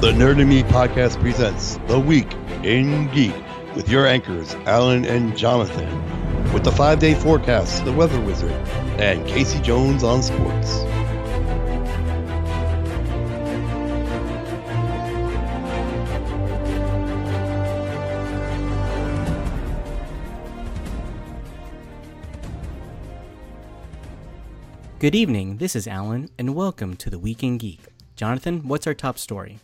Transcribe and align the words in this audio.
The 0.00 0.12
Nerd 0.12 0.40
and 0.40 0.48
Me 0.48 0.62
podcast 0.62 1.20
presents 1.20 1.76
The 1.86 2.00
Week 2.00 2.32
in 2.64 3.08
Geek 3.12 3.34
with 3.76 3.90
your 3.90 4.06
anchors, 4.06 4.54
Alan 4.64 5.04
and 5.04 5.36
Jonathan, 5.36 6.54
with 6.54 6.64
the 6.64 6.72
five 6.72 7.00
day 7.00 7.14
forecast, 7.14 7.84
The 7.84 7.92
Weather 7.92 8.18
Wizard, 8.18 8.50
and 8.98 9.26
Casey 9.28 9.60
Jones 9.60 10.02
on 10.02 10.22
sports. 10.22 10.78
Good 24.98 25.14
evening, 25.14 25.58
this 25.58 25.76
is 25.76 25.86
Alan, 25.86 26.30
and 26.38 26.54
welcome 26.54 26.96
to 26.96 27.10
the 27.10 27.18
Week 27.18 27.42
in 27.42 27.58
Geek. 27.58 27.80
Jonathan, 28.16 28.66
what's 28.66 28.86
our 28.86 28.94
top 28.94 29.18
story? 29.18 29.58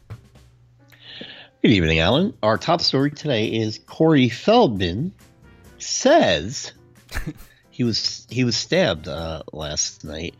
Good 1.62 1.70
evening, 1.72 1.98
Alan. 1.98 2.34
Our 2.42 2.58
top 2.58 2.80
story 2.80 3.10
today 3.10 3.46
is 3.46 3.78
Corey 3.78 4.28
Feldman 4.28 5.12
says 5.78 6.72
he 7.70 7.82
was 7.82 8.26
he 8.30 8.44
was 8.44 8.56
stabbed 8.56 9.08
uh, 9.08 9.42
last 9.52 10.04
night. 10.04 10.34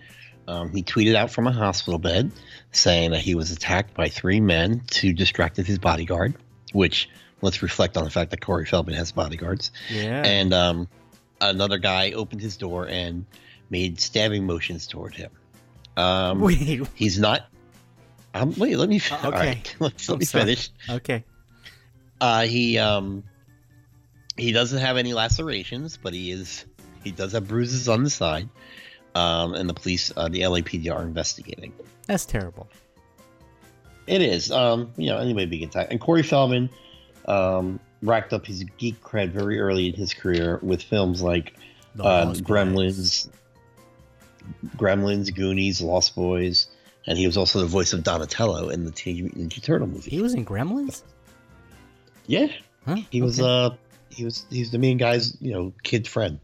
Um, 0.47 0.71
he 0.71 0.83
tweeted 0.83 1.17
out 1.17 1.31
from 1.31 1.47
a 1.47 1.53
hospital 1.53 1.99
bed 1.99 2.31
saying 2.71 3.11
that 3.13 3.21
he 3.21 3.35
was 3.35 3.51
attacked 3.51 3.95
by 3.95 4.09
three 4.09 4.41
men 4.41 4.83
who 5.01 5.13
distracted 5.13 5.67
his 5.67 5.79
bodyguard. 5.79 6.35
Which 6.73 7.09
let's 7.41 7.63
reflect 7.63 7.97
on 7.97 8.05
the 8.05 8.11
fact 8.11 8.31
that 8.31 8.41
Corey 8.41 8.67
Feldman 8.67 8.95
has 8.95 9.11
bodyguards. 9.11 9.73
Yeah. 9.91 10.23
And 10.25 10.53
um, 10.53 10.89
another 11.41 11.79
guy 11.79 12.13
opened 12.13 12.43
his 12.43 12.57
door 12.57 12.87
and 12.87 13.25
made 13.71 14.01
stabbing 14.01 14.45
motions 14.45 14.87
toward 14.87 15.15
him. 15.15 15.31
Um, 15.97 16.41
Wait, 16.41 16.87
he's 16.95 17.19
not. 17.19 17.49
Um, 18.37 18.55
wait, 18.57 18.77
let 18.77 18.89
me. 18.89 19.01
Uh, 19.11 19.17
okay. 19.29 19.31
right, 19.31 19.77
let's, 19.81 20.09
let 20.09 20.19
me 20.19 20.25
sorry. 20.25 20.45
finish. 20.45 20.71
okay. 20.91 21.25
Uh, 22.21 22.43
he 22.43 22.79
um, 22.79 23.25
he 24.37 24.53
doesn't 24.53 24.81
have 24.81 24.97
any 24.97 25.13
lacerations, 25.13 25.97
but 25.97 26.13
he 26.13 26.31
is 26.31 26.65
he 27.05 27.11
does 27.11 27.33
have 27.33 27.49
bruises 27.49 27.89
on 27.89 28.05
the 28.05 28.11
side. 28.11 28.49
Um, 29.15 29.55
and 29.55 29.67
the 29.67 29.73
police, 29.73 30.13
uh, 30.15 30.29
the 30.29 30.43
LAPD, 30.43 30.95
are 30.95 31.03
investigating. 31.03 31.73
That's 32.07 32.27
terrible. 32.27 32.69
It 34.07 34.21
is, 34.21 34.51
um, 34.51 34.93
you 34.99 35.07
know, 35.09 35.17
anybody 35.17 35.47
being 35.47 35.65
attacked. 35.65 35.91
And 35.91 35.99
Corey 35.99 36.23
Feldman 36.23 36.69
um, 37.25 37.81
racked 38.03 38.35
up 38.35 38.45
his 38.45 38.63
geek 38.77 39.01
cred 39.03 39.31
very 39.31 39.59
early 39.59 39.89
in 39.89 39.95
his 39.95 40.13
career 40.13 40.61
with 40.63 40.83
films 40.83 41.23
like 41.23 41.55
uh, 41.99 42.27
Gremlins, 42.35 43.31
Gremlins, 44.77 45.35
Goonies, 45.35 45.81
Lost 45.81 46.15
Boys, 46.15 46.69
and 47.07 47.19
he 47.19 47.27
was 47.27 47.37
also 47.37 47.61
the 47.61 47.67
voice 47.67 47.93
of 47.93 48.03
Donatello 48.03 48.69
in 48.69 48.85
the 48.85 48.91
Teenage 48.91 49.23
Mutant 49.23 49.53
Ninja 49.53 49.63
Turtle 49.63 49.87
movie. 49.87 50.11
He 50.11 50.21
was 50.23 50.35
in 50.35 50.45
Gremlins? 50.45 51.03
yeah, 52.27 52.49
Huh? 52.85 52.97
he 53.11 53.23
was. 53.23 53.41
Okay. 53.41 53.49
Uh, 53.49 53.71
he 54.11 54.25
was. 54.25 54.47
He 54.51 54.61
was 54.61 54.71
the 54.71 54.79
main 54.79 54.97
guy's, 54.97 55.37
you 55.41 55.53
know, 55.53 55.73
kid 55.83 56.07
friend. 56.07 56.39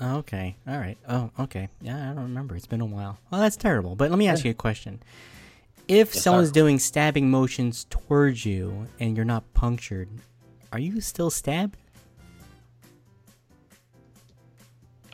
Oh, 0.00 0.18
okay. 0.18 0.56
All 0.66 0.78
right. 0.78 0.96
Oh, 1.08 1.30
okay. 1.40 1.68
Yeah, 1.80 2.10
I 2.10 2.14
don't 2.14 2.22
remember. 2.24 2.54
It's 2.54 2.66
been 2.68 2.80
a 2.80 2.86
while. 2.86 3.18
Well, 3.30 3.40
that's 3.40 3.56
terrible. 3.56 3.96
But 3.96 4.10
let 4.10 4.18
me 4.18 4.28
ask 4.28 4.44
you 4.44 4.52
a 4.52 4.54
question. 4.54 5.02
If 5.88 6.14
Yes, 6.14 6.22
someone's 6.22 6.52
doing 6.52 6.78
stabbing 6.78 7.30
motions 7.30 7.86
towards 7.90 8.44
you 8.46 8.86
and 9.00 9.16
you're 9.16 9.24
not 9.24 9.52
punctured, 9.54 10.08
are 10.70 10.78
you 10.78 11.00
still 11.00 11.30
stabbed? 11.30 11.76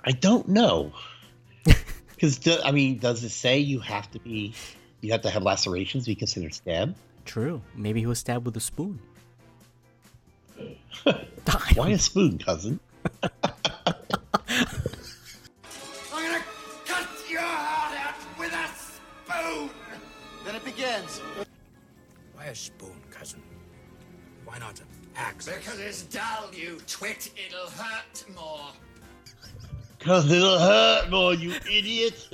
I 0.04 0.12
don't 0.12 0.48
know, 0.48 0.92
because 2.08 2.46
I 2.62 2.72
mean, 2.72 2.98
does 2.98 3.24
it 3.24 3.30
say 3.30 3.58
you 3.60 3.80
have 3.80 4.10
to 4.10 4.18
be, 4.18 4.52
you 5.04 5.12
have 5.12 5.22
to 5.22 5.30
have 5.30 5.42
lacerations 5.42 6.04
to 6.04 6.10
be 6.10 6.14
considered 6.14 6.54
stabbed? 6.54 6.96
True. 7.24 7.60
Maybe 7.76 8.00
he 8.00 8.06
was 8.06 8.18
stabbed 8.18 8.46
with 8.46 8.56
a 8.56 8.60
spoon. 8.60 8.98
Why 11.74 11.90
a 11.90 11.98
spoon, 11.98 12.38
cousin? 12.38 12.80
I'm 13.22 13.30
gonna 16.10 16.42
cut 16.86 17.08
your 17.28 17.40
heart 17.42 17.98
out 17.98 18.14
with 18.38 18.52
a 18.52 18.66
spoon! 19.30 19.70
Then 20.44 20.56
it 20.56 20.64
begins. 20.64 21.20
Why 22.34 22.46
a 22.46 22.54
spoon, 22.54 22.96
cousin? 23.10 23.42
Why 24.46 24.58
not 24.58 24.80
an 24.80 24.86
axe? 25.16 25.46
Because 25.46 25.78
it's 25.80 26.02
dull, 26.04 26.50
you 26.54 26.78
twit. 26.86 27.30
It'll 27.46 27.68
hurt 27.70 28.24
more. 28.34 28.70
Cause 29.98 30.30
it'll 30.30 30.58
hurt 30.58 31.10
more, 31.10 31.34
you 31.34 31.54
idiot. 31.70 32.28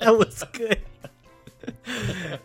that 0.00 0.16
was 0.16 0.42
good. 0.52 0.80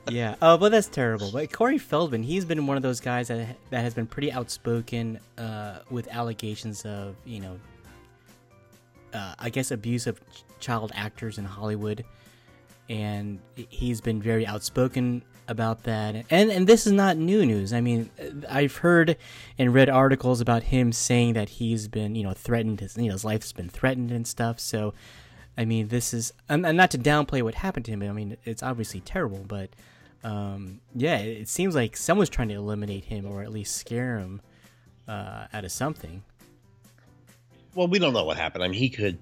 Yeah. 0.09 0.35
Oh, 0.41 0.57
but 0.57 0.71
that's 0.71 0.87
terrible. 0.87 1.31
But 1.31 1.51
Corey 1.51 1.77
Feldman, 1.77 2.23
he's 2.23 2.45
been 2.45 2.67
one 2.67 2.77
of 2.77 2.83
those 2.83 2.99
guys 2.99 3.27
that 3.29 3.55
that 3.69 3.81
has 3.81 3.93
been 3.93 4.07
pretty 4.07 4.31
outspoken 4.31 5.19
uh, 5.37 5.79
with 5.89 6.07
allegations 6.09 6.85
of 6.85 7.15
you 7.25 7.39
know, 7.41 7.59
uh, 9.13 9.35
I 9.39 9.49
guess 9.49 9.71
abuse 9.71 10.07
of 10.07 10.19
ch- 10.31 10.43
child 10.59 10.91
actors 10.95 11.37
in 11.37 11.45
Hollywood, 11.45 12.05
and 12.89 13.39
he's 13.55 14.01
been 14.01 14.21
very 14.21 14.45
outspoken 14.45 15.23
about 15.47 15.83
that. 15.83 16.25
And 16.29 16.51
and 16.51 16.67
this 16.67 16.87
is 16.87 16.93
not 16.93 17.17
new 17.17 17.45
news. 17.45 17.73
I 17.73 17.81
mean, 17.81 18.09
I've 18.49 18.77
heard 18.77 19.17
and 19.57 19.73
read 19.73 19.89
articles 19.89 20.41
about 20.41 20.63
him 20.63 20.91
saying 20.91 21.33
that 21.33 21.49
he's 21.49 21.87
been 21.87 22.15
you 22.15 22.23
know 22.23 22.33
threatened. 22.33 22.79
His 22.79 22.97
you 22.97 23.07
know 23.07 23.13
his 23.13 23.25
life's 23.25 23.51
been 23.51 23.69
threatened 23.69 24.11
and 24.11 24.27
stuff. 24.27 24.59
So. 24.59 24.93
I 25.57 25.65
mean, 25.65 25.87
this 25.87 26.13
is, 26.13 26.33
and, 26.49 26.65
and 26.65 26.77
not 26.77 26.91
to 26.91 26.97
downplay 26.97 27.41
what 27.41 27.55
happened 27.55 27.85
to 27.85 27.91
him. 27.91 28.03
I 28.03 28.11
mean, 28.11 28.37
it's 28.43 28.63
obviously 28.63 28.99
terrible, 28.99 29.45
but 29.47 29.69
um, 30.23 30.81
yeah, 30.93 31.17
it, 31.17 31.41
it 31.41 31.49
seems 31.49 31.75
like 31.75 31.95
someone's 31.95 32.29
trying 32.29 32.49
to 32.49 32.55
eliminate 32.55 33.05
him 33.05 33.25
or 33.25 33.41
at 33.41 33.51
least 33.51 33.75
scare 33.77 34.17
him 34.19 34.41
uh, 35.07 35.47
out 35.53 35.63
of 35.63 35.71
something. 35.71 36.23
well, 37.75 37.87
we 37.87 37.99
don't 37.99 38.13
know 38.13 38.23
what 38.23 38.37
happened. 38.37 38.63
I 38.63 38.67
mean, 38.67 38.79
he 38.79 38.89
could. 38.89 39.19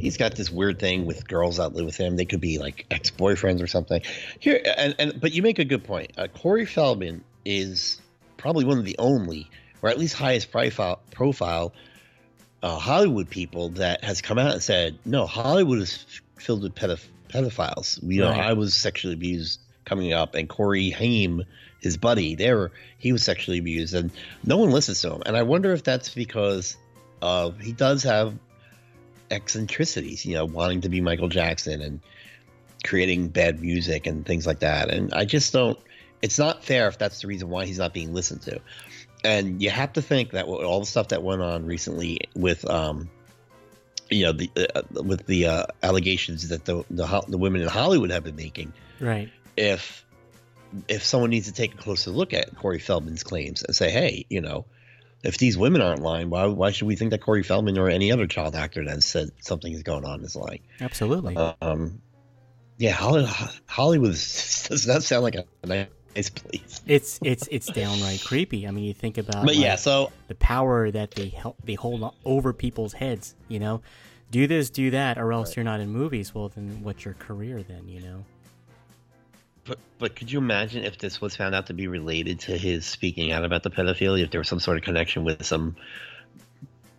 He's 0.00 0.16
got 0.16 0.34
this 0.34 0.50
weird 0.50 0.80
thing 0.80 1.06
with 1.06 1.28
girls 1.28 1.58
that 1.58 1.72
live 1.74 1.86
with 1.86 1.96
him. 1.96 2.16
They 2.16 2.24
could 2.24 2.40
be 2.40 2.58
like 2.58 2.86
ex-boyfriends 2.90 3.62
or 3.62 3.68
something. 3.68 4.02
Here, 4.40 4.60
and, 4.76 4.94
and 4.98 5.20
but 5.20 5.32
you 5.32 5.42
make 5.42 5.60
a 5.60 5.64
good 5.64 5.84
point. 5.84 6.10
Uh, 6.18 6.26
Corey 6.26 6.66
Feldman 6.66 7.22
is 7.44 8.00
probably 8.36 8.64
one 8.64 8.78
of 8.78 8.84
the 8.84 8.96
only, 8.98 9.48
or 9.82 9.88
at 9.88 9.98
least 9.98 10.14
highest 10.14 10.50
profile 10.50 11.00
profile 11.12 11.72
uh, 12.66 12.78
Hollywood 12.78 13.30
people 13.30 13.68
that 13.70 14.02
has 14.02 14.20
come 14.20 14.38
out 14.38 14.50
and 14.52 14.62
said, 14.62 14.98
no, 15.04 15.24
Hollywood 15.24 15.78
is 15.78 16.04
filled 16.36 16.62
with 16.64 16.74
pedoph- 16.74 17.06
pedophiles. 17.28 18.02
You 18.02 18.22
know, 18.22 18.30
Right. 18.30 18.40
I 18.40 18.52
was 18.54 18.74
sexually 18.74 19.14
abused 19.14 19.60
coming 19.84 20.12
up, 20.12 20.34
and 20.34 20.48
Corey 20.48 20.90
Haim, 20.90 21.44
his 21.80 21.96
buddy, 21.96 22.34
there 22.34 22.72
he 22.98 23.12
was 23.12 23.22
sexually 23.22 23.58
abused, 23.58 23.94
and 23.94 24.10
no 24.44 24.56
one 24.56 24.70
listens 24.70 25.00
to 25.02 25.12
him. 25.14 25.22
And 25.26 25.36
I 25.36 25.44
wonder 25.44 25.72
if 25.72 25.84
that's 25.84 26.08
because 26.12 26.76
uh, 27.22 27.50
he 27.50 27.72
does 27.72 28.02
have 28.02 28.34
eccentricities, 29.30 30.26
you 30.26 30.34
know, 30.34 30.44
wanting 30.44 30.80
to 30.80 30.88
be 30.88 31.00
Michael 31.00 31.28
Jackson 31.28 31.80
and 31.80 32.00
creating 32.84 33.28
bad 33.28 33.60
music 33.60 34.08
and 34.08 34.26
things 34.26 34.44
like 34.44 34.60
that. 34.60 34.90
And 34.90 35.14
I 35.14 35.24
just 35.24 35.52
don't. 35.52 35.78
It's 36.20 36.38
not 36.38 36.64
fair 36.64 36.88
if 36.88 36.98
that's 36.98 37.20
the 37.20 37.28
reason 37.28 37.48
why 37.48 37.66
he's 37.66 37.78
not 37.78 37.94
being 37.94 38.12
listened 38.12 38.42
to. 38.42 38.60
And 39.24 39.62
you 39.62 39.70
have 39.70 39.92
to 39.94 40.02
think 40.02 40.32
that 40.32 40.44
all 40.46 40.80
the 40.80 40.86
stuff 40.86 41.08
that 41.08 41.22
went 41.22 41.42
on 41.42 41.66
recently 41.66 42.20
with, 42.34 42.68
um, 42.68 43.08
you 44.10 44.24
know, 44.24 44.32
the 44.32 44.50
uh, 44.74 45.02
with 45.02 45.26
the 45.26 45.46
uh, 45.46 45.66
allegations 45.82 46.48
that 46.48 46.64
the, 46.64 46.84
the 46.90 47.24
the 47.26 47.38
women 47.38 47.62
in 47.62 47.68
Hollywood 47.68 48.10
have 48.10 48.24
been 48.24 48.36
making, 48.36 48.72
Right. 49.00 49.30
if 49.56 50.04
if 50.88 51.04
someone 51.04 51.30
needs 51.30 51.46
to 51.46 51.52
take 51.52 51.74
a 51.74 51.76
closer 51.76 52.10
look 52.10 52.32
at 52.34 52.54
Corey 52.56 52.78
Feldman's 52.78 53.22
claims 53.22 53.62
and 53.62 53.74
say, 53.74 53.90
hey, 53.90 54.26
you 54.28 54.40
know, 54.40 54.66
if 55.22 55.38
these 55.38 55.56
women 55.58 55.80
aren't 55.80 56.02
lying, 56.02 56.30
why 56.30 56.46
why 56.46 56.70
should 56.70 56.86
we 56.86 56.94
think 56.94 57.10
that 57.10 57.20
Corey 57.20 57.42
Feldman 57.42 57.78
or 57.78 57.88
any 57.88 58.12
other 58.12 58.26
child 58.26 58.54
actor 58.54 58.84
that 58.84 59.02
said 59.02 59.30
something 59.40 59.72
is 59.72 59.82
going 59.82 60.04
on 60.04 60.22
is 60.22 60.36
lying? 60.36 60.60
Absolutely. 60.80 61.36
Um, 61.36 62.00
yeah, 62.78 62.92
Hollywood, 62.92 63.30
Hollywood 63.66 64.10
does 64.12 64.86
not 64.86 65.02
sound 65.02 65.24
like 65.24 65.34
a 65.34 65.44
nice 65.66 65.86
place. 66.30 66.80
it's 66.86 67.18
it's 67.22 67.48
it's 67.50 67.66
downright 67.66 68.22
creepy. 68.24 68.66
I 68.66 68.70
mean, 68.70 68.84
you 68.84 68.94
think 68.94 69.18
about 69.18 69.44
But 69.44 69.56
yeah, 69.56 69.76
so 69.76 70.12
the 70.28 70.34
power 70.34 70.90
that 70.90 71.12
they 71.12 71.28
help 71.28 71.56
they 71.64 71.74
hold 71.74 72.14
over 72.24 72.52
people's 72.52 72.92
heads. 72.94 73.34
You 73.48 73.58
know, 73.58 73.82
do 74.30 74.46
this, 74.46 74.70
do 74.70 74.90
that, 74.90 75.18
or 75.18 75.32
else 75.32 75.56
you're 75.56 75.64
not 75.64 75.80
in 75.80 75.90
movies. 75.90 76.34
Well, 76.34 76.48
then 76.48 76.80
what's 76.82 77.04
your 77.04 77.14
career 77.14 77.62
then? 77.62 77.88
You 77.88 78.00
know. 78.00 78.24
But 79.64 79.78
but 79.98 80.14
could 80.16 80.30
you 80.30 80.38
imagine 80.38 80.84
if 80.84 80.98
this 80.98 81.20
was 81.20 81.34
found 81.36 81.54
out 81.54 81.66
to 81.66 81.74
be 81.74 81.88
related 81.88 82.40
to 82.40 82.56
his 82.56 82.86
speaking 82.86 83.32
out 83.32 83.44
about 83.44 83.62
the 83.62 83.70
pedophilia? 83.70 84.22
If 84.22 84.30
there 84.30 84.40
was 84.40 84.48
some 84.48 84.60
sort 84.60 84.76
of 84.76 84.84
connection 84.84 85.24
with 85.24 85.44
some 85.44 85.76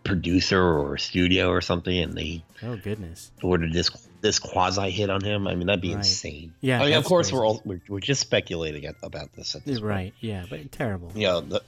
producer 0.04 0.62
or 0.62 0.98
studio 0.98 1.50
or 1.50 1.62
something, 1.62 1.98
and 1.98 2.13
they 2.13 2.44
Oh 2.63 2.78
goodness. 2.78 3.31
ordered 3.42 3.74
this 3.74 3.90
this 4.22 4.40
quasi 4.40 4.90
hit 4.90 5.10
on 5.10 5.24
him, 5.24 5.48
I 5.48 5.56
mean 5.56 5.68
that'd 5.68 5.81
be 5.81 5.90
Right. 5.90 5.98
insane. 5.98 6.54
Yeah, 6.62 6.81
I 6.81 6.86
mean 6.86 6.94
of 6.94 7.06
course 7.06 7.28
crazy. 7.28 7.36
we're 7.38 7.46
all 7.46 7.62
we're, 7.66 7.81
we're 7.88 8.00
just 8.00 8.22
speculating 8.22 8.86
at, 8.86 8.96
about 9.04 9.34
this. 9.34 9.56
At 9.56 9.64
this 9.66 9.80
point. 9.80 9.90
Right. 9.90 10.14
Yeah, 10.19 10.46
but 10.50 10.72
terrible. 10.72 11.12
Know, 11.16 11.42
the, 11.42 11.62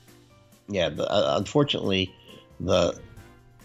yeah. 0.67 0.89
The, 0.89 1.03
uh, 1.09 1.35
unfortunately, 1.37 2.13
the 2.59 2.99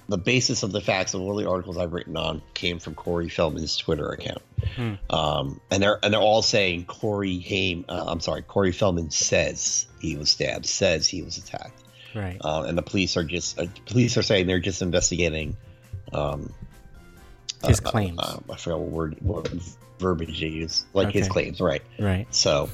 the 0.06 0.18
basis 0.18 0.62
of 0.62 0.70
the 0.70 0.82
facts 0.82 1.14
of 1.14 1.22
all 1.22 1.34
the 1.34 1.48
articles 1.48 1.78
I've 1.78 1.94
written 1.94 2.16
on 2.18 2.42
came 2.52 2.78
from 2.78 2.94
Corey 2.94 3.30
Feldman's 3.30 3.74
Twitter 3.76 4.10
account, 4.10 4.42
um, 5.10 5.60
and 5.70 5.82
they're 5.82 5.98
and 6.02 6.12
they're 6.12 6.20
all 6.20 6.42
saying 6.42 6.84
Corey 6.84 7.38
Haim. 7.38 7.86
Uh, 7.88 8.04
I'm 8.06 8.20
sorry, 8.20 8.42
Corey 8.42 8.72
Feldman 8.72 9.10
says 9.10 9.86
he 10.00 10.16
was 10.16 10.30
stabbed, 10.30 10.66
says 10.66 11.08
he 11.08 11.22
was 11.22 11.38
attacked, 11.38 11.82
Right. 12.14 12.36
uh, 12.42 12.64
and 12.68 12.76
the 12.76 12.82
police 12.82 13.16
are 13.16 13.24
just 13.24 13.58
uh, 13.58 13.64
police 13.86 14.18
are 14.18 14.22
saying 14.22 14.46
they're 14.46 14.60
just 14.60 14.82
investigating. 14.82 15.56
Um, 16.12 16.52
His 17.66 17.80
uh, 17.80 17.90
claims. 17.90 18.18
Uh, 18.20 18.38
I 18.50 18.56
forgot 18.56 18.80
what 18.80 18.90
word, 18.90 19.16
what 19.20 19.48
verbiage 19.98 20.38
he 20.38 20.48
used. 20.48 20.86
like 20.92 21.12
his 21.12 21.28
claims, 21.28 21.60
right? 21.60 21.82
right. 21.98 22.26
So, 22.34 22.68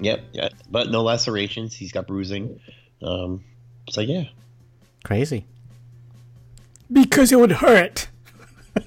yep, 0.00 0.24
yeah, 0.32 0.48
but 0.70 0.90
no 0.90 1.02
lacerations. 1.02 1.74
He's 1.74 1.92
got 1.92 2.06
bruising. 2.06 2.60
Um, 3.02 3.44
so 3.88 4.00
yeah, 4.00 4.24
Crazy. 5.04 5.46
Because 6.92 7.32
it 7.32 7.38
would 7.38 7.52
hurt. 7.52 8.08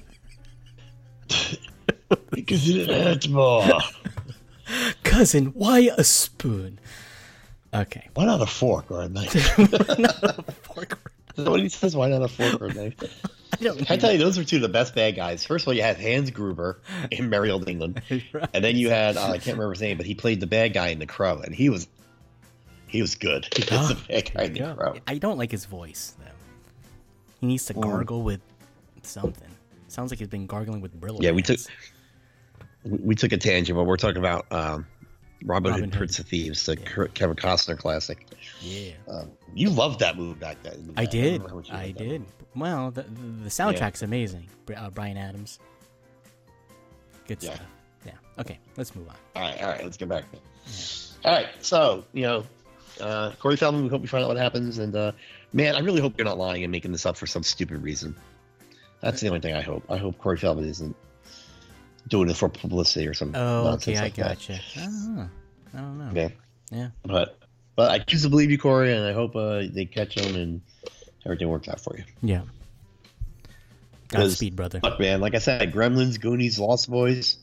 because 2.30 2.68
it 2.68 2.88
hurts 2.88 3.28
more. 3.28 3.66
Cousin, 5.02 5.46
why 5.46 5.90
a 5.96 6.04
spoon? 6.04 6.78
Okay. 7.72 8.08
Why 8.14 8.26
not 8.26 8.40
a 8.40 8.46
fork 8.46 8.90
or 8.90 9.02
a 9.02 9.08
knife? 9.08 9.34
Is 9.34 9.66
Fork. 10.62 11.12
That 11.36 11.50
what 11.50 11.60
he 11.60 11.68
says? 11.68 11.96
Why 11.96 12.08
not 12.08 12.22
a 12.22 12.28
fork 12.28 12.60
or 12.60 12.66
a 12.66 12.74
knife? 12.74 12.94
I 13.62 13.94
I 13.94 13.96
tell 13.96 14.10
you, 14.12 14.18
those 14.18 14.36
are 14.36 14.44
two 14.44 14.56
of 14.56 14.62
the 14.62 14.68
best 14.68 14.94
bad 14.94 15.14
guys. 15.14 15.44
First 15.44 15.64
of 15.64 15.68
all, 15.68 15.74
you 15.74 15.82
had 15.82 15.96
Hans 15.96 16.30
Gruber 16.30 16.80
in 17.12 17.28
Merry 17.30 17.50
Old 17.50 17.68
England, 17.68 18.02
Right. 18.32 18.48
and 18.52 18.64
then 18.64 18.76
you 18.76 18.90
had 18.90 19.16
uh, 19.16 19.26
I 19.28 19.38
can't 19.38 19.56
remember 19.56 19.72
his 19.72 19.80
name, 19.80 19.96
but 19.96 20.06
he 20.06 20.14
played 20.14 20.40
the 20.40 20.46
bad 20.46 20.72
guy 20.72 20.88
in 20.88 20.98
The 20.98 21.06
Crow, 21.06 21.38
and 21.40 21.54
he 21.54 21.68
was 21.70 21.86
he 22.88 23.00
was 23.00 23.14
good. 23.14 23.46
He 23.56 23.62
was 23.74 23.88
the 23.88 23.94
bad 24.08 24.30
guy 24.34 24.42
in 24.44 24.52
The 24.54 24.58
Yeah. 24.60 24.74
Crow. 24.74 24.94
I 25.06 25.18
don't 25.18 25.38
like 25.38 25.50
his 25.52 25.66
voice 25.66 26.14
though. 26.18 26.30
He 27.40 27.46
needs 27.46 27.66
to 27.66 27.74
gargle 27.74 28.22
with 28.22 28.40
something. 29.02 29.48
Sounds 29.88 30.10
like 30.10 30.18
he's 30.18 30.28
been 30.28 30.46
gargling 30.46 30.80
with 30.80 30.98
Brillo. 31.00 31.22
Yeah, 31.22 31.30
we 31.30 31.42
took 31.42 31.60
we, 32.84 32.98
we 32.98 33.14
took 33.14 33.32
a 33.32 33.36
tangent, 33.38 33.76
but 33.76 33.84
we're 33.84 33.96
talking 33.96 34.18
about 34.18 34.46
um, 34.50 34.86
Robin, 35.44 35.70
Robin 35.70 35.72
Hood, 35.74 35.80
Hood. 35.84 35.92
Prince 35.92 36.18
of 36.18 36.26
Thieves, 36.26 36.66
the 36.66 36.76
Ke- 36.76 37.12
Kevin 37.14 37.36
Costner 37.36 37.78
classic. 37.78 38.26
Yeah. 38.64 38.92
Um, 39.08 39.30
you 39.54 39.68
loved 39.70 40.00
that 40.00 40.16
movie 40.16 40.38
back 40.40 40.62
then. 40.62 40.92
I 40.96 41.04
did. 41.04 41.24
remember 41.42 41.48
how 41.50 41.54
much 41.56 41.68
you 41.68 41.74
I 41.74 41.86
that 41.92 41.98
did. 41.98 42.24
Well, 42.56 42.90
the, 42.90 43.02
the 43.02 43.50
soundtrack's 43.50 44.02
amazing. 44.02 44.48
Uh, 44.74 44.90
Bryan 44.90 45.16
Adams. 45.16 45.58
Good 47.26 47.42
Yeah. 47.42 47.54
stuff. 47.54 47.66
Yeah. 48.06 48.12
Okay, 48.38 48.58
let's 48.76 48.94
move 48.94 49.08
on. 49.08 49.14
All 49.36 49.42
right, 49.42 49.62
all 49.62 49.68
right, 49.68 49.82
let's 49.84 49.96
get 49.96 50.08
back. 50.08 50.24
All 51.24 51.32
right, 51.32 51.46
so 51.60 52.04
you 52.12 52.22
know, 52.22 52.44
uh, 53.00 53.32
Corey 53.38 53.56
Feldman. 53.56 53.84
We 53.84 53.88
hope 53.90 54.02
we 54.02 54.08
find 54.08 54.24
out 54.24 54.28
what 54.28 54.36
happens, 54.36 54.78
and 54.78 54.94
uh, 54.94 55.12
man, 55.52 55.74
I 55.74 55.80
really 55.80 56.00
hope 56.00 56.14
you're 56.18 56.24
not 56.26 56.38
lying 56.38 56.62
and 56.64 56.70
making 56.72 56.92
this 56.92 57.06
up 57.06 57.16
for 57.16 57.26
some 57.26 57.42
stupid 57.42 57.82
reason. 57.82 58.14
That's 59.00 59.20
the 59.20 59.28
only 59.28 59.40
thing 59.40 59.54
I 59.54 59.60
hope. 59.62 59.84
I 59.90 59.96
hope 59.98 60.18
Corey 60.18 60.36
Feldman 60.38 60.66
isn't 60.68 60.96
doing 62.08 62.28
it 62.30 62.36
for 62.36 62.48
publicity 62.48 63.06
or 63.06 63.14
something. 63.14 63.40
Oh, 63.40 63.68
okay, 63.74 63.96
I 63.96 64.02
like 64.02 64.14
that. 64.16 64.28
gotcha. 64.38 64.60
I 64.76 64.84
don't 64.84 65.16
know. 65.16 65.28
I 65.74 65.76
don't 65.78 65.98
know. 65.98 66.10
Yeah, 66.14 66.28
Yeah. 66.70 66.88
but 67.04 67.38
but 67.76 67.90
I 67.90 67.98
choose 67.98 68.22
to 68.22 68.28
believe 68.28 68.50
you, 68.50 68.58
Corey, 68.58 68.94
and 68.94 69.04
I 69.04 69.12
hope 69.12 69.34
uh, 69.36 69.62
they 69.70 69.84
catch 69.84 70.18
him 70.18 70.34
and 70.36 70.60
everything 71.24 71.48
works 71.48 71.68
out 71.68 71.80
for 71.80 71.96
you. 71.96 72.04
Yeah. 72.22 72.42
Godspeed, 74.08 74.54
brother. 74.54 74.80
Look, 74.82 75.00
man, 75.00 75.20
like 75.20 75.34
I 75.34 75.38
said, 75.38 75.72
Gremlins, 75.72 76.20
Goonies, 76.20 76.58
Lost 76.58 76.90
Boys, 76.90 77.38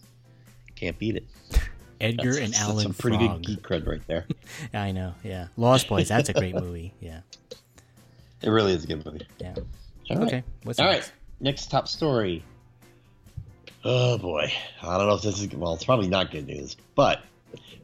can't 0.75 0.97
beat 0.97 1.17
it. 1.17 1.25
Edgar 2.01 2.33
That's- 2.33 2.45
and 2.45 2.53
that's 2.53 2.61
Alan 2.63 2.83
some 2.83 2.93
pretty 2.93 3.17
Frog. 3.17 3.43
good 3.43 3.45
geek 3.47 3.61
cred 3.61 3.87
right 3.87 4.01
there. 4.07 4.25
I 4.73 4.91
know. 4.91 5.13
Yeah. 5.23 5.47
Lost 5.57 5.87
Boys. 5.87 6.07
That's 6.07 6.29
a 6.29 6.33
great 6.33 6.55
movie. 6.55 6.93
Yeah. 7.01 7.21
It 8.41 8.49
really 8.49 8.73
is 8.73 8.83
a 8.83 8.87
good 8.87 9.05
movie. 9.05 9.27
Yeah. 9.39 9.53
All 10.09 10.17
right. 10.17 10.27
Okay. 10.27 10.43
What's 10.63 10.79
All 10.79 10.87
next? 10.87 11.09
right, 11.09 11.13
next 11.41 11.69
top 11.69 11.87
story. 11.87 12.43
Oh 13.83 14.17
boy, 14.17 14.51
I 14.81 14.97
don't 14.97 15.07
know 15.07 15.13
if 15.13 15.21
this 15.21 15.39
is 15.39 15.53
well. 15.53 15.73
It's 15.75 15.83
probably 15.83 16.07
not 16.07 16.31
good 16.31 16.47
news, 16.47 16.75
but 16.95 17.21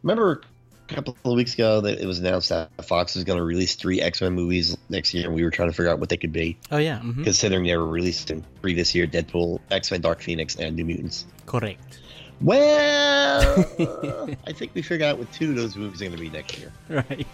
remember 0.01 0.41
couple 0.87 1.15
of 1.25 1.35
weeks 1.35 1.53
ago 1.53 1.81
that 1.81 1.99
it 1.99 2.05
was 2.05 2.19
announced 2.19 2.49
that 2.49 2.69
Fox 2.85 3.15
was 3.15 3.23
going 3.23 3.37
to 3.37 3.43
release 3.43 3.75
three 3.75 4.01
X 4.01 4.21
Men 4.21 4.33
movies 4.33 4.75
next 4.89 5.13
year, 5.13 5.25
and 5.25 5.35
we 5.35 5.43
were 5.43 5.51
trying 5.51 5.69
to 5.69 5.73
figure 5.75 5.91
out 5.91 5.99
what 5.99 6.09
they 6.09 6.17
could 6.17 6.31
be, 6.33 6.57
Oh 6.71 6.77
yeah. 6.77 6.99
hmm 6.99 7.23
considering 7.23 7.63
they 7.65 7.75
were 7.77 7.85
released 7.87 8.31
in 8.31 8.43
previous 8.61 8.95
year: 8.95 9.05
Deadpool, 9.07 9.59
X 9.71 9.91
Men, 9.91 10.01
Dark 10.01 10.21
Phoenix, 10.21 10.55
and 10.55 10.75
New 10.75 10.85
Mutants. 10.85 11.25
Correct. 11.45 11.99
Well, 12.41 13.41
I 14.47 14.51
think 14.53 14.71
we 14.75 14.81
figured 14.81 15.01
out 15.01 15.17
what 15.17 15.31
two 15.33 15.49
of 15.49 15.55
those 15.55 15.75
movies 15.75 16.01
are 16.01 16.05
going 16.05 16.17
to 16.17 16.21
be 16.21 16.29
next 16.29 16.57
year. 16.59 16.71
Right. 16.87 17.25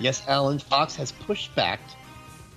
Yes, 0.00 0.22
Alan, 0.28 0.58
Fox 0.58 0.96
has 0.96 1.12
pushed 1.12 1.54
back 1.54 1.80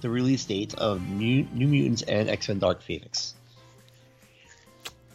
the 0.02 0.10
release 0.10 0.44
dates 0.46 0.74
of 0.76 1.08
New, 1.10 1.48
New 1.54 1.68
Mutants 1.68 2.02
and 2.04 2.30
X 2.30 2.48
Men: 2.48 2.60
Dark 2.60 2.82
Phoenix. 2.82 3.36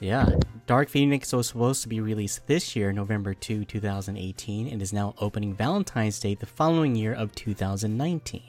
Yeah. 0.01 0.29
Dark 0.67 0.89
Phoenix 0.89 1.33
was 1.33 1.49
supposed 1.49 1.83
to 1.83 1.89
be 1.89 2.01
released 2.01 2.47
this 2.47 2.75
year, 2.75 2.93
November 2.93 3.35
2, 3.35 3.65
2018, 3.65 4.69
and 4.69 4.83
is 4.83 4.93
now 4.93 5.15
opening 5.19 5.55
Valentine's 5.55 6.19
Day 6.19 6.35
the 6.35 6.47
following 6.47 6.97
year 6.97 7.15
of 7.15 7.35
2019. 7.35 8.43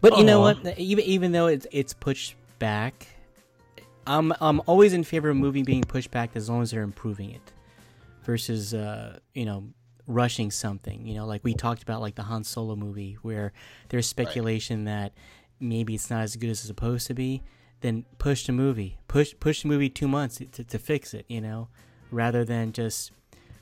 But 0.00 0.18
you 0.18 0.24
know 0.24 0.40
what? 0.40 0.78
Even 0.78 1.04
even 1.06 1.32
though 1.32 1.46
it's 1.46 1.66
it's 1.72 1.94
pushed 1.94 2.34
back, 2.58 3.06
I'm 4.06 4.34
I'm 4.38 4.60
always 4.66 4.92
in 4.92 5.02
favor 5.02 5.30
of 5.30 5.36
a 5.36 5.40
movie 5.40 5.62
being 5.62 5.82
pushed 5.82 6.10
back 6.10 6.32
as 6.34 6.50
long 6.50 6.60
as 6.60 6.72
they're 6.72 6.82
improving 6.82 7.30
it, 7.30 7.52
versus 8.22 8.74
uh 8.74 9.18
you 9.32 9.46
know 9.46 9.64
rushing 10.06 10.50
something. 10.50 11.06
You 11.06 11.14
know, 11.14 11.24
like 11.24 11.42
we 11.42 11.54
talked 11.54 11.82
about 11.82 12.02
like 12.02 12.16
the 12.16 12.22
Han 12.24 12.44
Solo 12.44 12.76
movie, 12.76 13.16
where 13.22 13.54
there's 13.88 14.06
speculation 14.06 14.84
that 14.84 15.12
maybe 15.58 15.94
it's 15.94 16.10
not 16.10 16.20
as 16.20 16.36
good 16.36 16.50
as 16.50 16.58
it's 16.58 16.66
supposed 16.66 17.06
to 17.06 17.14
be. 17.14 17.42
Then 17.84 18.04
push 18.16 18.46
the 18.46 18.52
movie, 18.52 18.96
push 19.08 19.34
push 19.38 19.60
the 19.60 19.68
movie 19.68 19.90
two 19.90 20.08
months 20.08 20.40
to, 20.52 20.64
to 20.64 20.78
fix 20.78 21.12
it. 21.12 21.26
You 21.28 21.42
know, 21.42 21.68
rather 22.10 22.42
than 22.42 22.72
just 22.72 23.12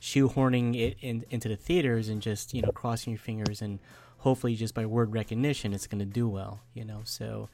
shoehorning 0.01 0.75
it 0.79 0.95
in, 1.01 1.25
into 1.29 1.49
the 1.49 1.55
theaters 1.57 2.07
and 2.09 2.21
just 2.21 2.53
you 2.53 2.61
know 2.61 2.71
crossing 2.71 3.11
your 3.11 3.19
fingers 3.19 3.61
and 3.61 3.79
hopefully 4.19 4.55
just 4.55 4.73
by 4.73 4.85
word 4.85 5.13
recognition 5.13 5.73
it's 5.73 5.87
going 5.87 5.99
to 5.99 6.05
do 6.05 6.27
well 6.27 6.59
you 6.73 6.83
know 6.83 6.99
so 7.05 7.47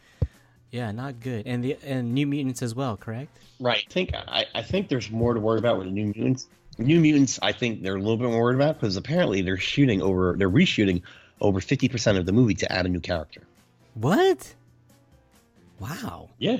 yeah 0.71 0.91
not 0.91 1.19
good 1.19 1.45
and 1.45 1.63
the 1.63 1.77
and 1.83 2.13
new 2.13 2.25
mutants 2.25 2.61
as 2.63 2.73
well 2.73 2.97
correct 2.97 3.37
Right. 3.59 3.83
I 3.87 3.93
think 3.93 4.11
I, 4.15 4.45
I 4.55 4.61
think 4.63 4.87
there's 4.89 5.11
more 5.11 5.33
to 5.33 5.39
worry 5.39 5.59
about 5.59 5.77
with 5.79 5.87
New 5.87 6.05
Mutants. 6.05 6.47
New 6.77 6.99
Mutants, 6.99 7.37
I 7.41 7.51
think 7.51 7.83
they're 7.83 7.97
a 7.97 7.99
little 7.99 8.17
bit 8.17 8.29
more 8.29 8.41
worried 8.41 8.55
about 8.55 8.79
because 8.79 8.95
apparently 8.95 9.41
they're 9.41 9.57
shooting 9.57 10.01
over, 10.01 10.35
they're 10.37 10.49
reshooting 10.49 11.01
over 11.41 11.59
fifty 11.59 11.89
percent 11.89 12.17
of 12.17 12.25
the 12.25 12.31
movie 12.31 12.53
to 12.55 12.71
add 12.71 12.85
a 12.85 12.89
new 12.89 13.01
character. 13.01 13.41
what 13.95 14.55
wow 15.79 16.29
Yeah. 16.37 16.57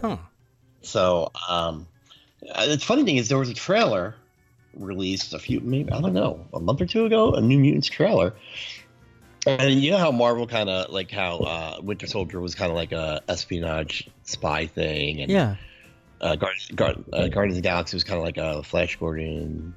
huh 0.00 0.18
So, 0.82 1.30
um, 1.48 1.86
uh, 2.52 2.66
the 2.66 2.78
funny 2.78 3.04
thing 3.04 3.16
is 3.16 3.28
there 3.28 3.38
was 3.38 3.48
a 3.48 3.54
trailer 3.54 4.14
released 4.74 5.32
a 5.32 5.38
few, 5.38 5.60
maybe 5.60 5.90
I 5.92 6.00
don't 6.00 6.12
know, 6.12 6.46
a 6.52 6.60
month 6.60 6.80
or 6.80 6.86
two 6.86 7.06
ago, 7.06 7.32
a 7.32 7.40
New 7.40 7.58
Mutants 7.58 7.88
trailer. 7.88 8.34
And 9.46 9.82
you 9.82 9.90
know 9.90 9.98
how 9.98 10.10
Marvel 10.10 10.46
kind 10.46 10.70
of 10.70 10.90
like 10.90 11.10
how 11.10 11.38
uh, 11.38 11.80
Winter 11.82 12.06
Soldier 12.06 12.40
was 12.40 12.54
kind 12.54 12.70
of 12.70 12.76
like 12.76 12.92
a 12.92 13.22
espionage 13.28 14.08
spy 14.22 14.66
thing, 14.66 15.20
and 15.20 15.30
yeah 15.30 15.56
uh, 16.20 16.36
Guardians, 16.36 16.70
Guard, 16.74 17.04
uh, 17.12 17.28
Guardians 17.28 17.58
of 17.58 17.62
the 17.62 17.68
Galaxy 17.68 17.96
was 17.96 18.04
kind 18.04 18.18
of 18.18 18.24
like 18.24 18.38
a 18.38 18.62
Flash 18.62 18.96
Gordon 18.96 19.74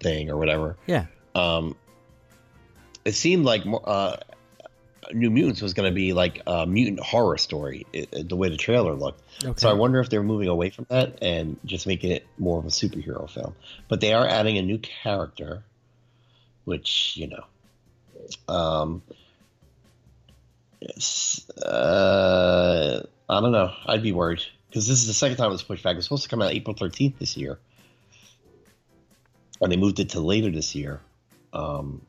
thing 0.00 0.30
or 0.30 0.36
whatever. 0.36 0.76
yeah 0.86 1.06
Um, 1.34 1.74
it 3.04 3.12
seemed 3.12 3.44
like 3.44 3.62
uh, 3.66 4.16
New 5.12 5.30
Mutants 5.30 5.60
was 5.62 5.74
going 5.74 5.88
to 5.90 5.94
be 5.94 6.12
like 6.12 6.42
a 6.46 6.66
mutant 6.66 7.00
horror 7.00 7.38
story, 7.38 7.86
i 7.94 8.06
i- 8.16 8.22
the 8.22 8.36
way 8.36 8.48
the 8.48 8.56
trailer 8.56 8.94
looked. 8.94 9.22
okay 9.44 9.54
So 9.58 9.68
I 9.70 9.74
wonder 9.74 10.00
if 10.00 10.08
they're 10.10 10.22
moving 10.22 10.48
away 10.48 10.70
from 10.70 10.86
that 10.88 11.18
and 11.22 11.58
just 11.64 11.86
making 11.86 12.10
it 12.12 12.26
more 12.38 12.58
of 12.58 12.64
a 12.64 12.68
superhero 12.68 13.28
film. 13.30 13.54
But 13.88 14.00
they 14.00 14.12
are 14.12 14.26
adding 14.26 14.58
a 14.58 14.62
new 14.62 14.78
character, 14.78 15.62
which 16.64 17.16
you 17.16 17.28
know, 17.28 17.44
um, 18.48 19.02
uh, 21.64 23.00
I 23.28 23.40
don't 23.40 23.52
know. 23.52 23.72
I'd 23.86 24.02
be 24.02 24.12
worried 24.12 24.42
because 24.68 24.86
this 24.86 25.00
is 25.00 25.06
the 25.06 25.12
second 25.12 25.36
time 25.36 25.48
it 25.48 25.52
was 25.52 25.62
pushed 25.62 25.82
back. 25.82 25.92
It 25.94 25.96
was 25.96 26.04
supposed 26.06 26.24
to 26.24 26.28
come 26.28 26.42
out 26.42 26.52
April 26.52 26.74
thirteenth 26.76 27.18
this 27.18 27.36
year, 27.36 27.58
and 29.60 29.70
they 29.72 29.76
moved 29.76 30.00
it 30.00 30.10
to 30.10 30.20
later 30.20 30.50
this 30.50 30.74
year, 30.74 31.00
um, 31.52 32.02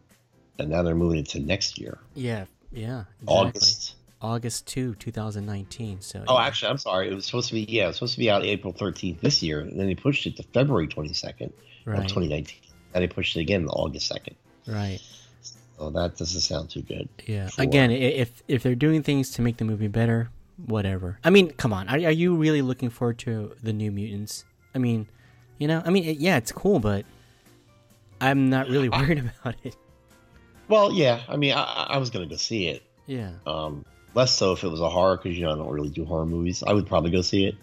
and 0.59 0.69
now 0.69 0.83
they're 0.83 0.95
moving 0.95 1.19
it 1.19 1.29
to 1.29 1.39
next 1.39 1.79
year, 1.79 1.97
yeah 2.15 2.45
yeah 2.71 3.03
exactly. 3.21 3.27
August. 3.27 3.95
august 4.21 4.67
2 4.67 4.95
2019 4.95 6.01
so 6.01 6.23
Oh, 6.27 6.37
yeah. 6.37 6.45
actually, 6.45 6.69
I'm 6.71 6.77
sorry. 6.77 7.09
It 7.09 7.13
was 7.15 7.25
supposed 7.25 7.47
to 7.49 7.53
be 7.53 7.65
yeah, 7.69 7.85
it 7.85 7.87
was 7.87 7.95
supposed 7.97 8.13
to 8.13 8.19
be 8.19 8.29
out 8.29 8.43
April 8.43 8.73
13th 8.73 9.21
this 9.21 9.41
year, 9.43 9.59
and 9.61 9.79
then 9.79 9.87
they 9.87 9.95
pushed 9.95 10.25
it 10.25 10.35
to 10.37 10.43
February 10.53 10.87
22nd 10.87 11.51
of 11.87 12.07
2019. 12.07 12.45
And 12.93 13.03
they 13.03 13.07
pushed 13.07 13.35
it 13.37 13.41
again 13.41 13.63
to 13.63 13.69
August 13.69 14.11
2nd. 14.11 14.35
right 14.67 14.99
Oh, 15.79 15.91
that 15.91 16.17
doesn't 16.17 16.41
sound 16.41 16.71
too 16.71 16.81
good. 16.81 17.07
Yeah. 17.27 17.49
Again, 17.59 17.91
if 17.91 18.41
if 18.47 18.63
they're 18.63 18.73
doing 18.73 19.03
things 19.03 19.29
to 19.31 19.43
make 19.43 19.57
the 19.57 19.65
movie 19.65 19.87
better, 19.87 20.29
whatever. 20.65 21.19
I 21.23 21.29
mean, 21.29 21.51
come 21.51 21.71
on. 21.71 21.87
Are, 21.87 21.97
are 21.97 22.11
you 22.11 22.35
really 22.35 22.63
looking 22.63 22.89
forward 22.89 23.19
to 23.19 23.53
the 23.61 23.73
New 23.73 23.91
Mutants? 23.91 24.43
I 24.73 24.79
mean, 24.79 25.07
you 25.59 25.67
know, 25.67 25.83
I 25.85 25.91
mean, 25.91 26.03
it, 26.03 26.17
yeah, 26.17 26.37
it's 26.37 26.51
cool, 26.51 26.79
but 26.79 27.05
I'm 28.19 28.49
not 28.49 28.67
really 28.69 28.89
worried 28.89 29.19
about 29.43 29.55
it. 29.63 29.75
Well, 30.67 30.91
yeah. 30.91 31.21
I 31.27 31.37
mean, 31.37 31.53
I, 31.53 31.87
I- 31.89 31.97
was 31.97 32.09
gonna 32.09 32.25
go 32.27 32.35
see 32.35 32.67
it, 32.67 32.83
Yeah. 33.05 33.31
um, 33.45 33.85
Less 34.13 34.35
so 34.35 34.51
if 34.53 34.63
it 34.63 34.69
was 34.69 34.81
a 34.81 34.89
horror, 34.89 35.17
because 35.17 35.37
you 35.37 35.45
know 35.45 35.51
I 35.53 35.55
don't 35.57 35.69
really 35.69 35.89
do 35.89 36.03
horror 36.03 36.25
movies. 36.25 36.63
I 36.65 36.73
would 36.73 36.87
probably 36.87 37.11
go 37.11 37.21
see 37.21 37.45
it. 37.45 37.55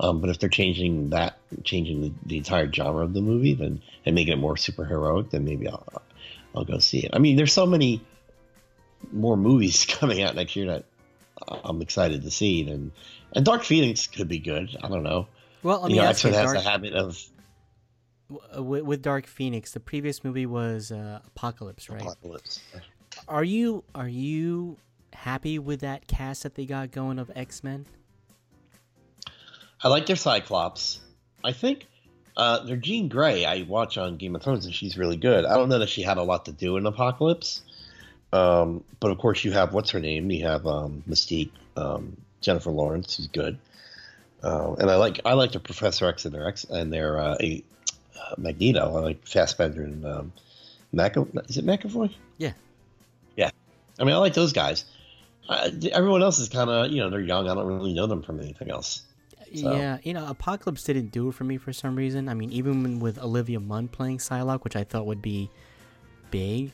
Um, 0.00 0.20
but 0.20 0.28
if 0.30 0.38
they're 0.38 0.48
changing 0.48 1.10
that, 1.10 1.38
changing 1.64 2.00
the, 2.02 2.12
the 2.26 2.36
entire 2.38 2.70
genre 2.72 3.04
of 3.04 3.14
the 3.14 3.20
movie, 3.20 3.54
then 3.54 3.80
and 4.04 4.14
making 4.14 4.32
it 4.32 4.36
more 4.36 4.56
superheroic, 4.56 5.30
then 5.30 5.44
maybe 5.44 5.68
I'll 5.68 6.02
I'll 6.54 6.64
go 6.64 6.78
see 6.78 7.00
it. 7.04 7.10
I 7.12 7.18
mean, 7.18 7.36
there's 7.36 7.52
so 7.52 7.66
many 7.66 8.02
more 9.12 9.36
movies 9.36 9.84
coming 9.88 10.22
out 10.22 10.34
next 10.34 10.56
year 10.56 10.66
that 10.66 10.84
I'm 11.64 11.80
excited 11.82 12.22
to 12.22 12.30
see. 12.30 12.68
And 12.68 12.90
and 13.32 13.44
Dark 13.44 13.62
Phoenix 13.62 14.06
could 14.06 14.28
be 14.28 14.38
good. 14.40 14.76
I 14.82 14.88
don't 14.88 15.02
know. 15.04 15.28
Well, 15.62 15.80
I 15.84 15.88
you 15.88 15.88
mean, 15.88 15.96
know, 15.98 16.02
that's 16.04 16.24
X-Men 16.24 16.34
has 16.34 16.52
Dark, 16.52 16.64
the 16.64 16.68
habit 16.70 16.94
of 16.94 17.22
w- 18.28 18.84
with, 18.84 19.02
Dark 19.02 19.26
Phoenix. 19.26 19.72
The 19.72 19.80
previous 19.80 20.24
movie 20.24 20.46
was 20.46 20.92
uh, 20.92 21.20
Apocalypse, 21.26 21.88
right? 21.88 22.00
apocalypse. 22.00 22.60
Are 23.28 23.44
you 23.44 23.84
are 23.94 24.08
you 24.08 24.76
happy 25.12 25.58
with 25.58 25.80
that 25.80 26.06
cast 26.06 26.42
that 26.42 26.54
they 26.54 26.66
got 26.66 26.90
going 26.90 27.18
of 27.18 27.30
X 27.34 27.64
Men? 27.64 27.86
I 29.82 29.88
like 29.88 30.06
their 30.06 30.16
Cyclops. 30.16 31.00
I 31.44 31.52
think 31.52 31.86
uh, 32.36 32.64
their 32.64 32.76
Jean 32.76 33.08
Grey 33.08 33.44
I 33.44 33.62
watch 33.62 33.96
on 33.98 34.16
Game 34.16 34.36
of 34.36 34.42
Thrones 34.42 34.66
and 34.66 34.74
she's 34.74 34.98
really 34.98 35.16
good. 35.16 35.44
I 35.44 35.56
don't 35.56 35.68
know 35.68 35.78
that 35.78 35.88
she 35.88 36.02
had 36.02 36.18
a 36.18 36.22
lot 36.22 36.44
to 36.46 36.52
do 36.52 36.76
in 36.76 36.86
Apocalypse. 36.86 37.62
Um, 38.32 38.84
but 39.00 39.10
of 39.10 39.18
course 39.18 39.44
you 39.44 39.52
have 39.52 39.72
what's 39.72 39.90
her 39.90 40.00
name? 40.00 40.30
You 40.30 40.46
have 40.46 40.66
um, 40.66 41.02
Mystique, 41.08 41.52
um, 41.76 42.16
Jennifer 42.40 42.70
Lawrence, 42.70 43.16
who's 43.16 43.28
good. 43.28 43.58
Uh, 44.42 44.74
and 44.74 44.90
I 44.90 44.96
like 44.96 45.20
I 45.24 45.32
like 45.32 45.52
the 45.52 45.60
Professor 45.60 46.06
X 46.06 46.24
and 46.24 46.34
their 46.34 46.46
X 46.46 46.64
and 46.64 46.92
their 46.92 47.18
uh, 47.18 47.36
a, 47.40 47.64
uh, 48.20 48.34
Magneto. 48.38 48.96
I 48.96 49.00
like 49.00 49.26
Fassbender 49.26 49.82
and 49.82 50.04
um, 50.06 50.32
McAvoy. 50.94 51.48
Is 51.48 51.56
it 51.58 51.66
McAvoy? 51.66 52.12
Yeah. 52.38 52.52
Yeah. 53.36 53.50
I 53.98 54.04
mean, 54.04 54.14
I 54.14 54.18
like 54.18 54.34
those 54.34 54.52
guys. 54.52 54.84
Uh, 55.48 55.70
everyone 55.92 56.22
else 56.22 56.38
is 56.38 56.48
kind 56.48 56.68
of 56.70 56.90
you 56.90 56.98
know 57.00 57.08
they're 57.10 57.20
young. 57.20 57.48
I 57.48 57.54
don't 57.54 57.66
really 57.66 57.92
know 57.94 58.06
them 58.06 58.22
from 58.22 58.40
anything 58.40 58.70
else. 58.70 59.02
So- 59.54 59.76
Yeah, 59.76 59.98
you 60.02 60.12
know, 60.12 60.26
Apocalypse 60.26 60.82
didn't 60.82 61.12
do 61.12 61.28
it 61.28 61.34
for 61.34 61.44
me 61.44 61.56
for 61.56 61.72
some 61.72 61.94
reason. 61.94 62.28
I 62.28 62.34
mean, 62.34 62.50
even 62.50 62.98
with 62.98 63.16
Olivia 63.18 63.60
Munn 63.60 63.86
playing 63.88 64.18
Psylocke, 64.18 64.64
which 64.64 64.74
I 64.74 64.82
thought 64.82 65.06
would 65.06 65.22
be 65.22 65.48
big, 66.32 66.72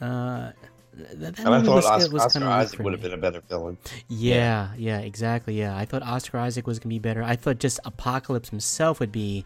uh, 0.00 0.52
th- 0.96 1.08
that 1.16 1.38
I 1.40 1.42
thought 1.62 1.66
was, 1.74 1.84
Oscar, 1.84 2.12
was 2.12 2.22
Oscar 2.22 2.44
Isaac 2.44 2.78
would 2.80 2.94
have 2.94 3.02
been 3.02 3.12
a 3.12 3.18
better 3.18 3.40
villain. 3.42 3.76
Yeah, 4.08 4.70
yeah, 4.78 5.00
exactly. 5.00 5.58
Yeah, 5.58 5.76
I 5.76 5.84
thought 5.84 6.02
Oscar 6.02 6.38
Isaac 6.38 6.66
was 6.66 6.78
gonna 6.78 6.88
be 6.94 6.98
better. 6.98 7.22
I 7.22 7.36
thought 7.36 7.58
just 7.58 7.78
Apocalypse 7.84 8.48
himself 8.48 9.00
would 9.00 9.12
be 9.12 9.44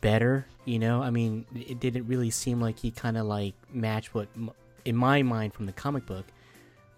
better. 0.00 0.46
You 0.64 0.78
know, 0.78 1.02
I 1.02 1.10
mean, 1.10 1.46
it 1.54 1.80
didn't 1.80 2.06
really 2.06 2.30
seem 2.30 2.60
like 2.60 2.78
he 2.78 2.90
kind 2.90 3.16
of 3.16 3.26
like 3.26 3.54
matched 3.72 4.14
what, 4.14 4.28
in 4.84 4.96
my 4.96 5.22
mind, 5.22 5.54
from 5.54 5.66
the 5.66 5.72
comic 5.72 6.06
book, 6.06 6.26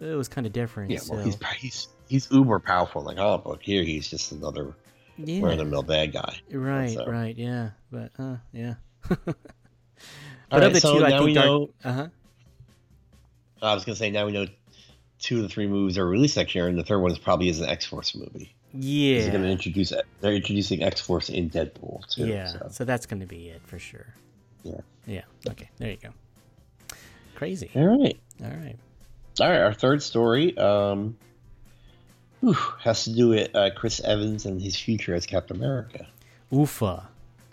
it 0.00 0.16
was 0.16 0.28
kind 0.28 0.47
of 0.47 0.52
different. 0.52 0.90
Yeah, 0.90 0.99
so, 0.99 1.14
well, 1.14 1.25
he's 1.25 1.38
he's 1.59 1.88
he's 2.09 2.30
uber 2.30 2.59
powerful 2.59 3.09
in 3.09 3.14
the 3.14 3.23
comic 3.23 3.45
book. 3.45 3.61
Here, 3.62 3.83
he's 3.83 4.09
just 4.09 4.33
another 4.33 4.75
yeah, 5.16 5.42
run 5.42 5.52
of 5.52 5.59
the 5.59 5.64
mill 5.64 5.83
bad 5.83 6.12
guy. 6.12 6.40
right, 6.50 6.90
so. 6.90 7.07
right, 7.07 7.37
yeah, 7.37 7.71
but 7.90 8.11
uh, 8.19 8.37
yeah. 8.52 8.75
But 10.50 10.62
right, 10.62 10.66
of 10.66 10.73
the 10.75 10.80
so 10.80 10.99
two, 10.99 11.04
I 11.04 11.11
now 11.11 11.23
we 11.23 11.35
think 11.35 11.35
Dark. 11.37 11.47
know. 11.47 11.71
Uh 11.85 11.92
huh. 11.92 12.09
I 13.62 13.75
was 13.75 13.85
gonna 13.85 13.97
say 13.97 14.11
now 14.11 14.26
we 14.26 14.33
know 14.33 14.47
two 15.21 15.37
of 15.37 15.42
the 15.45 15.49
three 15.49 15.69
movies 15.69 15.97
are 15.97 16.07
released 16.07 16.37
next 16.37 16.54
year, 16.54 16.66
and 16.66 16.76
the 16.76 16.83
third 16.83 16.99
one 16.99 17.12
is 17.12 17.19
probably 17.19 17.49
is 17.49 17.61
an 17.61 17.69
X 17.69 17.87
Force 17.87 18.16
movie. 18.16 18.54
Yeah. 18.73 19.23
They're 19.23 19.33
gonna 19.33 19.49
introduce 19.49 19.93
they're 20.21 20.33
introducing 20.35 20.83
X 20.83 21.00
Force 21.00 21.29
in 21.29 21.50
Deadpool 21.50 22.07
too. 22.09 22.27
yeah. 22.27 22.47
so. 22.47 22.69
So. 22.71 22.85
that's 22.85 23.07
going 23.07 23.21
to 23.21 23.27
be 23.27 23.49
it 23.49 23.62
for 23.67 23.79
sure. 23.79 24.07
Yeah. 24.62 24.81
Yeah. 25.07 25.23
Okay. 25.49 25.69
There 25.79 25.91
you 25.91 25.97
go. 25.97 26.11
Crazy. 27.35 27.71
All 27.75 27.87
right, 27.87 28.19
All 28.45 28.50
right. 28.50 28.77
all 29.41 29.49
right. 29.49 29.61
Our 29.61 29.73
third 29.73 30.03
story 30.03 30.57
um, 30.59 31.17
whew, 32.41 32.53
has 32.81 33.05
to 33.05 33.15
do 33.15 33.29
with 33.31 33.55
uh, 33.55 33.71
Chris 33.75 34.00
Evans 34.00 34.45
and 34.45 34.61
his 34.61 34.77
future 34.77 35.15
as 35.15 35.27
Captain 35.27 35.57
America. 35.57 36.07
Oofa. 36.53 37.05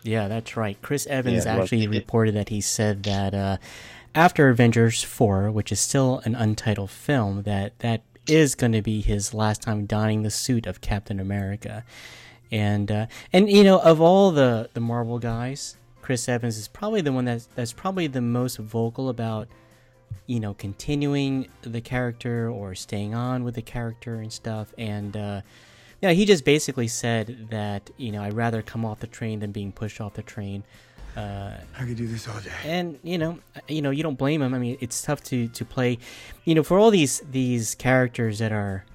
Yeah, 0.04 0.28
that's 0.28 0.56
right. 0.58 0.78
Chris 0.82 1.08
Evans 1.08 1.46
Yeah, 1.46 1.58
actually 1.58 1.84
it- 1.84 1.90
reported 1.90 2.36
that 2.36 2.50
he 2.50 2.60
said 2.62 3.04
that 3.04 3.34
uh, 3.34 3.58
after 4.14 4.50
Avengers 4.50 5.04
4, 5.04 5.52
which 5.52 5.72
is 5.72 5.80
still 5.80 6.22
an 6.26 6.36
untitled 6.36 6.90
film, 6.92 7.44
that 7.44 7.78
that 7.80 8.02
is 8.27 8.55
going 8.55 8.74
to 8.74 8.81
be 8.81 9.01
his 9.01 9.34
last 9.34 9.62
time 9.62 9.86
donning 9.86 10.24
the 10.24 10.31
suit 10.31 10.65
of 10.65 10.81
Captain 10.81 11.19
America. 11.19 11.84
And 12.51 12.91
uh, 12.91 13.07
and 13.34 13.50
you 13.50 13.63
know, 13.63 13.79
of 13.79 14.00
all 14.00 14.31
the 14.31 14.69
the 14.74 14.79
Marvel 14.79 15.19
guys, 15.19 15.77
Chris 16.01 16.29
Evans 16.29 16.57
is 16.57 16.67
probably 16.67 17.01
the 17.01 17.12
one 17.12 17.25
that's 17.25 17.48
that's 17.55 17.74
probably 17.74 18.07
the 18.07 18.22
most 18.22 18.57
vocal 18.57 19.10
about 19.10 19.48
you 20.25 20.39
know 20.39 20.53
continuing 20.53 21.48
the 21.62 21.81
character 21.81 22.50
or 22.50 22.75
staying 22.75 23.13
on 23.13 23.43
with 23.43 23.55
the 23.55 23.62
character 23.62 24.15
and 24.15 24.31
stuff 24.31 24.74
and 24.77 25.17
uh 25.17 25.41
yeah 26.01 26.12
he 26.12 26.25
just 26.25 26.46
basically 26.46 26.88
said 26.88 27.48
that 27.50 27.89
you 27.98 28.12
know 28.12 28.22
i'd 28.24 28.34
rather 28.34 28.62
come 28.62 28.86
off 28.86 29.00
the 29.00 29.07
train 29.07 29.39
than 29.39 29.51
being 29.51 29.72
pushed 29.72 30.00
off 30.00 30.13
the 30.13 30.22
train 30.22 30.63
uh 31.18 31.52
I 31.78 31.86
could 31.86 31.98
do 31.98 32.08
this 32.08 32.28
all 32.28 32.40
day. 32.40 32.52
and 32.64 33.00
you 33.04 33.18
know 33.18 33.40
you 33.68 33.82
know 33.82 33.90
you 33.90 34.04
don't 34.04 34.18
blame 34.18 34.42
him. 34.42 34.54
I 34.54 34.60
mean 34.60 34.78
it's 34.80 35.02
tough 35.02 35.24
to 35.26 35.48
to 35.48 35.66
play 35.66 35.98
you 36.46 36.56
know 36.56 36.64
for 36.64 36.78
all 36.78 36.92
these 36.92 37.22
these 37.32 37.76
characters 37.76 38.40
that 38.40 38.52
are 38.52 38.86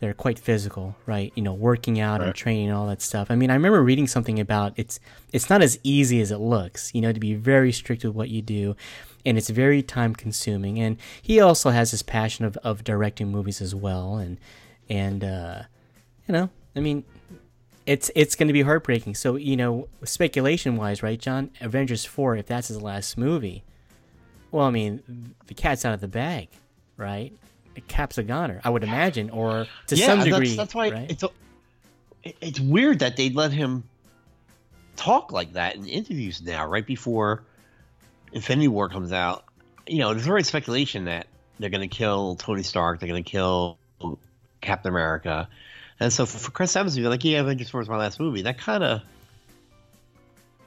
that 0.00 0.08
are 0.08 0.14
quite 0.14 0.38
physical 0.38 0.94
right? 1.06 1.32
You 1.34 1.42
know 1.42 1.54
working 1.54 1.98
out 2.00 2.22
and 2.22 2.34
training 2.34 2.68
and 2.68 2.76
all 2.76 2.86
that 2.88 3.00
stuff. 3.02 3.30
I 3.30 3.34
mean 3.34 3.50
i 3.50 3.54
remember 3.54 3.82
reading 3.82 4.06
something 4.06 4.38
about 4.38 4.74
it's 4.76 5.00
it's 5.32 5.48
not 5.48 5.62
as 5.62 5.78
easy 5.82 6.20
as 6.20 6.30
it 6.30 6.38
looks 6.38 6.94
you 6.94 7.00
know 7.00 7.12
to 7.12 7.20
be 7.20 7.34
very 7.34 7.72
strict 7.72 8.04
with 8.04 8.14
what 8.14 8.28
you 8.28 8.42
do 8.42 8.76
and 9.26 9.36
it's 9.36 9.50
very 9.50 9.82
time 9.82 10.14
consuming. 10.14 10.78
And 10.80 10.96
he 11.20 11.40
also 11.40 11.68
has 11.70 11.90
this 11.90 12.02
passion 12.02 12.46
of, 12.46 12.56
of 12.58 12.84
directing 12.84 13.28
movies 13.30 13.60
as 13.60 13.74
well. 13.74 14.16
And 14.16 14.38
and 14.88 15.22
uh 15.24 15.62
you 16.26 16.32
know 16.32 16.50
i 16.76 16.80
mean 16.80 17.04
it's 17.90 18.08
it's 18.14 18.36
going 18.36 18.46
to 18.46 18.52
be 18.52 18.62
heartbreaking. 18.62 19.16
So 19.16 19.34
you 19.34 19.56
know, 19.56 19.88
speculation 20.04 20.76
wise, 20.76 21.02
right, 21.02 21.18
John? 21.18 21.50
Avengers 21.60 22.04
four, 22.04 22.36
if 22.36 22.46
that's 22.46 22.68
his 22.68 22.80
last 22.80 23.18
movie, 23.18 23.64
well, 24.52 24.64
I 24.64 24.70
mean, 24.70 25.34
the 25.48 25.54
cat's 25.54 25.84
out 25.84 25.92
of 25.92 26.00
the 26.00 26.06
bag, 26.06 26.48
right? 26.96 27.32
The 27.74 27.80
Cap's 27.82 28.18
a 28.18 28.22
goner, 28.22 28.60
I 28.64 28.70
would 28.70 28.84
imagine, 28.84 29.30
or 29.30 29.66
to 29.88 29.96
yeah, 29.96 30.06
some 30.06 30.18
that's- 30.20 30.34
degree. 30.34 30.56
That's, 30.56 30.74
why 30.74 30.90
right? 30.90 31.10
it's 31.10 31.22
a, 31.24 31.30
it's 32.40 32.60
weird 32.60 33.00
that 33.00 33.16
they 33.16 33.30
let 33.30 33.52
him 33.52 33.84
talk 34.96 35.32
like 35.32 35.54
that 35.54 35.74
in 35.74 35.86
interviews 35.86 36.42
now, 36.42 36.66
right 36.66 36.86
before 36.86 37.42
Infinity 38.32 38.68
War 38.68 38.88
comes 38.88 39.12
out. 39.12 39.44
You 39.86 39.98
know, 39.98 40.14
there's 40.14 40.28
already 40.28 40.44
speculation 40.44 41.04
that 41.06 41.26
they're 41.58 41.70
going 41.70 41.88
to 41.88 41.96
kill 41.96 42.36
Tony 42.36 42.62
Stark, 42.62 43.00
they're 43.00 43.08
going 43.08 43.22
to 43.24 43.30
kill 43.30 43.78
Captain 44.60 44.90
America, 44.90 45.48
and 46.00 46.12
so 46.12 46.26
for 46.26 46.50
Chris 46.50 46.74
Evans 46.74 46.94
to 46.94 47.00
be 47.00 47.08
like, 47.08 47.24
"Yeah, 47.24 47.40
Avengers 47.40 47.70
Four 47.70 47.82
is 47.82 47.88
my 47.88 47.96
last 47.96 48.18
movie," 48.18 48.42
that 48.42 48.58
kind 48.58 48.82
of 48.82 49.02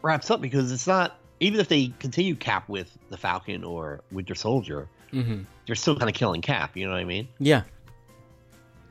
wraps 0.01 0.31
up 0.31 0.41
because 0.41 0.71
it's 0.71 0.87
not. 0.87 1.19
Even 1.39 1.59
if 1.59 1.67
they 1.67 1.91
continue 1.99 2.35
Cap 2.35 2.69
with 2.69 2.97
the 3.09 3.17
Falcon 3.17 3.65
or 3.65 4.01
Winter 4.11 4.35
Soldier, 4.35 4.87
hmm 5.11 5.41
they're 5.65 5.75
still 5.75 5.95
kind 5.95 6.09
of 6.09 6.15
killing 6.15 6.41
Cap. 6.41 6.77
You 6.77 6.85
know 6.85 6.91
what 6.91 6.99
I 6.99 7.05
mean? 7.05 7.27
Yeah, 7.39 7.63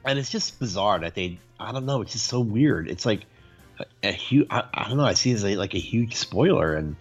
and 0.05 0.19
it's 0.19 0.31
just 0.31 0.59
bizarre 0.59 0.99
that 1.01 1.15
they 1.15 1.39
i 1.59 1.73
don't 1.73 1.87
know 1.87 2.03
it's 2.03 2.13
just 2.13 2.27
so 2.27 2.41
weird 2.41 2.89
it's 2.89 3.07
like 3.07 3.25
a, 3.79 4.09
a 4.09 4.13
huge 4.13 4.47
I, 4.51 4.65
I 4.73 4.89
don't 4.89 4.97
know 4.97 5.05
i 5.05 5.15
see 5.15 5.31
it 5.31 5.35
as 5.35 5.45
a, 5.45 5.57
like 5.57 5.75
a 5.75 5.79
huge 5.79 6.17
spoiler 6.17 6.75
and 6.75 6.97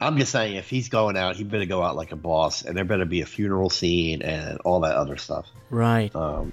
i'm 0.00 0.18
just 0.18 0.32
saying 0.32 0.56
if 0.56 0.68
he's 0.68 0.88
going 0.88 1.16
out 1.16 1.36
he 1.36 1.44
better 1.44 1.66
go 1.66 1.82
out 1.82 1.96
like 1.96 2.12
a 2.12 2.16
boss 2.16 2.62
and 2.62 2.76
there 2.76 2.84
better 2.84 3.04
be 3.04 3.20
a 3.20 3.26
funeral 3.26 3.70
scene 3.70 4.22
and 4.22 4.58
all 4.60 4.80
that 4.80 4.94
other 4.94 5.16
stuff 5.16 5.46
right. 5.70 6.14
um 6.14 6.52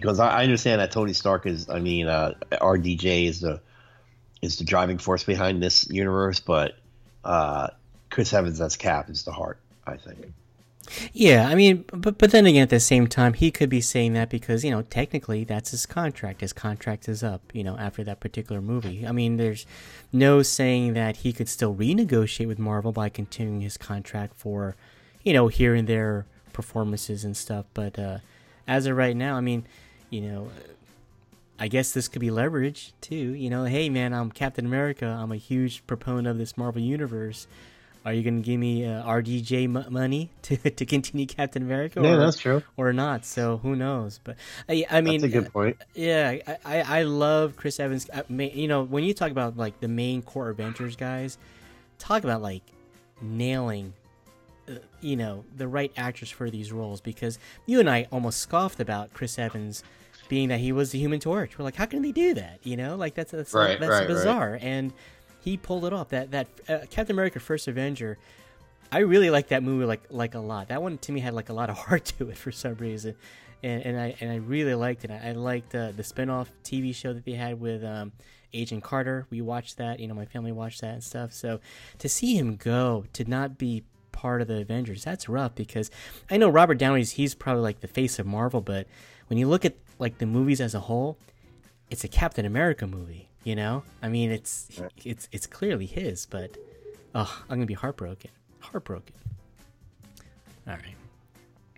because 0.00 0.20
i, 0.20 0.40
I 0.40 0.42
understand 0.42 0.80
that 0.80 0.90
tony 0.90 1.12
stark 1.12 1.46
is 1.46 1.68
i 1.68 1.80
mean 1.80 2.06
uh 2.06 2.34
rdj 2.52 3.26
is 3.26 3.40
the 3.40 3.60
is 4.42 4.58
the 4.58 4.64
driving 4.64 4.98
force 4.98 5.24
behind 5.24 5.62
this 5.62 5.88
universe 5.90 6.40
but 6.40 6.76
uh 7.24 7.68
chris 8.10 8.32
evans 8.32 8.60
as 8.60 8.76
cap 8.76 9.10
is 9.10 9.24
the 9.24 9.32
heart 9.32 9.58
i 9.86 9.96
think 9.96 10.32
Yeah, 11.12 11.48
I 11.48 11.54
mean, 11.54 11.84
but 11.92 12.18
but 12.18 12.30
then 12.30 12.46
again, 12.46 12.62
at 12.62 12.70
the 12.70 12.80
same 12.80 13.06
time, 13.06 13.32
he 13.34 13.50
could 13.50 13.70
be 13.70 13.80
saying 13.80 14.12
that 14.14 14.28
because 14.28 14.64
you 14.64 14.70
know 14.70 14.82
technically 14.82 15.44
that's 15.44 15.70
his 15.70 15.86
contract. 15.86 16.40
His 16.40 16.52
contract 16.52 17.08
is 17.08 17.22
up, 17.22 17.40
you 17.52 17.64
know, 17.64 17.76
after 17.78 18.04
that 18.04 18.20
particular 18.20 18.60
movie. 18.60 19.06
I 19.06 19.12
mean, 19.12 19.36
there's 19.36 19.66
no 20.12 20.42
saying 20.42 20.92
that 20.94 21.18
he 21.18 21.32
could 21.32 21.48
still 21.48 21.74
renegotiate 21.74 22.46
with 22.46 22.58
Marvel 22.58 22.92
by 22.92 23.08
continuing 23.08 23.62
his 23.62 23.76
contract 23.76 24.34
for, 24.36 24.76
you 25.22 25.32
know, 25.32 25.48
here 25.48 25.74
and 25.74 25.88
there 25.88 26.26
performances 26.52 27.24
and 27.24 27.36
stuff. 27.36 27.66
But 27.74 27.98
uh, 27.98 28.18
as 28.66 28.86
of 28.86 28.96
right 28.96 29.16
now, 29.16 29.36
I 29.36 29.40
mean, 29.40 29.66
you 30.14 30.20
know. 30.20 30.50
I 31.56 31.68
guess 31.68 31.92
this 31.92 32.08
could 32.08 32.20
be 32.20 32.30
leverage 32.30 32.92
too. 33.00 33.14
You 33.14 33.48
know, 33.48 33.64
hey 33.64 33.88
man, 33.88 34.12
I'm 34.12 34.30
Captain 34.30 34.66
America. 34.66 35.06
I'm 35.06 35.32
a 35.32 35.36
huge 35.36 35.86
proponent 35.86 36.26
of 36.26 36.38
this 36.38 36.56
Marvel 36.56 36.82
universe. 36.82 37.46
Are 38.04 38.12
you 38.12 38.22
going 38.22 38.42
to 38.42 38.44
give 38.44 38.60
me 38.60 38.84
uh, 38.84 39.02
RDJ 39.02 39.64
m- 39.64 39.86
money 39.88 40.30
to, 40.42 40.56
to 40.70 40.84
continue 40.84 41.26
Captain 41.26 41.62
America? 41.62 42.00
yeah 42.02 42.14
or, 42.14 42.16
that's 42.18 42.38
true 42.38 42.62
or 42.76 42.92
not. 42.92 43.24
So 43.24 43.58
who 43.58 43.76
knows? 43.76 44.20
But 44.22 44.36
I, 44.68 44.84
I 44.90 45.00
mean, 45.00 45.20
that's 45.20 45.32
a 45.32 45.40
good 45.40 45.52
point 45.52 45.76
uh, 45.80 45.84
yeah, 45.94 46.36
I, 46.46 46.56
I, 46.64 47.00
I 47.00 47.02
love 47.04 47.56
Chris 47.56 47.80
Evans. 47.80 48.08
I, 48.12 48.24
ma- 48.28 48.44
you 48.44 48.68
know, 48.68 48.82
when 48.82 49.04
you 49.04 49.14
talk 49.14 49.30
about 49.30 49.56
like 49.56 49.80
the 49.80 49.88
main 49.88 50.22
core 50.22 50.50
Avengers 50.50 50.96
guys, 50.96 51.38
talk 51.98 52.24
about 52.24 52.42
like 52.42 52.62
nailing 53.22 53.94
uh, 54.68 54.74
you 55.00 55.16
know, 55.16 55.44
the 55.56 55.68
right 55.68 55.92
actors 55.96 56.30
for 56.30 56.50
these 56.50 56.72
roles 56.72 57.00
because 57.00 57.38
you 57.66 57.80
and 57.80 57.88
I 57.88 58.06
almost 58.10 58.40
scoffed 58.40 58.80
about 58.80 59.12
Chris 59.12 59.38
Evans 59.38 59.84
being 60.28 60.48
that 60.48 60.60
he 60.60 60.72
was 60.72 60.90
the 60.92 60.98
Human 60.98 61.20
Torch. 61.20 61.58
We're 61.58 61.64
like, 61.64 61.76
how 61.76 61.86
can 61.86 62.02
they 62.02 62.12
do 62.12 62.34
that? 62.34 62.60
You 62.62 62.76
know, 62.76 62.96
like 62.96 63.14
that's 63.14 63.32
that's 63.32 63.52
Right, 63.52 63.78
that's 63.78 63.90
right, 63.90 63.98
right. 64.00 64.08
bizarre. 64.08 64.58
And 64.60 64.92
he 65.40 65.56
pulled 65.56 65.84
it 65.84 65.92
off. 65.92 66.08
That 66.10 66.30
that 66.32 66.48
uh, 66.68 66.78
Captain 66.90 67.14
America: 67.14 67.40
First 67.40 67.68
Avenger. 67.68 68.18
I 68.92 68.98
really 68.98 69.30
like 69.30 69.48
that 69.48 69.62
movie 69.62 69.84
like 69.86 70.02
like 70.10 70.34
a 70.34 70.38
lot. 70.40 70.68
That 70.68 70.80
one 70.82 70.98
to 70.98 71.12
me 71.12 71.20
had 71.20 71.34
like 71.34 71.48
a 71.48 71.52
lot 71.52 71.70
of 71.70 71.76
heart 71.86 72.04
to 72.18 72.30
it 72.30 72.36
for 72.36 72.52
some 72.52 72.74
reason, 72.74 73.16
and 73.62 73.82
and 73.82 73.98
I 74.00 74.14
and 74.20 74.30
I 74.30 74.36
really 74.36 74.74
liked 74.74 75.04
it. 75.04 75.10
I, 75.10 75.30
I 75.30 75.32
liked 75.32 75.74
uh, 75.74 75.92
the 75.92 76.02
spinoff 76.02 76.48
TV 76.62 76.94
show 76.94 77.12
that 77.12 77.24
they 77.24 77.32
had 77.32 77.60
with 77.60 77.84
um, 77.84 78.12
Agent 78.52 78.84
Carter. 78.84 79.26
We 79.30 79.40
watched 79.40 79.78
that. 79.78 80.00
You 80.00 80.06
know, 80.08 80.14
my 80.14 80.26
family 80.26 80.52
watched 80.52 80.80
that 80.82 80.94
and 80.94 81.02
stuff. 81.04 81.32
So 81.32 81.60
to 81.98 82.08
see 82.08 82.36
him 82.36 82.56
go 82.56 83.04
to 83.14 83.24
not 83.28 83.58
be 83.58 83.82
part 84.12 84.40
of 84.40 84.46
the 84.48 84.60
Avengers, 84.60 85.02
that's 85.04 85.28
rough 85.28 85.54
because 85.56 85.90
I 86.30 86.36
know 86.36 86.48
Robert 86.48 86.78
Downey's 86.78 87.12
he's 87.12 87.34
probably 87.34 87.62
like 87.62 87.80
the 87.80 87.88
face 87.88 88.18
of 88.18 88.26
Marvel, 88.26 88.60
but 88.60 88.86
when 89.26 89.38
you 89.38 89.48
look 89.48 89.64
at 89.64 89.74
like 89.98 90.18
the 90.18 90.26
movies 90.26 90.60
as 90.60 90.74
a 90.74 90.80
whole, 90.80 91.16
it's 91.90 92.04
a 92.04 92.08
Captain 92.08 92.44
America 92.44 92.86
movie. 92.86 93.28
You 93.44 93.54
know, 93.56 93.82
I 94.02 94.08
mean, 94.08 94.30
it's 94.30 94.68
it's 95.04 95.28
it's 95.30 95.46
clearly 95.46 95.84
his, 95.86 96.24
but 96.26 96.56
oh, 97.14 97.42
I'm 97.48 97.56
gonna 97.58 97.66
be 97.66 97.74
heartbroken, 97.74 98.30
heartbroken. 98.60 99.14
All 100.66 100.72
right, 100.74 100.82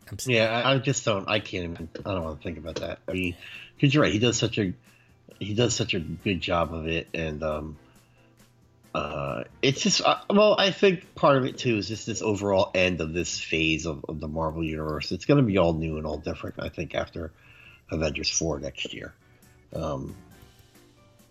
I'm 0.08 0.16
s- 0.16 0.28
Yeah, 0.28 0.62
I, 0.64 0.75
I 0.75 0.78
just 0.78 1.04
don't. 1.04 1.28
I 1.28 1.40
can't 1.40 1.73
even. 1.73 1.88
I 2.04 2.14
don't 2.14 2.23
want 2.23 2.40
to 2.40 2.44
think 2.44 2.58
about 2.58 2.76
that. 2.76 3.00
I 3.08 3.12
mean, 3.12 3.37
because 3.75 3.92
you're 3.92 4.04
right. 4.04 4.12
He 4.12 4.20
does 4.20 4.37
such 4.37 4.58
a 4.58 4.73
he 5.40 5.54
does 5.54 5.75
such 5.75 5.94
a 5.94 5.99
good 5.99 6.40
job 6.40 6.73
of 6.73 6.87
it, 6.87 7.08
and 7.12 7.42
um, 7.42 7.76
uh, 8.94 9.42
it's 9.61 9.80
just 9.82 10.02
uh, 10.02 10.18
well, 10.30 10.54
I 10.56 10.70
think 10.70 11.14
part 11.16 11.37
of 11.37 11.44
it 11.44 11.58
too 11.58 11.76
is 11.78 11.88
just 11.88 12.06
this 12.06 12.23
overall 12.23 12.70
end 12.75 13.00
of 13.00 13.12
this 13.12 13.40
phase 13.40 13.87
of, 13.87 14.04
of 14.08 14.20
the 14.20 14.28
Marvel 14.28 14.62
universe. 14.64 15.11
It's 15.11 15.25
going 15.25 15.38
to 15.38 15.42
be 15.46 15.58
all 15.58 15.73
new 15.73 15.96
and 15.99 16.06
all 16.06 16.18
different. 16.18 16.56
I 16.61 16.68
think 16.68 16.94
after 16.94 17.32
Avengers 17.90 18.28
four 18.31 18.59
next 18.59 18.93
year. 18.93 19.14
Um, 19.75 20.14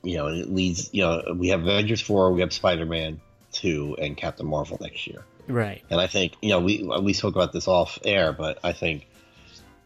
you 0.03 0.17
know, 0.17 0.27
it 0.27 0.49
leads. 0.49 0.93
You 0.93 1.01
know, 1.03 1.35
we 1.35 1.49
have 1.49 1.61
Avengers 1.61 2.01
four, 2.01 2.31
we 2.31 2.41
have 2.41 2.53
Spider 2.53 2.85
Man 2.85 3.19
two, 3.51 3.95
and 3.99 4.15
Captain 4.15 4.45
Marvel 4.45 4.77
next 4.81 5.07
year. 5.07 5.23
right. 5.47 5.81
And 5.89 5.99
I 5.99 6.07
think 6.07 6.33
you 6.41 6.49
know 6.49 6.59
we 6.59 6.83
we 7.01 7.13
spoke 7.13 7.35
about 7.35 7.53
this 7.53 7.67
off 7.67 7.97
air, 8.05 8.31
but 8.33 8.59
I 8.63 8.71
think 8.73 9.07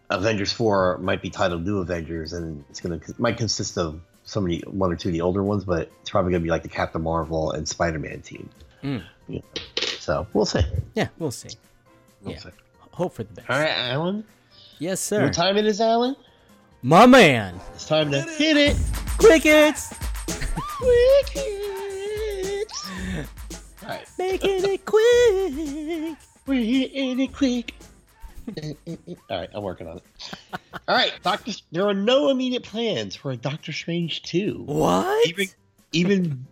Avengers 0.10 0.52
four 0.52 0.98
might 1.00 1.22
be 1.22 1.30
titled 1.30 1.66
New 1.66 1.78
Avengers, 1.80 2.34
and 2.34 2.64
it's 2.70 2.82
gonna 2.82 3.00
might 3.18 3.38
consist 3.38 3.78
of 3.78 4.02
somebody 4.24 4.62
one 4.68 4.92
or 4.92 4.96
two 4.96 5.10
of 5.10 5.14
the 5.14 5.22
older 5.22 5.44
ones, 5.44 5.64
but 5.64 5.90
it's 6.02 6.10
probably 6.10 6.32
gonna 6.32 6.44
be 6.44 6.50
like 6.50 6.64
the 6.64 6.70
Captain 6.70 7.02
Marvel 7.02 7.52
and 7.52 7.68
Spider 7.68 8.00
Man 8.00 8.22
team. 8.22 8.50
Mm. 8.84 9.04
You 9.28 9.36
know, 9.40 9.62
so 10.00 10.28
we'll 10.34 10.46
see. 10.46 10.62
Yeah, 10.96 11.08
we'll 11.18 11.32
see. 11.32 11.50
We'll 12.24 12.34
Yeah. 12.34 12.40
see. 12.40 12.50
Hope 12.92 13.14
for 13.14 13.24
the 13.24 13.34
best. 13.34 13.50
All 13.50 13.58
right, 13.60 13.70
Alan. 13.70 14.24
Yes, 14.80 15.00
sir. 15.00 15.24
What 15.24 15.34
time 15.34 15.56
it 15.58 15.66
is, 15.66 15.80
Alan? 15.80 16.16
My 16.82 17.06
man. 17.06 17.60
It's 17.76 17.86
time 17.86 18.12
to 18.12 18.22
hit 18.22 18.56
it. 18.56 18.78
Crickets. 19.18 19.94
All 23.84 23.90
right, 23.90 24.08
Making 24.18 24.64
it 24.64 24.86
quick. 24.86 26.18
we're 26.46 26.64
hitting 26.64 27.20
it 27.20 27.34
quick. 27.34 27.74
All 29.30 29.38
right, 29.40 29.50
I'm 29.54 29.62
working 29.64 29.88
on 29.88 29.98
it. 29.98 30.04
All 30.88 30.96
right, 30.96 31.12
Doctor. 31.22 31.52
There 31.72 31.88
are 31.88 31.94
no 31.94 32.30
immediate 32.30 32.64
plans 32.64 33.16
for 33.16 33.32
a 33.32 33.38
Doctor 33.38 33.72
Strange 33.74 34.24
two. 34.24 34.64
What? 34.66 35.28
even 35.28 35.48
even 35.92 36.46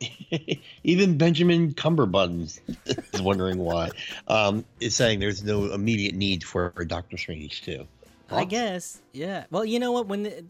even 0.84 1.16
Benjamin 1.18 1.72
Cumberbuns 1.74 2.60
is 3.14 3.22
wondering 3.22 3.58
why. 3.58 3.90
Um, 4.28 4.64
is 4.80 4.94
saying 4.94 5.20
there's 5.20 5.42
no 5.42 5.72
immediate 5.72 6.14
need 6.14 6.44
for 6.44 6.72
a 6.76 6.84
Doctor 6.84 7.16
Strange 7.16 7.62
too. 7.62 7.86
I 8.36 8.44
guess. 8.44 9.00
Yeah. 9.12 9.44
Well, 9.50 9.64
you 9.64 9.78
know 9.78 9.92
what? 9.92 10.06
When 10.06 10.22
the, 10.22 10.44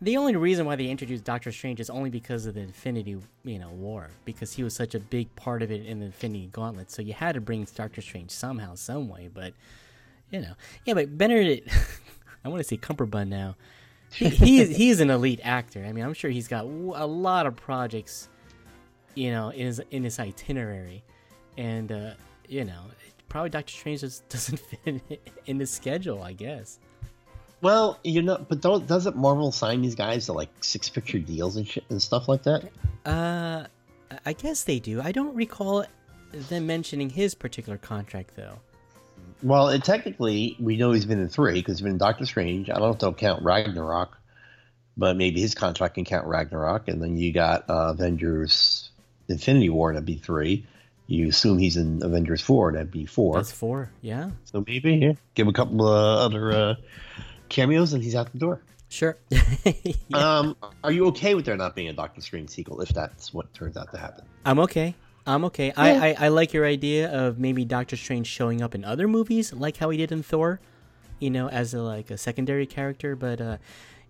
the 0.00 0.16
only 0.16 0.36
reason 0.36 0.64
why 0.64 0.76
they 0.76 0.86
introduced 0.86 1.24
Doctor 1.24 1.50
Strange 1.50 1.80
is 1.80 1.90
only 1.90 2.10
because 2.10 2.46
of 2.46 2.54
the 2.54 2.60
Infinity, 2.60 3.16
you 3.44 3.58
know, 3.58 3.70
War, 3.70 4.10
because 4.24 4.52
he 4.52 4.62
was 4.62 4.74
such 4.74 4.94
a 4.94 5.00
big 5.00 5.34
part 5.34 5.62
of 5.62 5.72
it 5.72 5.84
in 5.84 5.98
the 5.98 6.06
Infinity 6.06 6.48
Gauntlet. 6.52 6.90
So 6.90 7.02
you 7.02 7.14
had 7.14 7.34
to 7.34 7.40
bring 7.40 7.66
Doctor 7.74 8.00
Strange 8.00 8.30
somehow, 8.30 8.74
some 8.74 9.08
way. 9.08 9.28
But 9.32 9.54
you 10.30 10.40
know, 10.40 10.52
yeah. 10.84 10.94
But 10.94 11.18
Benedict, 11.18 11.68
I 12.44 12.48
want 12.48 12.60
to 12.60 12.64
say 12.64 12.76
Cumberbund 12.76 13.28
now. 13.28 13.56
He, 14.10 14.28
he 14.28 14.60
is 14.60 14.76
he 14.76 14.90
is 14.90 15.00
an 15.00 15.10
elite 15.10 15.40
actor. 15.42 15.84
I 15.84 15.92
mean, 15.92 16.04
I'm 16.04 16.14
sure 16.14 16.30
he's 16.30 16.48
got 16.48 16.64
a 16.64 17.06
lot 17.06 17.46
of 17.46 17.56
projects, 17.56 18.28
you 19.14 19.30
know, 19.30 19.50
in 19.50 19.66
his 19.66 19.82
in 19.90 20.04
his 20.04 20.18
itinerary, 20.18 21.02
and 21.56 21.90
uh, 21.90 22.10
you 22.48 22.64
know, 22.64 22.84
probably 23.28 23.50
Doctor 23.50 23.72
Strange 23.72 24.00
just 24.00 24.28
doesn't 24.30 24.60
fit 24.60 24.80
in, 24.86 25.00
in 25.46 25.58
the 25.58 25.66
schedule. 25.66 26.22
I 26.22 26.32
guess. 26.32 26.78
Well, 27.60 27.98
you 28.04 28.22
know, 28.22 28.44
but 28.48 28.60
don't 28.60 28.86
doesn't 28.86 29.16
Marvel 29.16 29.50
sign 29.50 29.82
these 29.82 29.94
guys 29.94 30.26
to 30.26 30.32
like 30.32 30.48
six 30.60 30.88
picture 30.88 31.18
deals 31.18 31.56
and 31.56 31.66
shit 31.66 31.84
and 31.88 32.00
stuff 32.00 32.28
like 32.28 32.44
that? 32.44 32.68
Uh, 33.04 33.66
I 34.24 34.32
guess 34.32 34.64
they 34.64 34.78
do. 34.78 35.00
I 35.00 35.12
don't 35.12 35.34
recall 35.34 35.84
them 36.32 36.66
mentioning 36.66 37.10
his 37.10 37.34
particular 37.34 37.78
contract 37.78 38.36
though. 38.36 38.58
Well, 39.42 39.68
it, 39.68 39.84
technically, 39.84 40.56
we 40.58 40.76
know 40.76 40.92
he's 40.92 41.04
been 41.04 41.20
in 41.20 41.28
three 41.28 41.54
because 41.54 41.78
he's 41.78 41.82
been 41.82 41.92
in 41.92 41.98
Doctor 41.98 42.26
Strange. 42.26 42.70
I 42.70 42.74
don't 42.74 42.82
know 42.82 42.90
if 42.90 42.98
they'll 42.98 43.14
count 43.14 43.42
Ragnarok, 43.42 44.18
but 44.96 45.16
maybe 45.16 45.40
his 45.40 45.54
contract 45.54 45.94
can 45.94 46.04
count 46.04 46.26
Ragnarok. 46.26 46.88
And 46.88 47.00
then 47.00 47.16
you 47.16 47.32
got 47.32 47.68
uh, 47.70 47.90
Avengers 47.90 48.90
Infinity 49.28 49.70
War, 49.70 49.92
that'd 49.92 50.04
be 50.04 50.16
three. 50.16 50.66
You 51.06 51.28
assume 51.28 51.58
he's 51.58 51.76
in 51.76 52.02
Avengers 52.02 52.42
4, 52.42 52.72
that'd 52.72 52.90
be 52.90 53.06
four. 53.06 53.36
That's 53.36 53.52
four. 53.52 53.90
Yeah, 54.02 54.30
So 54.44 54.62
maybe, 54.66 54.94
yeah. 54.96 55.12
Give 55.34 55.48
a 55.48 55.52
couple 55.52 55.86
of 55.86 56.18
other 56.18 56.52
uh, 56.52 56.74
cameos 57.48 57.92
and 57.92 58.02
he's 58.02 58.14
out 58.14 58.30
the 58.32 58.38
door. 58.38 58.62
sure. 58.88 59.16
Um, 60.14 60.56
are 60.82 60.90
you 60.92 61.06
okay 61.08 61.34
with 61.34 61.44
there 61.44 61.56
not 61.56 61.76
being 61.76 61.88
a 61.88 61.92
Doctor 61.92 62.20
Strange 62.20 62.50
sequel 62.50 62.80
if 62.80 62.88
that's 62.90 63.32
what 63.34 63.52
turns 63.54 63.76
out 63.76 63.90
to 63.92 63.98
happen? 63.98 64.24
I'm 64.44 64.58
okay. 64.60 64.94
I'm 65.26 65.44
okay. 65.44 65.72
I, 65.76 66.08
I 66.08 66.16
I 66.20 66.28
like 66.28 66.54
your 66.54 66.64
idea 66.64 67.10
of 67.12 67.38
maybe 67.38 67.64
Doctor 67.66 67.96
Strange 67.96 68.26
showing 68.26 68.62
up 68.62 68.74
in 68.74 68.82
other 68.84 69.06
movies, 69.06 69.52
like 69.52 69.76
how 69.76 69.90
he 69.90 69.98
did 69.98 70.10
in 70.10 70.22
Thor. 70.22 70.58
You 71.20 71.30
know, 71.30 71.48
as 71.50 71.74
a 71.74 71.82
like 71.82 72.10
a 72.10 72.16
secondary 72.16 72.64
character, 72.66 73.14
but 73.14 73.40
uh, 73.40 73.58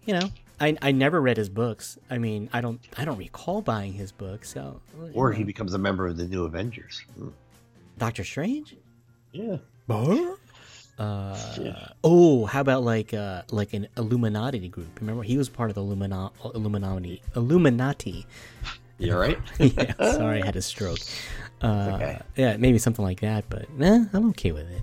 you 0.07 0.15
know, 0.15 0.31
I 0.61 0.77
I 0.81 0.93
never 0.93 1.21
read 1.21 1.37
his 1.37 1.49
books. 1.49 1.99
I 2.09 2.19
mean, 2.19 2.49
I 2.53 2.61
don't 2.61 2.81
I 2.97 3.05
don't 3.05 3.19
recall 3.19 3.63
buying 3.63 3.95
his 3.95 4.13
books. 4.13 4.53
So 4.53 4.81
Or 5.13 5.33
he 5.33 5.43
becomes 5.43 5.75
a 5.75 5.79
member 5.79 6.07
of 6.07 6.17
the 6.17 6.27
new 6.29 6.45
Avengers. 6.45 7.03
Hmm. 7.17 7.31
Doctor 7.99 8.23
Strange. 8.23 8.77
Yeah. 9.33 9.57
Uh, 10.99 11.37
oh, 12.03 12.45
how 12.47 12.61
about 12.61 12.83
like 12.83 13.15
uh 13.15 13.43
like 13.51 13.73
an 13.73 13.87
Illuminati 13.97 14.69
group? 14.69 14.99
Remember, 15.01 15.23
he 15.23 15.37
was 15.39 15.49
part 15.49 15.71
of 15.71 15.75
the 15.77 15.83
Illumina- 15.83 16.33
Illuminati. 16.55 17.23
Illuminati. 17.37 18.27
You 18.99 19.13
all 19.15 19.21
right? 19.21 19.39
yeah, 19.61 19.93
sorry, 19.99 20.43
I 20.43 20.47
had 20.47 20.57
a 20.57 20.63
stroke. 20.63 20.99
Uh, 21.63 21.93
okay. 21.95 22.19
Yeah, 22.37 22.57
maybe 22.57 22.79
something 22.79 23.05
like 23.05 23.21
that. 23.21 23.45
But 23.49 23.71
nah, 23.79 24.07
I'm 24.13 24.29
okay 24.31 24.51
with 24.53 24.69
it. 24.71 24.83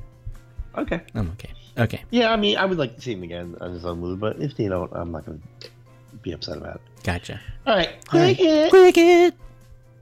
okay. 0.78 1.02
I'm 1.14 1.32
okay. 1.32 1.52
Okay, 1.78 2.02
Yeah, 2.10 2.32
I 2.32 2.38
mean, 2.38 2.56
I 2.56 2.64
would 2.64 2.78
like 2.78 2.96
to 2.96 3.02
see 3.02 3.12
him 3.12 3.24
again 3.24 3.58
on 3.60 3.74
his 3.74 3.84
own 3.84 4.00
movie, 4.00 4.18
but 4.18 4.40
if 4.42 4.56
they 4.56 4.70
don't, 4.70 4.90
I'm 4.94 5.12
not 5.12 5.26
going 5.26 5.42
to 5.60 5.70
be 6.22 6.32
upset 6.32 6.56
about 6.56 6.76
it. 6.76 6.82
gotcha. 7.04 7.42
All 7.68 7.76
right. 7.76 7.90
All 8.14 8.20
right. 8.22 8.38
Cricket. 8.38 8.70
Cricket. 8.72 9.34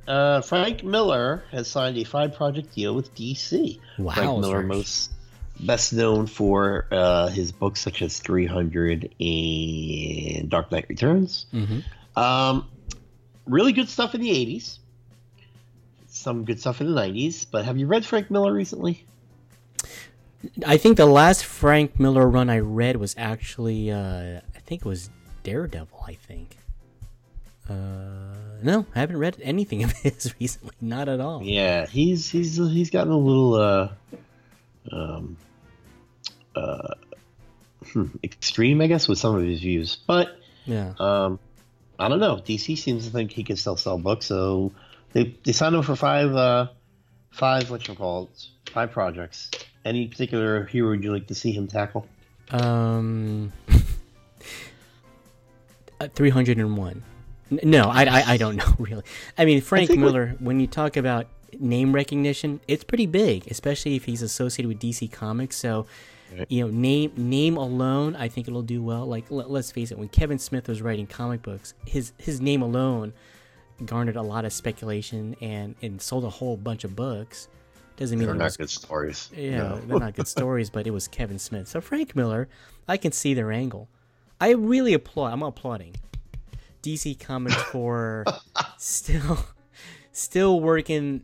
Uh, 0.07 0.41
Frank 0.41 0.83
Miller 0.83 1.43
has 1.51 1.67
signed 1.67 1.97
a 1.97 2.03
five 2.03 2.35
project 2.35 2.75
deal 2.75 2.93
with 2.93 3.15
DC. 3.15 3.79
Frank 3.95 4.17
Miller, 4.39 4.61
Wowzers. 4.63 4.67
most 4.67 5.11
best 5.59 5.93
known 5.93 6.27
for 6.27 6.87
uh, 6.91 7.27
his 7.27 7.51
books 7.51 7.79
such 7.79 8.01
as 8.01 8.19
300 8.19 9.13
and 9.19 10.49
Dark 10.49 10.71
Knight 10.71 10.85
Returns. 10.89 11.45
Mm-hmm. 11.53 12.19
Um, 12.19 12.69
really 13.45 13.73
good 13.73 13.89
stuff 13.89 14.15
in 14.15 14.21
the 14.21 14.29
80s. 14.29 14.79
Some 16.07 16.45
good 16.45 16.59
stuff 16.59 16.81
in 16.81 16.93
the 16.93 16.99
90s. 16.99 17.45
But 17.49 17.65
have 17.65 17.77
you 17.77 17.87
read 17.87 18.05
Frank 18.05 18.29
Miller 18.29 18.53
recently? 18.53 19.05
I 20.65 20.77
think 20.77 20.97
the 20.97 21.05
last 21.05 21.45
Frank 21.45 21.99
Miller 21.99 22.27
run 22.27 22.49
I 22.49 22.59
read 22.59 22.97
was 22.97 23.15
actually, 23.17 23.91
uh, 23.91 24.41
I 24.55 24.59
think 24.65 24.81
it 24.81 24.87
was 24.87 25.09
Daredevil. 25.43 26.03
I 26.05 26.13
think. 26.13 26.57
Uh, 27.69 27.73
no, 28.61 28.85
I 28.93 28.99
haven't 28.99 29.17
read 29.17 29.37
anything 29.41 29.83
of 29.83 29.91
his 30.03 30.33
recently. 30.39 30.73
Not 30.81 31.07
at 31.07 31.19
all. 31.19 31.41
Yeah, 31.43 31.85
he's 31.85 32.29
he's 32.29 32.57
he's 32.57 32.89
gotten 32.89 33.11
a 33.11 33.17
little 33.17 33.53
uh, 33.55 33.89
um, 34.93 35.37
uh, 36.55 36.93
hmm, 37.91 38.05
extreme, 38.23 38.79
I 38.81 38.87
guess, 38.87 39.07
with 39.07 39.17
some 39.19 39.35
of 39.35 39.43
his 39.43 39.59
views. 39.59 39.97
But 40.07 40.37
Yeah. 40.65 40.93
um, 40.99 41.39
I 41.99 42.07
don't 42.09 42.19
know. 42.19 42.37
DC 42.37 42.77
seems 42.77 43.05
to 43.05 43.11
think 43.11 43.31
he 43.31 43.43
can 43.43 43.55
still 43.57 43.77
sell 43.77 43.97
books, 43.97 44.25
so 44.27 44.71
they 45.13 45.35
they 45.43 45.51
signed 45.51 45.75
him 45.75 45.83
for 45.83 45.95
five 45.95 46.35
uh, 46.35 46.67
five 47.31 47.69
what 47.69 47.87
you 47.87 47.95
call 47.95 48.23
it, 48.33 48.47
five 48.71 48.91
projects. 48.91 49.49
Any 49.85 50.07
particular 50.07 50.65
hero 50.65 50.89
would 50.91 51.03
you 51.03 51.11
like 51.11 51.27
to 51.27 51.35
see 51.35 51.51
him 51.51 51.67
tackle? 51.67 52.07
Um, 52.51 53.51
three 56.15 56.29
hundred 56.29 56.57
and 56.57 56.77
one. 56.77 57.03
No, 57.51 57.89
I, 57.89 58.03
I 58.05 58.23
I 58.33 58.37
don't 58.37 58.55
know 58.61 58.73
really. 58.79 59.03
I 59.37 59.45
mean, 59.45 59.61
Frank 59.61 59.89
what- 59.89 59.99
Miller. 59.99 60.35
When 60.39 60.59
you 60.59 60.67
talk 60.67 60.97
about 60.97 61.27
name 61.59 61.93
recognition, 61.93 62.59
it's 62.67 62.83
pretty 62.83 63.05
big, 63.05 63.47
especially 63.49 63.95
if 63.95 64.05
he's 64.05 64.21
associated 64.21 64.67
with 64.67 64.79
DC 64.79 65.11
Comics. 65.11 65.55
So, 65.57 65.85
you 66.49 66.65
know, 66.65 66.71
name 66.71 67.11
name 67.15 67.57
alone, 67.57 68.15
I 68.15 68.27
think 68.27 68.47
it'll 68.47 68.61
do 68.63 68.81
well. 68.81 69.05
Like, 69.05 69.25
let, 69.29 69.49
let's 69.49 69.71
face 69.71 69.91
it, 69.91 69.97
when 69.97 70.09
Kevin 70.09 70.39
Smith 70.39 70.67
was 70.67 70.81
writing 70.81 71.05
comic 71.07 71.41
books, 71.41 71.73
his 71.85 72.13
his 72.17 72.41
name 72.41 72.61
alone 72.61 73.13
garnered 73.85 74.15
a 74.15 74.21
lot 74.21 74.45
of 74.45 74.53
speculation 74.53 75.35
and 75.41 75.75
and 75.81 76.01
sold 76.01 76.23
a 76.23 76.29
whole 76.29 76.57
bunch 76.57 76.83
of 76.83 76.95
books. 76.95 77.47
Doesn't 77.95 78.17
mean 78.17 78.25
They're 78.27 78.35
not 78.35 78.45
was 78.45 78.57
good 78.57 78.69
stories. 78.71 79.29
yeah, 79.35 79.57
No. 79.57 79.79
they're 79.85 79.99
not 79.99 80.15
good 80.15 80.27
stories, 80.37 80.71
but 80.71 80.87
it 80.87 80.91
was 80.91 81.07
Kevin 81.07 81.37
Smith. 81.37 81.67
So 81.67 81.79
Frank 81.79 82.15
Miller, 82.15 82.47
I 82.87 82.97
can 82.97 83.11
see 83.11 83.35
their 83.35 83.51
angle. 83.51 83.87
I 84.41 84.49
really 84.53 84.93
applaud. 84.95 85.31
I'm 85.31 85.43
applauding 85.43 85.93
DC 86.81 87.19
Comics 87.19 87.55
for 87.55 88.25
still, 88.79 89.45
still 90.11 90.59
working, 90.59 91.21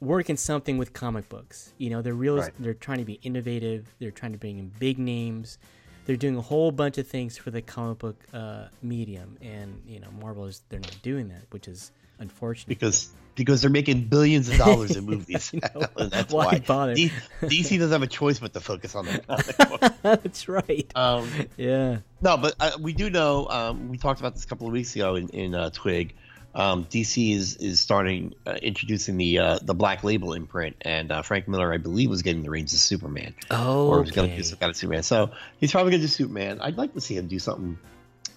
working 0.00 0.36
something 0.36 0.78
with 0.78 0.92
comic 0.92 1.28
books. 1.28 1.72
You 1.78 1.90
know, 1.90 2.02
they're 2.02 2.14
real. 2.14 2.38
Right. 2.38 2.52
They're 2.58 2.74
trying 2.74 2.98
to 2.98 3.04
be 3.04 3.14
innovative. 3.22 3.94
They're 3.98 4.10
trying 4.10 4.32
to 4.32 4.38
bring 4.38 4.58
in 4.58 4.72
big 4.78 4.98
names. 4.98 5.58
They're 6.06 6.16
doing 6.16 6.36
a 6.36 6.40
whole 6.40 6.70
bunch 6.70 6.98
of 6.98 7.08
things 7.08 7.36
for 7.36 7.50
the 7.50 7.62
comic 7.62 7.98
book 7.98 8.16
uh, 8.32 8.68
medium, 8.80 9.36
and 9.42 9.82
you 9.86 9.98
know, 9.98 10.08
Marvel 10.20 10.46
is 10.46 10.62
they're 10.68 10.78
not 10.78 10.96
doing 11.02 11.28
that, 11.28 11.42
which 11.50 11.66
is 11.66 11.90
unfortunate. 12.18 12.68
because 12.68 13.10
because 13.34 13.60
they're 13.60 13.70
making 13.70 14.04
billions 14.04 14.48
of 14.48 14.56
dollars 14.56 14.96
in 14.96 15.04
movies. 15.04 15.52
I 15.62 15.68
know. 15.74 15.86
And 15.96 16.10
that's 16.12 16.32
Why 16.32 16.46
why, 16.46 16.58
bother? 16.60 16.94
D- 16.94 17.12
DC 17.42 17.78
doesn't 17.78 17.92
have 17.92 18.02
a 18.02 18.06
choice 18.06 18.38
but 18.38 18.52
to 18.54 18.60
focus 18.60 18.94
on 18.94 19.04
book. 19.28 19.92
That's 20.02 20.48
right. 20.48 20.90
Um, 20.94 21.28
yeah. 21.56 21.98
no, 22.20 22.36
but 22.36 22.54
uh, 22.58 22.72
we 22.80 22.92
do 22.92 23.10
know. 23.10 23.46
Um, 23.48 23.88
we 23.88 23.98
talked 23.98 24.20
about 24.20 24.34
this 24.34 24.44
a 24.44 24.46
couple 24.46 24.66
of 24.66 24.72
weeks 24.72 24.94
ago 24.94 25.16
in, 25.16 25.28
in 25.28 25.54
uh, 25.54 25.70
Twig. 25.70 26.14
Um, 26.56 26.86
DC 26.86 27.34
is 27.34 27.56
is 27.56 27.80
starting 27.80 28.34
uh, 28.46 28.54
introducing 28.62 29.18
the 29.18 29.38
uh, 29.38 29.58
the 29.60 29.74
Black 29.74 30.02
Label 30.02 30.32
imprint, 30.32 30.76
and 30.80 31.12
uh, 31.12 31.20
Frank 31.20 31.46
Miller, 31.48 31.70
I 31.70 31.76
believe, 31.76 32.08
was 32.08 32.22
getting 32.22 32.42
the 32.42 32.48
reins 32.48 32.72
of 32.72 32.78
Superman, 32.78 33.34
Oh, 33.50 33.88
or 33.88 34.00
was 34.00 34.10
going 34.10 34.30
to 34.30 34.36
do 34.36 34.42
some 34.42 34.58
kind 34.58 34.70
of 34.70 34.76
Superman. 34.76 35.02
So 35.02 35.32
he's 35.58 35.70
probably 35.70 35.90
going 35.90 36.00
to 36.00 36.06
do 36.06 36.10
Superman. 36.12 36.62
I'd 36.62 36.78
like 36.78 36.94
to 36.94 37.00
see 37.02 37.14
him 37.14 37.26
do 37.28 37.38
something. 37.38 37.78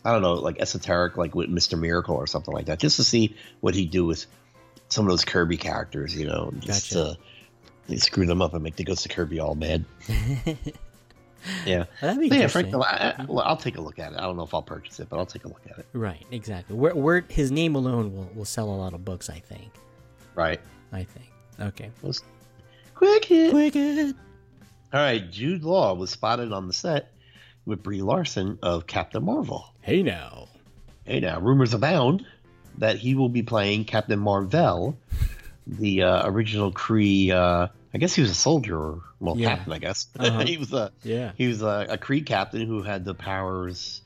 I 0.04 0.12
don't 0.12 0.22
know, 0.22 0.34
like 0.34 0.60
esoteric, 0.60 1.16
like 1.16 1.34
with 1.34 1.48
Mister 1.50 1.78
Miracle 1.78 2.16
or 2.18 2.28
something 2.28 2.54
like 2.54 2.66
that, 2.66 2.80
just 2.80 2.98
to 2.98 3.06
see 3.06 3.38
what 3.62 3.74
he'd 3.74 3.90
do 3.90 4.06
with 4.06 4.26
some 4.90 5.06
of 5.06 5.10
those 5.12 5.24
Kirby 5.24 5.56
characters. 5.56 6.14
You 6.14 6.28
know, 6.28 6.52
just 6.60 6.92
Gotcha. 6.94 7.18
to 7.88 8.00
screw 8.00 8.26
them 8.26 8.42
up 8.42 8.54
and 8.54 8.62
make 8.62 8.76
the 8.76 8.84
Ghost 8.84 9.06
of 9.06 9.14
Kirby 9.14 9.40
all 9.40 9.56
mad. 9.56 9.86
yeah. 11.66 11.86
That'd 12.02 12.20
be 12.20 12.30
But 12.30 12.38
yeah, 12.38 12.44
interesting. 12.46 12.72
Frank 12.72 12.86
I, 13.02 13.16
I, 13.20 13.26
well, 13.26 13.44
I'll 13.46 13.58
take 13.58 13.78
a 13.78 13.82
look 13.82 14.00
at 14.00 14.14
it. 14.14 14.18
I 14.20 14.22
don't 14.22 14.38
know 14.38 14.44
if 14.44 14.54
I'll 14.54 14.62
purchase 14.62 15.00
it, 15.00 15.08
but 15.10 15.18
I'll 15.18 15.26
take 15.26 15.46
a 15.46 15.48
look 15.48 15.62
at 15.70 15.78
it. 15.80 15.86
Right, 15.94 16.26
exactly. 16.32 16.76
Where, 16.76 16.96
where 16.96 17.26
his 17.30 17.52
name 17.52 17.76
alone 17.76 18.14
will, 18.16 18.30
will 18.36 18.46
sell 18.46 18.70
a 18.70 18.76
lot 18.76 18.94
of 18.94 19.04
books, 19.06 19.30
I 19.30 19.40
think. 19.40 19.72
Right. 20.36 20.60
I 20.92 21.04
think. 21.04 21.32
Okay. 21.60 21.92
Let's- 22.04 22.24
Quick 22.96 23.26
hit. 23.26 23.54
Wicked. 23.54 24.16
All 24.94 25.00
right. 25.00 25.30
Jude 25.32 25.64
Law 25.64 25.94
was 25.94 26.10
spotted 26.10 26.52
on 26.52 26.68
the 26.68 26.74
set 26.74 27.12
with 27.66 27.82
Brie 27.84 28.02
Larson 28.02 28.60
of 28.62 28.88
Captain 28.88 29.24
Marvel. 29.24 29.74
Hey 29.82 30.04
now. 30.04 30.50
Hey, 31.06 31.20
now 31.22 31.40
rumors 31.40 31.74
abound 31.74 32.26
that 32.78 32.98
he 32.98 33.16
will 33.16 33.30
be 33.30 33.42
playing 33.44 33.86
Captain 33.86 34.20
Marvel, 34.20 34.98
the 35.68 36.04
uh, 36.04 36.28
original 36.30 36.72
Kree. 36.72 37.32
Uh, 37.32 37.68
I 37.94 37.98
guess 37.98 38.14
he 38.14 38.22
was 38.22 38.30
a 38.32 38.36
soldier, 38.36 38.78
or 38.78 39.02
well, 39.20 39.38
Yeah. 39.38 39.56
captain. 39.56 39.74
I 39.74 39.80
guess 39.80 40.08
Uh-huh. 40.20 40.46
he 40.46 40.58
was 40.58 40.72
a 40.74 40.92
Yeah. 41.04 41.32
he 41.38 41.48
was 41.48 41.62
a, 41.62 41.88
a 41.90 41.98
Kree 41.98 42.26
captain 42.26 42.66
who 42.68 42.84
had 42.84 43.04
the 43.06 43.14
powers, 43.16 44.02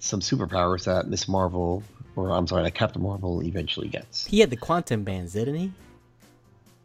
some 0.00 0.20
superpowers 0.20 0.84
that 0.84 1.06
Miss 1.08 1.28
Marvel, 1.28 1.82
or 2.16 2.30
I'm 2.30 2.46
sorry, 2.46 2.64
that 2.64 2.74
Captain 2.74 3.02
Marvel 3.02 3.42
eventually 3.42 3.88
gets. 3.88 4.26
He 4.26 4.40
had 4.40 4.50
the 4.50 4.56
quantum 4.56 5.04
bands, 5.04 5.32
didn't 5.34 5.54
he? 5.56 5.72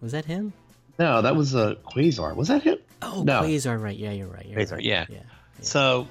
Was 0.02 0.12
that 0.12 0.26
him? 0.26 0.54
No, 1.00 1.22
that 1.24 1.36
was 1.36 1.56
a 1.56 1.76
Quasar. 1.86 2.36
Was 2.36 2.50
that 2.50 2.62
him? 2.62 2.78
Oh, 3.02 3.24
No. 3.24 3.42
Quasar, 3.42 3.82
right. 3.82 3.98
Yeah, 3.98 4.12
you're 4.12 4.28
right. 4.28 4.46
You're 4.46 4.60
Quasar, 4.60 4.74
right. 4.74 4.84
yeah. 4.84 5.06
Yeah. 5.10 5.20
So, 5.62 6.08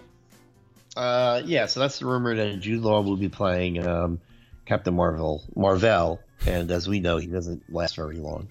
uh, 0.97 1.43
yeah, 1.45 1.67
so 1.67 1.81
that's 1.81 1.99
the 2.01 2.07
rumor 2.07 2.35
that 2.35 2.59
Jude 2.61 2.83
Law 2.83 3.01
will 3.03 3.17
be 3.17 3.29
playing 3.29 3.87
um, 3.87 4.21
Captain 4.67 4.95
Marvel, 4.95 5.43
Marvel, 5.55 6.21
and 6.47 6.71
as 6.71 6.89
we 6.89 7.01
know, 7.01 7.19
he 7.19 7.27
doesn't 7.29 7.73
last 7.73 7.97
very 7.97 8.17
long 8.17 8.49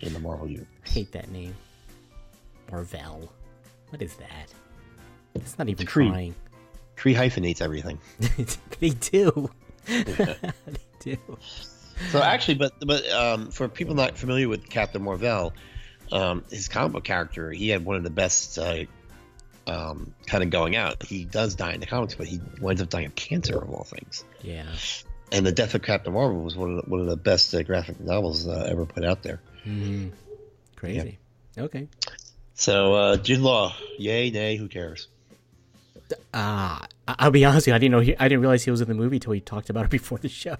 in 0.00 0.12
the 0.12 0.20
Marvel 0.20 0.48
universe. 0.48 0.68
I 0.86 0.88
hate 0.88 1.12
that 1.12 1.30
name. 1.30 1.54
Marvel. 2.70 3.32
What 3.90 4.02
is 4.02 4.14
that? 4.16 4.52
It's 5.34 5.58
not 5.58 5.68
even 5.68 5.86
Kree. 5.86 6.08
trying. 6.08 6.34
Kree 6.96 7.14
hyphenates 7.14 7.60
everything. 7.60 7.98
they 8.80 8.90
do. 8.90 9.50
they 9.86 10.36
do. 11.00 11.16
So 12.10 12.22
actually, 12.22 12.54
but 12.54 12.72
but 12.80 13.08
um, 13.10 13.50
for 13.50 13.68
people 13.68 13.94
not 13.94 14.16
familiar 14.16 14.48
with 14.48 14.68
Captain 14.68 15.02
Marvel, 15.02 15.52
um, 16.12 16.44
his 16.50 16.68
comic 16.68 16.92
book 16.92 17.04
character, 17.04 17.50
he 17.50 17.68
had 17.68 17.84
one 17.84 17.96
of 17.96 18.02
the 18.02 18.10
best 18.10 18.58
uh, 18.58 18.84
um, 19.66 20.14
kind 20.26 20.42
of 20.42 20.50
going 20.50 20.76
out. 20.76 21.02
He 21.02 21.24
does 21.24 21.54
die 21.54 21.72
in 21.72 21.80
the 21.80 21.86
comics, 21.86 22.14
but 22.14 22.26
he 22.26 22.40
winds 22.60 22.82
up 22.82 22.88
dying 22.88 23.06
of 23.06 23.14
cancer 23.14 23.58
of 23.58 23.70
all 23.70 23.84
things. 23.84 24.24
Yeah. 24.42 24.66
And 25.32 25.46
the 25.46 25.52
death 25.52 25.74
of 25.74 25.82
Captain 25.82 26.12
Marvel 26.12 26.40
was 26.40 26.56
one 26.56 26.76
of 26.76 26.84
the, 26.84 26.90
one 26.90 27.00
of 27.00 27.06
the 27.06 27.16
best 27.16 27.54
uh, 27.54 27.62
graphic 27.62 28.00
novels 28.00 28.48
uh, 28.48 28.66
ever 28.68 28.84
put 28.84 29.04
out 29.04 29.22
there. 29.22 29.40
Hmm 29.64 30.08
Crazy. 30.76 31.18
Okay. 31.58 31.88
So 32.54 32.94
uh, 32.94 33.16
Jude 33.16 33.40
Law, 33.40 33.74
yay, 33.98 34.30
nay, 34.30 34.56
who 34.56 34.68
cares? 34.68 35.08
Ah, 36.34 36.86
I- 37.06 37.16
I'll 37.18 37.30
be 37.30 37.44
honest 37.44 37.66
with 37.66 37.68
you. 37.68 37.74
I 37.74 37.78
didn't 37.78 37.92
know. 37.92 38.00
He, 38.00 38.16
I 38.16 38.28
didn't 38.28 38.40
realize 38.40 38.64
he 38.64 38.70
was 38.70 38.80
in 38.80 38.88
the 38.88 38.94
movie 38.94 39.18
till 39.18 39.30
we 39.30 39.40
talked 39.40 39.70
about 39.70 39.84
it 39.84 39.90
before 39.98 40.18
the 40.18 40.28
show. 40.28 40.56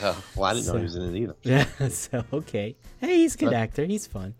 Oh, 0.00 0.24
well, 0.34 0.44
I 0.44 0.54
didn't 0.54 0.66
know 0.68 0.76
he 0.78 0.82
was 0.84 0.96
in 0.96 1.14
it 1.14 1.18
either. 1.18 1.36
Yeah. 1.42 1.66
So 1.90 2.24
okay. 2.32 2.74
Hey, 3.00 3.16
he's 3.18 3.34
a 3.34 3.38
good 3.38 3.46
But- 3.46 3.54
actor. 3.54 3.84
He's 3.84 4.06
fun. 4.06 4.34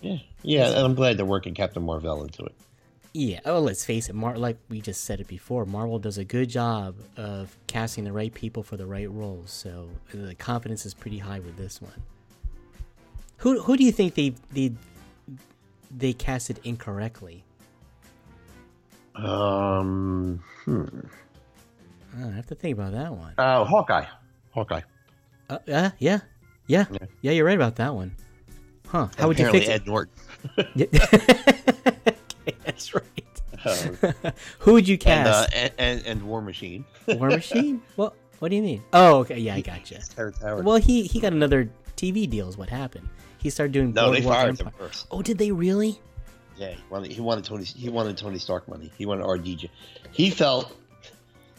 Yeah, 0.00 0.16
yeah, 0.42 0.66
and 0.70 0.78
I'm 0.78 0.94
glad 0.96 1.16
they're 1.16 1.24
working 1.24 1.54
Captain 1.54 1.80
Marvel 1.84 2.22
into 2.24 2.42
it. 2.42 2.54
Yeah. 3.14 3.38
Oh, 3.44 3.60
let's 3.60 3.84
face 3.84 4.08
it. 4.08 4.16
Mar- 4.16 4.36
like 4.36 4.56
we 4.68 4.80
just 4.80 5.04
said 5.04 5.20
it 5.20 5.28
before, 5.28 5.64
Marvel 5.64 6.00
does 6.00 6.18
a 6.18 6.24
good 6.24 6.48
job 6.48 6.96
of 7.16 7.56
casting 7.68 8.02
the 8.02 8.12
right 8.12 8.34
people 8.34 8.64
for 8.64 8.76
the 8.76 8.86
right 8.86 9.08
roles. 9.08 9.52
So 9.52 9.90
the 10.12 10.34
confidence 10.34 10.84
is 10.84 10.92
pretty 10.94 11.18
high 11.18 11.38
with 11.38 11.56
this 11.56 11.80
one. 11.80 12.02
Who 13.42 13.60
Who 13.62 13.76
do 13.76 13.82
you 13.82 13.90
think 13.90 14.14
they 14.14 14.34
they 14.52 14.72
they 15.90 16.12
casted 16.12 16.60
incorrectly? 16.62 17.42
Um, 19.16 20.40
hmm. 20.64 20.86
I 22.16 22.30
have 22.30 22.46
to 22.46 22.54
think 22.54 22.78
about 22.78 22.92
that 22.92 23.12
one. 23.12 23.34
uh, 23.36 23.64
Hawkeye, 23.64 24.06
Hawkeye. 24.52 24.82
Uh, 25.50 25.58
uh, 25.72 25.90
yeah, 25.98 26.20
yeah, 26.68 26.84
yeah. 27.20 27.32
You're 27.32 27.44
right 27.44 27.56
about 27.56 27.76
that 27.76 27.92
one. 27.94 28.14
Huh? 28.86 29.08
How 29.18 29.26
would 29.26 29.38
you 29.38 29.48
Apparently 29.48 29.66
fix? 29.66 29.82
Ed 29.82 29.86
Norton. 29.88 30.14
okay, 30.58 32.14
that's 32.64 32.94
right. 32.94 33.42
Uh, 33.64 34.30
Who 34.60 34.74
would 34.74 34.86
you 34.86 34.98
and, 35.06 35.28
uh, 35.28 35.46
cast? 35.46 35.54
and, 35.54 35.72
and 35.78 36.06
and 36.06 36.22
War 36.22 36.42
Machine. 36.42 36.84
War 37.08 37.28
Machine? 37.28 37.82
What? 37.96 38.14
What 38.38 38.50
do 38.50 38.56
you 38.56 38.62
mean? 38.62 38.84
Oh, 38.92 39.18
okay. 39.18 39.38
Yeah, 39.38 39.56
I 39.56 39.62
gotcha. 39.62 39.98
Terrence 40.14 40.40
Howard. 40.40 40.64
Well, 40.64 40.76
he 40.76 41.02
he 41.02 41.18
got 41.18 41.32
another 41.32 41.68
TV 41.96 42.30
deal. 42.30 42.48
Is 42.48 42.56
what 42.56 42.68
happened. 42.70 43.08
He 43.42 43.50
started 43.50 43.72
doing. 43.72 43.92
no, 43.92 44.10
they 44.10 44.20
Boardwalk 44.20 44.34
fired 44.36 44.48
Empire. 44.50 44.66
him 44.68 44.74
first. 44.78 45.06
Oh, 45.10 45.22
did 45.22 45.38
they 45.38 45.50
really? 45.52 45.98
Yeah, 46.56 46.70
he 46.72 46.82
wanted, 46.90 47.10
he 47.12 47.20
wanted 47.20 47.44
Tony. 47.44 47.64
He 47.64 47.88
wanted 47.88 48.16
Tony 48.16 48.38
Stark 48.38 48.68
money. 48.68 48.92
He 48.96 49.06
wanted 49.06 49.24
RDJ. 49.24 49.68
He 50.12 50.30
felt 50.30 50.76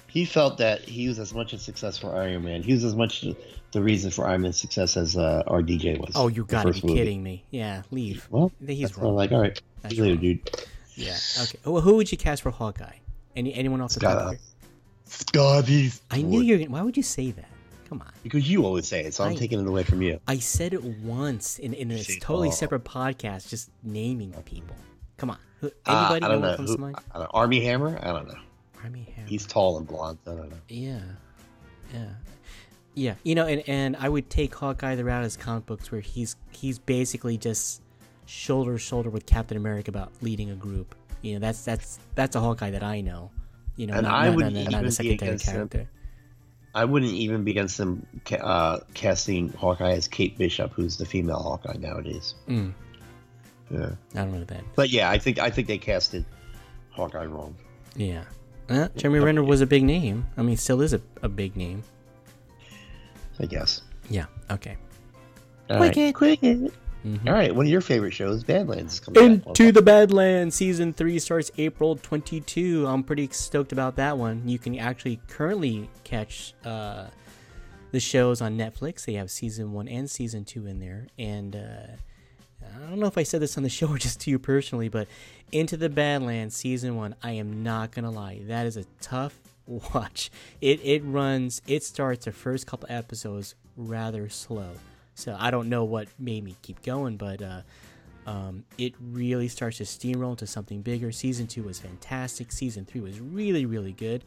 he 0.07 0.23
felt 0.25 0.59
that 0.59 0.81
he 0.81 1.07
was 1.07 1.17
as 1.19 1.33
much 1.33 1.53
a 1.53 1.57
success 1.57 1.97
for 1.97 2.15
Iron 2.15 2.43
Man. 2.43 2.61
He 2.63 2.73
was 2.73 2.83
as 2.83 2.95
much 2.95 3.25
the 3.71 3.81
reason 3.81 4.11
for 4.11 4.27
Iron 4.27 4.41
Man's 4.43 4.59
success 4.59 4.95
as 4.95 5.17
uh, 5.17 5.43
RDJ 5.47 5.99
was. 5.99 6.11
Oh, 6.15 6.27
you 6.27 6.45
gotta 6.45 6.67
be 6.67 6.73
first 6.73 6.83
movie. 6.85 6.97
kidding 6.99 7.23
me. 7.23 7.43
Yeah, 7.49 7.81
leave. 7.91 8.27
Well, 8.29 8.51
He's 8.65 8.81
that's 8.81 8.97
why 8.97 9.01
I'm 9.01 9.07
wrong. 9.07 9.15
like, 9.15 9.31
all 9.31 9.41
right, 9.41 9.61
That's 9.81 9.93
see 9.95 9.97
you 9.97 10.03
later, 10.03 10.15
wrong. 10.15 10.21
dude. 10.21 10.49
Yeah. 10.95 11.17
Okay. 11.41 11.57
Well, 11.65 11.81
who 11.81 11.95
would 11.95 12.11
you 12.11 12.17
cast 12.19 12.43
for 12.43 12.51
Hawkeye? 12.51 12.97
Any 13.35 13.53
anyone 13.55 13.81
else? 13.81 13.95
the 13.95 14.01
Scott, 14.01 14.13
top? 14.19 14.25
of 14.27 14.31
your- 14.33 14.39
Scotty. 15.05 15.91
I 16.11 16.21
knew 16.21 16.41
you 16.41 16.53
were. 16.53 16.59
gonna- 16.59 16.71
Why 16.71 16.81
would 16.83 16.95
you 16.95 17.03
say 17.03 17.31
that? 17.31 17.49
Come 17.89 18.01
on. 18.01 18.11
because 18.23 18.49
you 18.49 18.65
always 18.65 18.87
say 18.87 19.01
it, 19.05 19.13
so 19.13 19.23
I'm 19.23 19.35
taking 19.35 19.59
it 19.59 19.67
away 19.67 19.83
from 19.83 20.01
you. 20.01 20.19
I 20.27 20.37
said 20.39 20.73
it 20.73 20.83
once 20.83 21.59
in, 21.59 21.73
in 21.73 21.91
a 21.91 21.99
See, 21.99 22.19
totally 22.19 22.47
oh. 22.47 22.51
separate 22.51 22.83
podcast, 22.83 23.49
just 23.49 23.69
naming 23.83 24.31
people. 24.45 24.75
Come 25.17 25.29
on. 25.29 25.37
Uh, 25.61 25.69
anybody 25.85 26.25
I 26.25 26.27
know 26.27 26.27
don't 26.33 26.41
what 26.41 26.47
know. 26.51 26.55
comes 26.57 26.69
Who, 26.69 26.75
to 26.75 26.81
mind? 26.81 26.95
I 27.11 27.17
don't 27.19 27.23
know. 27.23 27.29
Armie 27.33 27.63
Hammer? 27.63 27.99
I 28.01 28.07
don't 28.11 28.27
know. 28.27 28.39
Armie 28.83 29.13
Hammer. 29.15 29.27
He's 29.27 29.45
tall 29.45 29.77
and 29.77 29.87
blonde. 29.87 30.17
I 30.25 30.31
don't 30.31 30.49
know. 30.49 30.57
Yeah. 30.69 30.99
Yeah. 31.93 32.09
Yeah. 32.95 33.15
You 33.23 33.35
know, 33.35 33.47
and, 33.47 33.63
and 33.67 33.95
I 33.97 34.09
would 34.09 34.29
take 34.29 34.53
Hawkeye 34.55 34.95
the 34.95 35.05
route 35.05 35.23
as 35.23 35.37
comic 35.37 35.65
books 35.65 35.91
where 35.91 36.01
he's 36.01 36.35
he's 36.51 36.79
basically 36.79 37.37
just 37.37 37.81
shoulder 38.25 38.73
to 38.73 38.79
shoulder 38.79 39.09
with 39.09 39.25
Captain 39.25 39.57
America 39.57 39.89
about 39.91 40.11
leading 40.21 40.49
a 40.51 40.55
group. 40.55 40.95
You 41.21 41.33
know, 41.33 41.39
that's 41.39 41.63
that's 41.63 41.99
that's 42.15 42.35
a 42.35 42.39
Hawkeye 42.39 42.71
that 42.71 42.83
I 42.83 43.01
know. 43.01 43.31
You 43.75 43.87
know, 43.87 43.93
And 43.95 44.03
not, 44.03 44.13
I 44.13 44.27
not, 44.27 44.35
wouldn't 44.35 44.55
not, 44.55 44.71
not 44.71 44.85
a 44.85 44.91
secondary 44.91 45.29
against 45.29 45.49
him. 45.49 45.69
I 46.75 46.85
wouldn't 46.85 47.11
even 47.13 47.43
be 47.43 47.51
against 47.51 47.77
them 47.77 48.05
ca- 48.25 48.37
uh, 48.37 48.79
casting 48.93 49.49
Hawkeye 49.49 49.91
as 49.91 50.07
Kate 50.07 50.37
Bishop, 50.37 50.71
who's 50.73 50.97
the 50.97 51.05
female 51.05 51.39
Hawkeye 51.39 51.77
nowadays. 51.77 52.33
Mm, 52.47 52.73
Yeah. 53.71 53.91
I 54.15 54.17
don't 54.17 54.31
know 54.33 54.43
that. 54.45 54.63
But 54.75 54.89
yeah, 54.89 55.09
I 55.09 55.17
think 55.19 55.39
I 55.39 55.49
think 55.49 55.67
they 55.67 55.77
casted 55.77 56.25
Hawkeye 56.91 57.25
wrong. 57.25 57.55
Yeah. 57.95 58.23
Uh, 58.69 58.87
Jeremy 58.95 59.19
Renner 59.19 59.43
was 59.43 59.61
a 59.61 59.67
big 59.67 59.83
name. 59.83 60.25
I 60.37 60.41
mean, 60.41 60.57
still 60.57 60.81
is 60.81 60.93
a, 60.93 61.01
a 61.21 61.29
big 61.29 61.55
name. 61.55 61.83
I 63.39 63.45
guess. 63.45 63.81
Yeah. 64.09 64.25
Okay. 64.49 64.77
All 65.69 65.79
right. 65.79 66.13
Cricket. 66.15 66.73
Cricket. 67.03 67.23
Mhm. 67.23 67.27
All 67.27 67.33
right. 67.33 67.55
One 67.55 67.65
of 67.65 67.71
your 67.71 67.81
favorite 67.81 68.13
shows, 68.13 68.43
Badlands, 68.43 68.93
is 68.93 68.99
coming 68.99 69.37
back. 69.37 69.47
Into 69.47 69.71
the 69.71 69.81
Badlands 69.81 70.55
season 70.55 70.93
three 70.93 71.19
starts 71.19 71.51
April 71.57 71.95
22. 71.97 72.87
I'm 72.87 73.03
pretty 73.03 73.29
stoked 73.31 73.71
about 73.71 73.95
that 73.97 74.17
one. 74.17 74.47
You 74.47 74.57
can 74.57 74.77
actually 74.79 75.19
currently 75.27 75.89
catch 76.03 76.53
uh, 76.65 77.05
the 77.91 77.99
shows 77.99 78.41
on 78.41 78.57
Netflix. 78.57 79.05
They 79.05 79.13
have 79.13 79.29
season 79.29 79.73
one 79.73 79.87
and 79.87 80.09
season 80.09 80.45
two 80.45 80.65
in 80.65 80.79
there. 80.79 81.07
And 81.19 81.55
uh, 81.55 82.65
I 82.65 82.89
don't 82.89 82.99
know 82.99 83.07
if 83.07 83.17
I 83.17 83.23
said 83.23 83.41
this 83.41 83.57
on 83.57 83.63
the 83.63 83.69
show 83.77 83.87
or 83.89 83.97
just 83.97 84.21
to 84.21 84.31
you 84.31 84.39
personally, 84.39 84.89
but 84.89 85.07
Into 85.51 85.77
the 85.77 85.89
Badlands 85.89 86.55
season 86.55 86.95
one, 86.95 87.13
I 87.21 87.31
am 87.33 87.61
not 87.63 87.91
gonna 87.91 88.09
lie, 88.11 88.41
that 88.47 88.65
is 88.65 88.77
a 88.77 88.85
tough 89.01 89.39
watch. 89.67 90.31
It 90.61 90.79
it 90.83 91.03
runs. 91.05 91.61
It 91.67 91.83
starts 91.83 92.25
the 92.25 92.31
first 92.31 92.65
couple 92.65 92.87
episodes 92.89 93.55
rather 93.77 94.29
slow. 94.29 94.71
So 95.15 95.35
I 95.39 95.51
don't 95.51 95.69
know 95.69 95.83
what 95.83 96.07
made 96.19 96.43
me 96.43 96.55
keep 96.61 96.81
going, 96.81 97.17
but 97.17 97.41
uh, 97.41 97.61
um, 98.25 98.65
it 98.77 98.93
really 98.99 99.47
starts 99.47 99.77
to 99.77 99.83
steamroll 99.83 100.31
into 100.31 100.47
something 100.47 100.81
bigger. 100.81 101.11
Season 101.11 101.47
two 101.47 101.63
was 101.63 101.79
fantastic. 101.79 102.51
Season 102.51 102.85
three 102.85 103.01
was 103.01 103.19
really, 103.19 103.65
really 103.65 103.93
good. 103.93 104.23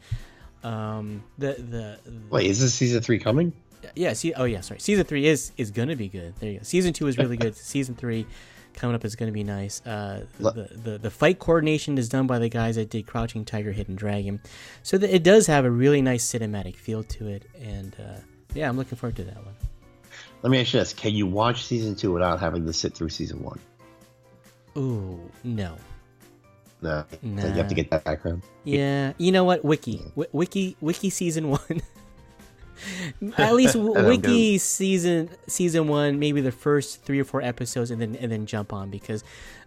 Um, 0.63 1.23
the 1.37 1.53
the 1.53 1.99
Wait, 2.29 2.47
is 2.47 2.59
this 2.59 2.73
season 2.73 3.01
three 3.01 3.19
coming? 3.19 3.53
yeah, 3.95 4.13
see, 4.13 4.33
oh 4.33 4.45
yeah, 4.45 4.61
sorry. 4.61 4.79
Season 4.79 5.03
three 5.03 5.27
is 5.27 5.51
is 5.57 5.71
gonna 5.71 5.95
be 5.95 6.07
good. 6.07 6.35
There 6.39 6.51
you 6.51 6.57
go. 6.59 6.63
Season 6.63 6.93
two 6.93 7.07
is 7.07 7.17
really 7.17 7.37
good. 7.37 7.55
Season 7.55 7.95
three 7.95 8.25
coming 8.73 8.95
up 8.95 9.05
is 9.05 9.15
gonna 9.15 9.31
be 9.31 9.43
nice. 9.43 9.85
Uh, 9.85 10.25
the, 10.39 10.69
the 10.71 10.97
the 10.97 11.11
fight 11.11 11.39
coordination 11.39 11.97
is 11.97 12.09
done 12.09 12.27
by 12.27 12.39
the 12.39 12.49
guys 12.49 12.75
that 12.75 12.89
did 12.89 13.07
Crouching 13.07 13.45
Tiger, 13.45 13.71
Hidden 13.71 13.95
Dragon, 13.95 14.41
so 14.83 14.97
that 14.97 15.13
it 15.13 15.23
does 15.23 15.47
have 15.47 15.65
a 15.65 15.71
really 15.71 16.01
nice 16.01 16.25
cinematic 16.25 16.75
feel 16.75 17.03
to 17.03 17.27
it. 17.27 17.43
And 17.61 17.95
uh, 17.99 18.19
yeah, 18.53 18.69
I'm 18.69 18.77
looking 18.77 18.97
forward 18.97 19.15
to 19.17 19.23
that 19.25 19.43
one. 19.45 19.55
Let 20.41 20.51
me 20.51 20.59
ask 20.59 20.73
you 20.73 20.79
this: 20.79 20.93
Can 20.93 21.13
you 21.13 21.25
watch 21.25 21.65
season 21.65 21.95
two 21.95 22.11
without 22.11 22.39
having 22.39 22.65
to 22.65 22.73
sit 22.73 22.93
through 22.93 23.09
season 23.09 23.43
one? 23.43 23.59
Ooh, 24.77 25.19
no. 25.43 25.75
No, 26.79 27.03
so 27.23 27.47
you 27.47 27.53
have 27.53 27.67
to 27.69 27.73
get 27.73 27.89
that 27.89 28.03
background. 28.03 28.43
Yeah, 28.63 29.13
you 29.17 29.31
know 29.31 29.43
what? 29.43 29.65
Wiki, 29.65 29.97
w- 30.09 30.29
wiki, 30.31 30.77
wiki 30.79 31.09
season 31.09 31.49
one. 31.49 31.81
At 33.37 33.55
least 33.55 33.75
wiki 33.75 34.59
season 34.59 35.29
season 35.47 35.87
one, 35.87 36.19
maybe 36.19 36.41
the 36.41 36.51
first 36.51 37.03
three 37.03 37.19
or 37.19 37.23
four 37.23 37.41
episodes, 37.41 37.89
and 37.89 37.99
then 37.99 38.15
and 38.17 38.31
then 38.31 38.45
jump 38.45 38.73
on 38.73 38.91
because 38.91 39.23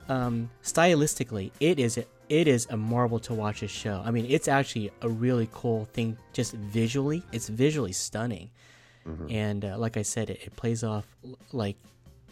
um, 0.08 0.50
stylistically, 0.62 1.50
it 1.58 1.80
is 1.80 1.98
it 1.98 2.48
is 2.48 2.68
a 2.70 2.76
marvel 2.76 3.18
to 3.20 3.34
watch 3.34 3.64
a 3.64 3.68
show. 3.68 4.02
I 4.04 4.12
mean, 4.12 4.26
it's 4.28 4.46
actually 4.46 4.92
a 5.02 5.08
really 5.08 5.48
cool 5.52 5.86
thing, 5.86 6.16
just 6.32 6.52
visually. 6.52 7.24
It's 7.32 7.48
visually 7.48 7.92
stunning, 7.92 8.50
and 9.30 9.64
uh, 9.64 9.78
like 9.78 9.96
I 9.96 10.02
said, 10.02 10.30
it, 10.30 10.40
it 10.44 10.56
plays 10.56 10.82
off 10.84 11.06
like 11.52 11.76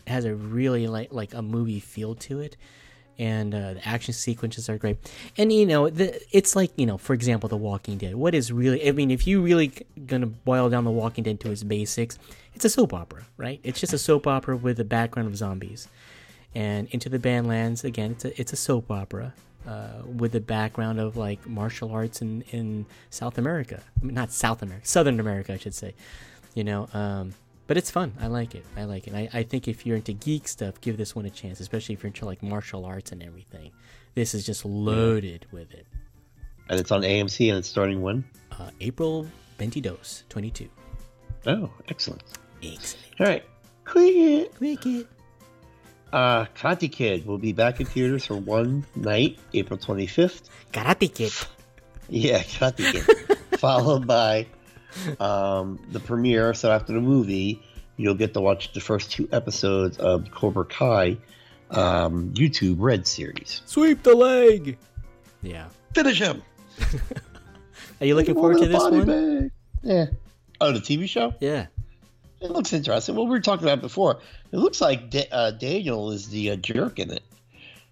has 0.06 0.24
a 0.24 0.34
really 0.34 0.86
like 0.86 1.12
like 1.12 1.34
a 1.34 1.42
movie 1.42 1.80
feel 1.80 2.14
to 2.16 2.40
it. 2.40 2.56
And 3.20 3.52
uh, 3.52 3.74
the 3.74 3.88
action 3.88 4.14
sequences 4.14 4.68
are 4.68 4.78
great. 4.78 4.96
And 5.36 5.52
you 5.52 5.66
know 5.66 5.90
the, 5.90 6.20
it's 6.30 6.54
like 6.54 6.70
you 6.76 6.86
know 6.86 6.98
for 6.98 7.14
example 7.14 7.48
the 7.48 7.56
walking 7.56 7.98
dead. 7.98 8.14
What 8.14 8.34
is 8.34 8.52
really 8.52 8.86
i 8.88 8.92
mean 8.92 9.10
if 9.10 9.26
you 9.26 9.42
really 9.42 9.72
gonna 10.06 10.26
boil 10.26 10.70
down 10.70 10.84
the 10.84 10.90
walking 10.90 11.24
dead 11.24 11.40
to 11.40 11.50
its 11.50 11.62
basics 11.62 12.18
it's 12.54 12.64
a 12.64 12.70
soap 12.70 12.92
opera 12.92 13.24
right? 13.36 13.60
It's 13.62 13.80
just 13.80 13.92
a 13.92 13.98
soap 13.98 14.26
opera 14.26 14.56
with 14.56 14.80
a 14.80 14.84
background 14.84 15.28
of 15.28 15.36
zombies. 15.36 15.88
And 16.54 16.88
into 16.90 17.08
the 17.08 17.18
badlands 17.18 17.84
again 17.84 18.12
it's 18.12 18.24
a, 18.24 18.40
it's 18.40 18.52
a 18.52 18.56
soap 18.56 18.90
opera 18.90 19.34
uh, 19.66 20.02
with 20.06 20.32
the 20.32 20.40
background 20.40 20.98
of 20.98 21.16
like 21.16 21.46
martial 21.46 21.90
arts 21.90 22.22
in, 22.22 22.42
in 22.52 22.86
south 23.10 23.36
america. 23.36 23.82
I 24.00 24.04
mean, 24.04 24.14
not 24.14 24.32
south 24.32 24.62
america 24.62 24.86
southern 24.86 25.20
america 25.20 25.52
i 25.52 25.58
should 25.58 25.74
say 25.74 25.94
you 26.54 26.64
know 26.64 26.88
um, 26.94 27.32
but 27.66 27.76
it's 27.76 27.90
fun 27.90 28.12
i 28.20 28.26
like 28.26 28.54
it 28.54 28.64
i 28.76 28.84
like 28.84 29.06
it 29.06 29.14
I, 29.14 29.28
I 29.32 29.42
think 29.42 29.68
if 29.68 29.84
you're 29.86 29.96
into 29.96 30.12
geek 30.12 30.48
stuff 30.48 30.80
give 30.80 30.96
this 30.96 31.14
one 31.14 31.26
a 31.26 31.30
chance 31.30 31.60
especially 31.60 31.94
if 31.94 32.02
you're 32.02 32.08
into 32.08 32.24
like 32.24 32.42
martial 32.42 32.84
arts 32.84 33.12
and 33.12 33.22
everything 33.22 33.70
this 34.14 34.34
is 34.34 34.44
just 34.44 34.64
loaded 34.64 35.46
with 35.52 35.72
it 35.74 35.86
And 36.68 36.78
it's 36.80 36.90
on 36.90 37.02
AMC, 37.02 37.48
and 37.50 37.58
it's 37.58 37.68
starting 37.68 38.02
when? 38.02 38.24
uh, 38.58 38.70
april 38.80 39.26
22 39.58 39.96
22 40.28 40.68
Oh, 41.46 41.70
excellent. 41.88 42.22
excellent 42.62 43.04
All 43.20 43.26
right. 43.26 43.44
Cricket. 43.84 44.54
cricket 44.56 45.06
Uh, 46.12 46.44
Karate 46.56 46.90
Kid 46.90 47.24
will 47.26 47.38
be 47.38 47.52
back 47.52 47.80
in 47.80 47.86
theaters 47.86 48.24
for 48.26 48.36
one 48.36 48.84
night, 48.96 49.38
April 49.54 49.78
25th. 49.78 50.48
karate 50.72 51.12
kid 51.14 51.32
Yeah, 52.08 52.42
Karate 52.42 52.90
Kid. 52.90 53.38
Followed 53.58 54.06
by 54.06 54.46
um, 55.20 55.78
the 55.90 56.00
premiere. 56.00 56.54
So 56.54 56.70
after 56.70 56.92
the 56.92 57.00
movie, 57.00 57.62
you'll 57.96 58.14
get 58.14 58.34
to 58.34 58.40
watch 58.40 58.72
the 58.72 58.80
first 58.80 59.10
two 59.12 59.28
episodes 59.32 59.98
of 59.98 60.30
Cobra 60.30 60.64
Kai 60.64 61.18
um, 61.70 62.30
YouTube 62.34 62.76
Red 62.78 63.06
series. 63.06 63.60
sweep 63.66 64.02
the 64.02 64.14
leg 64.14 64.78
yeah 65.42 65.66
Finish 65.94 66.18
him. 66.18 66.42
are 68.00 68.06
you 68.06 68.14
looking 68.14 68.34
forward 68.34 68.58
to 68.58 68.66
this 68.68 68.82
one 68.82 69.06
bag. 69.06 69.50
Yeah. 69.82 70.06
Oh, 70.60 70.72
the 70.72 70.80
TV 70.80 71.08
show? 71.08 71.34
yeah 71.40 71.66
It 72.40 72.50
looks 72.50 72.72
interesting. 72.72 73.14
Well, 73.16 73.24
we 73.24 73.30
were 73.30 73.40
talking 73.40 73.66
about 73.66 73.80
before. 73.80 74.20
It 74.52 74.56
looks 74.56 74.80
like 74.80 75.10
Da- 75.10 75.28
uh, 75.30 75.50
Daniel 75.52 76.10
is 76.10 76.28
the 76.28 76.52
uh, 76.52 76.56
jerk 76.56 76.98
in 76.98 77.10
it. 77.10 77.22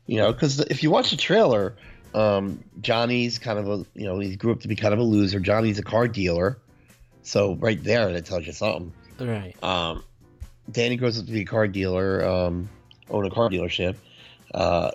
You 0.06 0.18
know, 0.18 0.32
because 0.32 0.60
if 0.60 0.82
you 0.82 0.90
watch 0.90 1.10
the 1.10 1.16
trailer, 1.16 1.74
um, 2.14 2.62
Johnny's 2.80 3.38
kind 3.38 3.58
of 3.58 3.68
a, 3.68 3.86
you 3.98 4.06
know, 4.06 4.18
he 4.20 4.36
grew 4.36 4.52
up 4.52 4.60
to 4.60 4.68
be 4.68 4.76
kind 4.76 4.94
of 4.94 5.00
a 5.00 5.02
loser. 5.02 5.40
Johnny's 5.40 5.78
a 5.78 5.82
car 5.82 6.06
dealer. 6.06 6.58
So 7.26 7.54
right 7.56 7.82
there, 7.82 8.12
that 8.12 8.24
tells 8.24 8.46
you 8.46 8.52
something. 8.52 8.92
right 9.18 9.60
Um, 9.62 10.04
Danny 10.70 10.96
grows 10.96 11.18
up 11.18 11.26
to 11.26 11.32
be 11.32 11.40
a 11.40 11.44
car 11.44 11.66
dealer, 11.66 12.24
um, 12.24 12.68
own 13.10 13.26
a 13.26 13.30
car 13.30 13.48
dealership. 13.48 13.96
Uh, 14.54 14.92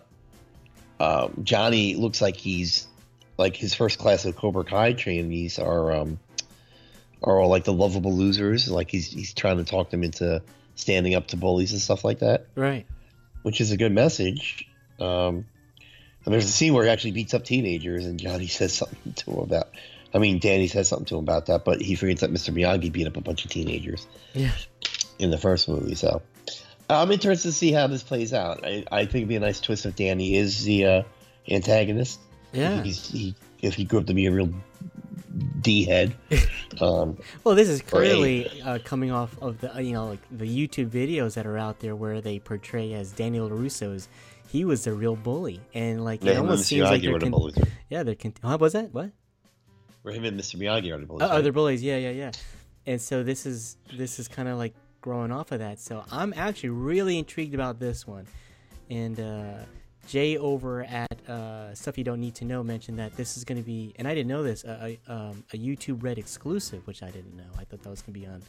um, 1.01 1.41
Johnny 1.43 1.95
looks 1.95 2.21
like 2.21 2.37
he's 2.37 2.87
like 3.37 3.57
his 3.57 3.73
first 3.73 3.99
class 3.99 4.23
of 4.23 4.37
Cobra 4.37 4.63
Kai 4.63 4.93
trainees 4.93 5.59
are 5.59 5.91
um, 5.91 6.19
are 7.21 7.37
all 7.37 7.49
like 7.49 7.65
the 7.65 7.73
lovable 7.73 8.15
losers. 8.15 8.69
Like 8.69 8.89
he's 8.89 9.07
he's 9.07 9.33
trying 9.33 9.57
to 9.57 9.65
talk 9.65 9.89
them 9.89 10.03
into 10.03 10.41
standing 10.75 11.15
up 11.15 11.27
to 11.27 11.37
bullies 11.37 11.73
and 11.73 11.81
stuff 11.81 12.05
like 12.05 12.19
that, 12.19 12.47
right 12.55 12.85
which 13.41 13.59
is 13.59 13.71
a 13.71 13.77
good 13.77 13.91
message. 13.91 14.69
Um, 15.01 15.45
and 16.23 16.33
there's 16.33 16.45
a 16.45 16.51
scene 16.51 16.73
where 16.73 16.85
he 16.85 16.89
actually 16.89 17.11
beats 17.11 17.33
up 17.33 17.43
teenagers, 17.43 18.05
and 18.05 18.17
Johnny 18.17 18.47
says 18.59 18.73
something 18.73 19.13
to 19.13 19.31
him 19.31 19.39
about. 19.39 19.69
I 20.13 20.17
mean, 20.19 20.39
Danny 20.39 20.67
says 20.67 20.87
something 20.89 21.05
to 21.05 21.17
him 21.17 21.23
about 21.23 21.45
that, 21.45 21.63
but 21.63 21.81
he 21.81 21.95
forgets 21.95 22.21
that 22.21 22.31
Mr. 22.33 22.53
Miyagi 22.53 22.91
beat 22.91 23.07
up 23.07 23.17
a 23.17 23.21
bunch 23.21 23.45
of 23.45 23.51
teenagers 23.51 24.07
yeah 24.33 24.51
in 25.19 25.29
the 25.31 25.37
first 25.37 25.69
movie. 25.69 25.95
So 25.95 26.21
I'm 26.89 27.11
interested 27.11 27.49
to 27.49 27.53
see 27.53 27.71
how 27.71 27.87
this 27.87 28.03
plays 28.03 28.33
out. 28.33 28.65
I, 28.65 28.83
I 28.91 29.05
think 29.05 29.15
it'd 29.15 29.29
be 29.29 29.35
a 29.35 29.39
nice 29.39 29.61
twist 29.61 29.85
if 29.85 29.95
Danny 29.95 30.35
is 30.35 30.63
the 30.63 30.85
uh, 30.85 31.03
antagonist. 31.49 32.19
yeah 32.51 32.81
He's, 32.83 33.07
he, 33.09 33.35
if 33.61 33.75
he 33.75 33.85
grew 33.85 33.99
up 33.99 34.07
to 34.07 34.13
be 34.13 34.25
a 34.25 34.31
real 34.31 34.49
D 35.61 35.85
head. 35.85 36.15
Um, 36.79 37.17
Well, 37.43 37.53
this 37.53 37.67
is 37.67 37.81
clearly 37.81 38.61
uh, 38.61 38.79
coming 38.83 39.11
off 39.11 39.37
of 39.41 39.59
the 39.59 39.83
you 39.83 39.91
know 39.91 40.07
like 40.07 40.21
the 40.31 40.45
YouTube 40.45 40.89
videos 40.89 41.35
that 41.35 41.45
are 41.45 41.57
out 41.57 41.79
there 41.79 41.95
where 41.95 42.21
they 42.21 42.39
portray 42.39 42.93
as 42.93 43.11
Daniel 43.11 43.49
LaRusso's. 43.49 44.07
He 44.47 44.65
was 44.65 44.85
the 44.85 44.93
real 44.93 45.15
bully, 45.17 45.59
and 45.73 46.03
like 46.03 46.23
yeah, 46.23 46.31
it 46.31 46.37
almost 46.37 46.65
seems 46.65 46.89
like 46.89 47.01
they're 47.01 47.19
con- 47.19 47.51
yeah 47.89 48.03
they're 48.03 48.15
con- 48.15 48.33
what 48.41 48.61
was 48.61 48.73
that 48.73 48.93
what 48.93 49.11
Or 50.03 50.11
him 50.11 50.23
and 50.25 50.39
Mr. 50.39 50.55
Miyagi 50.55 50.91
are 50.93 50.99
the 50.99 51.05
bullies. 51.05 51.27
oh, 51.27 51.35
right? 51.35 51.41
they're 51.43 51.51
bullies 51.51 51.83
yeah 51.83 51.97
yeah 51.97 52.09
yeah, 52.09 52.31
and 52.87 52.99
so 52.99 53.23
this 53.23 53.45
is 53.45 53.77
this 53.93 54.19
is 54.19 54.27
kind 54.27 54.47
of 54.49 54.57
like 54.57 54.73
growing 55.01 55.31
off 55.31 55.51
of 55.51 55.59
that. 55.59 55.79
So 55.79 56.03
I'm 56.11 56.33
actually 56.35 56.69
really 56.69 57.17
intrigued 57.19 57.53
about 57.53 57.79
this 57.79 58.07
one, 58.07 58.25
and 58.89 59.19
uh, 59.19 59.53
Jay 60.07 60.37
over 60.37 60.83
at 60.83 61.29
uh, 61.29 61.73
Stuff 61.75 61.97
You 61.97 62.03
Don't 62.03 62.19
Need 62.19 62.35
to 62.35 62.45
Know 62.45 62.63
mentioned 62.63 62.97
that 62.99 63.15
this 63.15 63.37
is 63.37 63.43
going 63.43 63.61
to 63.61 63.65
be, 63.65 63.93
and 63.97 64.07
I 64.07 64.15
didn't 64.15 64.29
know 64.29 64.43
this, 64.43 64.63
a, 64.63 64.97
a, 65.07 65.13
um, 65.13 65.43
a 65.53 65.57
YouTube 65.57 66.03
Red 66.03 66.17
exclusive, 66.17 66.85
which 66.87 67.03
I 67.03 67.11
didn't 67.11 67.35
know. 67.35 67.49
I 67.57 67.63
thought 67.63 67.83
that 67.83 67.89
was 67.89 68.01
going 68.01 68.13
to 68.13 68.19
be 68.19 68.25
on, 68.25 68.41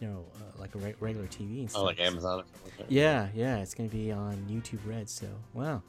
you 0.00 0.08
know, 0.08 0.24
uh, 0.36 0.60
like 0.60 0.74
a 0.74 0.78
re- 0.78 0.94
regular 1.00 1.26
TV 1.26 1.60
and 1.60 1.70
stuff. 1.70 1.82
Oh, 1.82 1.86
like 1.86 2.00
Amazon 2.00 2.40
or 2.40 2.44
something 2.64 2.72
like? 2.80 2.86
Yeah, 2.88 3.28
yeah, 3.34 3.58
it's 3.58 3.74
going 3.74 3.88
to 3.88 3.96
be 3.96 4.10
on 4.12 4.34
YouTube 4.50 4.80
Red. 4.86 5.08
So 5.08 5.26
wow, 5.54 5.82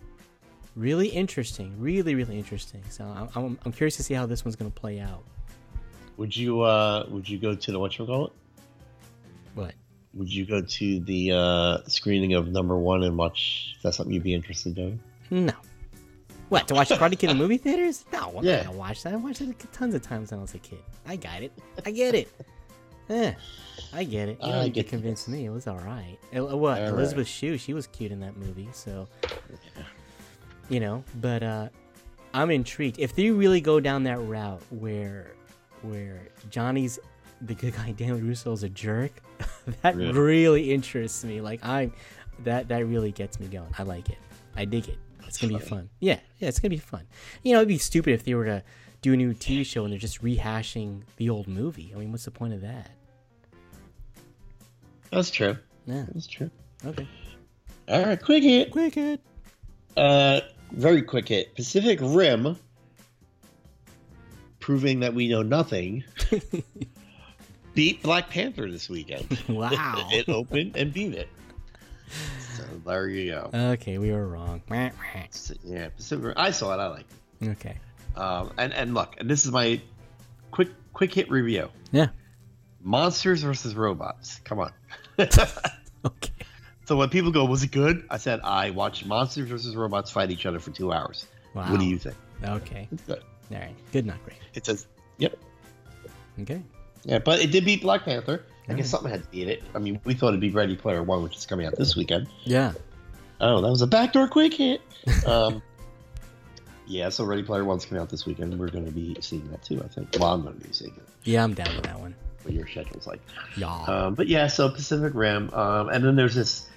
really 0.77 1.07
interesting, 1.07 1.73
really 1.79 2.15
really 2.15 2.37
interesting. 2.37 2.81
So 2.89 3.03
I'm, 3.03 3.29
I'm, 3.35 3.59
I'm 3.65 3.71
curious 3.71 3.97
to 3.97 4.03
see 4.03 4.13
how 4.13 4.25
this 4.25 4.45
one's 4.45 4.55
going 4.55 4.71
to 4.71 4.79
play 4.79 4.99
out. 4.99 5.23
Would 6.17 6.35
you 6.35 6.61
uh 6.61 7.05
would 7.09 7.27
you 7.27 7.37
go 7.37 7.55
to 7.55 7.71
the 7.71 7.79
whatchamacallit? 7.79 8.31
What? 9.55 9.73
Would 10.13 10.31
you 10.33 10.45
go 10.45 10.61
to 10.61 10.99
the 11.01 11.31
uh 11.31 11.77
screening 11.87 12.33
of 12.33 12.47
number 12.49 12.77
one 12.77 13.03
and 13.03 13.17
watch 13.17 13.73
is 13.75 13.83
that 13.83 13.93
something 13.95 14.13
you'd 14.13 14.23
be 14.23 14.33
interested 14.33 14.77
in? 14.77 14.99
No. 15.29 15.53
What 16.49 16.67
to 16.69 16.75
watch 16.75 16.89
Karate 16.89 17.19
Kid 17.19 17.29
in 17.31 17.37
movie 17.37 17.57
theaters? 17.57 18.05
No, 18.13 18.33
I'm 18.37 18.43
Yeah. 18.45 18.57
not 18.57 18.65
gonna 18.67 18.77
watch 18.77 19.03
that. 19.03 19.13
I 19.13 19.15
watched 19.17 19.41
it 19.41 19.53
tons 19.73 19.93
of 19.93 20.01
times 20.01 20.31
when 20.31 20.39
I 20.39 20.41
was 20.41 20.53
a 20.55 20.59
kid. 20.59 20.79
I 21.05 21.17
got 21.17 21.41
it. 21.43 21.51
I 21.85 21.91
get 21.91 22.15
it. 22.15 22.29
Eh, 23.09 23.33
I 23.93 24.03
get 24.03 24.27
it. 24.27 24.37
You 24.41 24.49
I 24.49 24.51
don't 24.51 24.63
need 24.65 24.73
to 24.73 24.81
get 24.81 24.89
convince 24.89 25.23
this. 25.23 25.33
me. 25.33 25.45
It 25.45 25.49
was 25.49 25.65
all 25.65 25.77
right. 25.77 26.17
What? 26.33 26.81
All 26.81 26.87
Elizabeth 26.89 27.25
Shue? 27.25 27.57
She 27.57 27.73
was 27.73 27.87
cute 27.87 28.11
in 28.11 28.19
that 28.19 28.35
movie. 28.35 28.67
So, 28.73 29.07
you 30.69 30.79
know. 30.79 31.03
But 31.21 31.43
uh, 31.43 31.69
I'm 32.33 32.51
intrigued. 32.51 32.99
If 32.99 33.15
they 33.15 33.31
really 33.31 33.61
go 33.61 33.79
down 33.79 34.03
that 34.03 34.19
route 34.19 34.61
where, 34.69 35.31
where 35.81 36.19
Johnny's 36.49 36.99
the 37.41 37.53
good 37.53 37.75
guy 37.75 37.91
Daniel 37.97 38.17
LaRusso 38.19 38.53
is 38.53 38.63
a 38.63 38.69
jerk, 38.69 39.11
that 39.81 39.95
Really? 39.95 40.11
really 40.19 40.71
interests 40.73 41.23
me. 41.23 41.41
Like 41.41 41.63
I'm, 41.65 41.93
that 42.43 42.67
that 42.69 42.85
really 42.85 43.11
gets 43.11 43.39
me 43.39 43.47
going. 43.47 43.73
I 43.77 43.83
like 43.83 44.09
it. 44.09 44.17
I 44.55 44.65
dig 44.65 44.87
it. 44.89 44.97
It's 45.27 45.37
gonna 45.37 45.57
be 45.57 45.63
fun. 45.63 45.89
Yeah, 45.99 46.19
yeah, 46.39 46.47
it's 46.47 46.59
gonna 46.59 46.69
be 46.69 46.77
fun. 46.77 47.05
You 47.43 47.51
know, 47.53 47.59
it'd 47.59 47.67
be 47.67 47.77
stupid 47.77 48.13
if 48.13 48.23
they 48.23 48.33
were 48.33 48.45
to 48.45 48.63
do 49.01 49.13
a 49.13 49.17
new 49.17 49.33
TV 49.33 49.65
show 49.65 49.83
and 49.83 49.91
they're 49.91 49.99
just 49.99 50.21
rehashing 50.23 51.01
the 51.17 51.29
old 51.29 51.47
movie. 51.47 51.91
I 51.93 51.99
mean, 51.99 52.11
what's 52.11 52.25
the 52.25 52.31
point 52.31 52.53
of 52.53 52.61
that? 52.61 52.89
That's 55.11 55.29
true. 55.29 55.57
Yeah. 55.85 56.05
That's 56.13 56.27
true. 56.27 56.49
Okay. 56.85 57.07
All 57.89 58.05
right, 58.05 58.21
quick 58.21 58.43
hit. 58.43 58.71
Quick 58.71 58.95
hit. 58.95 59.21
Uh, 59.95 60.41
very 60.71 61.01
quick 61.01 61.29
hit. 61.29 61.55
Pacific 61.55 61.99
Rim, 62.01 62.57
proving 64.59 64.99
that 65.01 65.13
we 65.13 65.27
know 65.27 65.41
nothing, 65.41 66.03
beat 67.73 68.01
Black 68.03 68.29
Panther 68.29 68.69
this 68.69 68.89
weekend. 68.89 69.25
Wow. 69.49 70.07
it 70.11 70.27
opened 70.29 70.75
and 70.75 70.93
beat 70.93 71.13
it. 71.13 71.29
So 72.55 72.63
there 72.85 73.07
you 73.07 73.31
go. 73.31 73.49
Okay, 73.53 73.97
we 73.97 74.11
were 74.11 74.27
wrong. 74.27 74.61
Yeah, 74.69 75.89
Pacific 75.89 76.25
Rim. 76.25 76.33
I 76.37 76.51
saw 76.51 76.73
it. 76.73 76.81
I 76.81 76.87
like. 76.87 77.05
it. 77.41 77.49
Okay. 77.49 77.77
Um, 78.15 78.51
and 78.57 78.73
and 78.73 78.93
look, 78.93 79.15
and 79.19 79.29
this 79.29 79.45
is 79.45 79.51
my 79.51 79.79
quick 80.51 80.69
quick 80.93 81.13
hit 81.13 81.29
review. 81.29 81.69
Yeah. 81.91 82.07
Monsters 82.81 83.43
versus 83.43 83.75
robots. 83.75 84.39
Come 84.43 84.59
on. 84.59 84.71
Okay. 86.05 86.36
So 86.87 86.95
when 86.95 87.09
people 87.09 87.31
go, 87.31 87.43
was 87.43 87.63
it 87.63 87.71
good? 87.71 88.05
I 88.09 88.17
said 88.17 88.39
I 88.45 88.69
watched 88.69 89.05
monsters 89.05 89.49
versus 89.49 89.75
robots 89.75 90.09
fight 90.09 90.31
each 90.31 90.45
other 90.45 90.57
for 90.57 90.71
two 90.71 90.93
hours. 90.93 91.27
Wow. 91.53 91.69
What 91.69 91.81
do 91.81 91.85
you 91.85 91.97
think? 91.97 92.15
Okay. 92.41 92.87
It's 92.89 93.03
good. 93.03 93.21
All 93.51 93.57
right. 93.57 93.75
Good, 93.91 94.05
not 94.05 94.23
great. 94.23 94.37
It 94.53 94.65
says, 94.65 94.87
yep. 95.17 95.37
Okay. 96.39 96.61
Yeah, 97.03 97.19
but 97.19 97.41
it 97.41 97.51
did 97.51 97.65
beat 97.65 97.81
Black 97.81 98.05
Panther. 98.05 98.45
I 98.69 98.73
guess 98.73 98.89
something 98.89 99.11
had 99.11 99.23
to 99.23 99.29
beat 99.29 99.49
it. 99.49 99.63
I 99.75 99.79
mean, 99.79 99.99
we 100.05 100.13
thought 100.13 100.29
it'd 100.29 100.39
be 100.39 100.49
Ready 100.49 100.77
Player 100.77 101.03
One, 101.03 101.23
which 101.23 101.35
is 101.35 101.45
coming 101.45 101.65
out 101.65 101.75
this 101.75 101.95
weekend. 101.95 102.27
Yeah. 102.45 102.71
Oh, 103.41 103.61
that 103.61 103.69
was 103.69 103.81
a 103.81 103.87
backdoor 103.87 104.29
quick 104.29 104.53
hit. 104.53 104.81
Um, 105.25 105.61
yeah, 106.87 107.09
so 107.09 107.25
Ready 107.25 107.43
Player 107.43 107.65
One's 107.65 107.85
coming 107.85 108.01
out 108.01 108.09
this 108.09 108.25
weekend. 108.25 108.57
We're 108.57 108.69
going 108.69 108.85
to 108.85 108.91
be 108.91 109.15
seeing 109.19 109.49
that 109.51 109.61
too, 109.61 109.81
I 109.83 109.87
think. 109.87 110.15
Well, 110.19 110.33
I'm 110.33 110.43
going 110.43 110.57
to 110.57 110.67
be 110.67 110.73
seeing 110.73 110.93
it. 110.95 111.03
Yeah, 111.25 111.43
I'm 111.43 111.53
down 111.53 111.75
with 111.75 111.83
that 111.83 111.99
one. 111.99 112.15
What 112.43 112.53
your 112.53 112.67
schedule's 112.67 113.07
like. 113.07 113.21
Y'all. 113.57 113.89
Um, 113.89 114.15
but 114.15 114.27
yeah, 114.27 114.47
so 114.47 114.69
Pacific 114.69 115.13
Rim, 115.13 115.53
um, 115.53 115.89
and 115.89 116.03
then 116.03 116.15
there's 116.15 116.35
this 116.35 116.67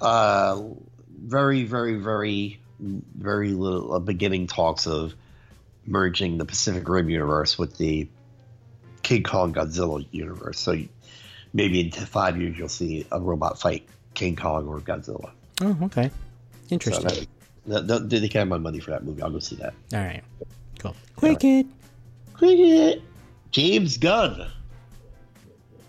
uh, 0.00 0.62
very, 1.10 1.64
very, 1.64 1.94
very, 1.94 2.60
very 2.80 3.50
little 3.50 3.94
uh, 3.94 3.98
beginning 3.98 4.46
talks 4.46 4.86
of 4.86 5.14
merging 5.86 6.38
the 6.38 6.44
Pacific 6.44 6.88
Rim 6.88 7.08
universe 7.08 7.58
with 7.58 7.76
the 7.78 8.08
King 9.02 9.22
Kong 9.22 9.54
Godzilla 9.54 10.06
universe. 10.10 10.58
So 10.58 10.76
maybe 11.52 11.80
in 11.80 11.90
five 11.90 12.40
years 12.40 12.58
you'll 12.58 12.68
see 12.68 13.06
a 13.10 13.20
robot 13.20 13.58
fight 13.58 13.86
King 14.14 14.36
Kong 14.36 14.66
or 14.66 14.80
Godzilla. 14.80 15.30
oh, 15.62 15.78
okay. 15.82 16.10
So 16.68 16.74
Interesting. 16.74 17.26
that, 17.66 17.86
that, 17.86 18.10
they 18.10 18.28
can 18.28 18.40
have 18.40 18.48
my 18.48 18.58
money 18.58 18.80
for 18.80 18.90
that 18.90 19.04
movie. 19.04 19.22
I'll 19.22 19.30
go 19.30 19.38
see 19.38 19.56
that. 19.56 19.74
All 19.92 20.00
right. 20.00 20.22
Cool. 20.78 20.94
Quick 21.16 21.42
hit. 21.42 21.66
Cricket. 22.34 23.02
James 23.50 23.96
Gunn. 23.96 24.46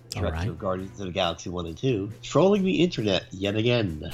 Director 0.09 0.37
right. 0.37 0.47
of 0.47 0.59
Guardians 0.59 0.99
of 0.99 1.07
the 1.07 1.11
Galaxy 1.11 1.49
1 1.49 1.65
and 1.67 1.77
2, 1.77 2.11
trolling 2.23 2.63
the 2.63 2.81
internet 2.81 3.25
yet 3.31 3.55
again. 3.55 4.09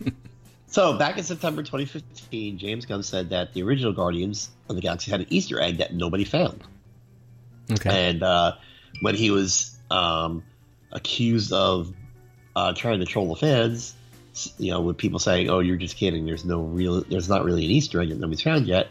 so, 0.66 0.96
back 0.96 1.18
in 1.18 1.24
September 1.24 1.62
2015, 1.62 2.58
James 2.58 2.86
Gunn 2.86 3.02
said 3.02 3.30
that 3.30 3.52
the 3.52 3.62
original 3.62 3.92
Guardians 3.92 4.50
of 4.68 4.76
the 4.76 4.82
Galaxy 4.82 5.10
had 5.10 5.20
an 5.20 5.26
Easter 5.30 5.60
egg 5.60 5.78
that 5.78 5.92
nobody 5.92 6.24
found. 6.24 6.62
Okay. 7.72 8.10
And 8.10 8.22
uh, 8.22 8.52
when 9.00 9.14
he 9.14 9.30
was 9.30 9.76
um, 9.90 10.44
accused 10.92 11.52
of 11.52 11.92
uh, 12.54 12.72
trying 12.74 13.00
to 13.00 13.06
troll 13.06 13.28
the 13.28 13.36
fans, 13.36 13.94
you 14.58 14.70
know, 14.70 14.80
with 14.80 14.98
people 14.98 15.18
saying, 15.18 15.48
"Oh, 15.50 15.60
you're 15.60 15.76
just 15.76 15.96
kidding. 15.96 16.26
There's 16.26 16.44
no 16.44 16.60
real. 16.60 17.02
There's 17.02 17.28
not 17.28 17.44
really 17.44 17.64
an 17.64 17.70
Easter 17.70 18.00
egg 18.00 18.10
that 18.10 18.18
nobody's 18.18 18.42
found 18.42 18.66
yet." 18.66 18.88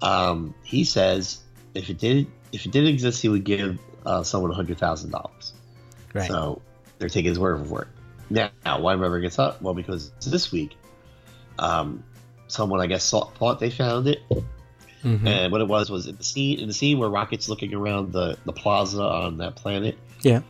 Um, 0.00 0.54
he 0.64 0.84
says 0.84 1.42
if 1.74 1.90
it 1.90 1.98
did, 1.98 2.26
if 2.52 2.66
it 2.66 2.72
did 2.72 2.86
exist, 2.86 3.22
he 3.22 3.28
would 3.28 3.44
give 3.44 3.78
uh, 4.04 4.22
someone 4.22 4.50
hundred 4.52 4.78
thousand 4.78 5.10
dollars. 5.10 5.52
Right. 6.12 6.28
So 6.28 6.62
they're 6.98 7.08
taking 7.08 7.30
his 7.30 7.38
word 7.38 7.66
for 7.66 7.82
it. 7.82 7.88
Now, 8.30 8.80
why 8.80 8.92
am 8.94 9.20
gets 9.20 9.38
up? 9.38 9.60
Well, 9.60 9.74
because 9.74 10.10
this 10.26 10.50
week, 10.52 10.76
um, 11.58 12.02
someone 12.48 12.80
I 12.80 12.86
guess 12.86 13.10
thought, 13.10 13.36
thought 13.36 13.60
they 13.60 13.70
found 13.70 14.08
it, 14.08 14.20
Mhm. 15.04 15.26
and 15.26 15.52
what 15.52 15.60
it 15.60 15.68
was 15.68 15.90
was 15.90 16.06
in 16.06 16.16
the 16.16 16.24
scene 16.24 16.60
in 16.60 16.68
the 16.68 16.74
scene 16.74 16.98
where 16.98 17.08
Rocket's 17.08 17.48
looking 17.48 17.74
around 17.74 18.12
the, 18.12 18.38
the 18.44 18.52
plaza 18.52 19.02
on 19.02 19.38
that 19.38 19.56
planet. 19.56 19.98
Yeah. 20.22 20.42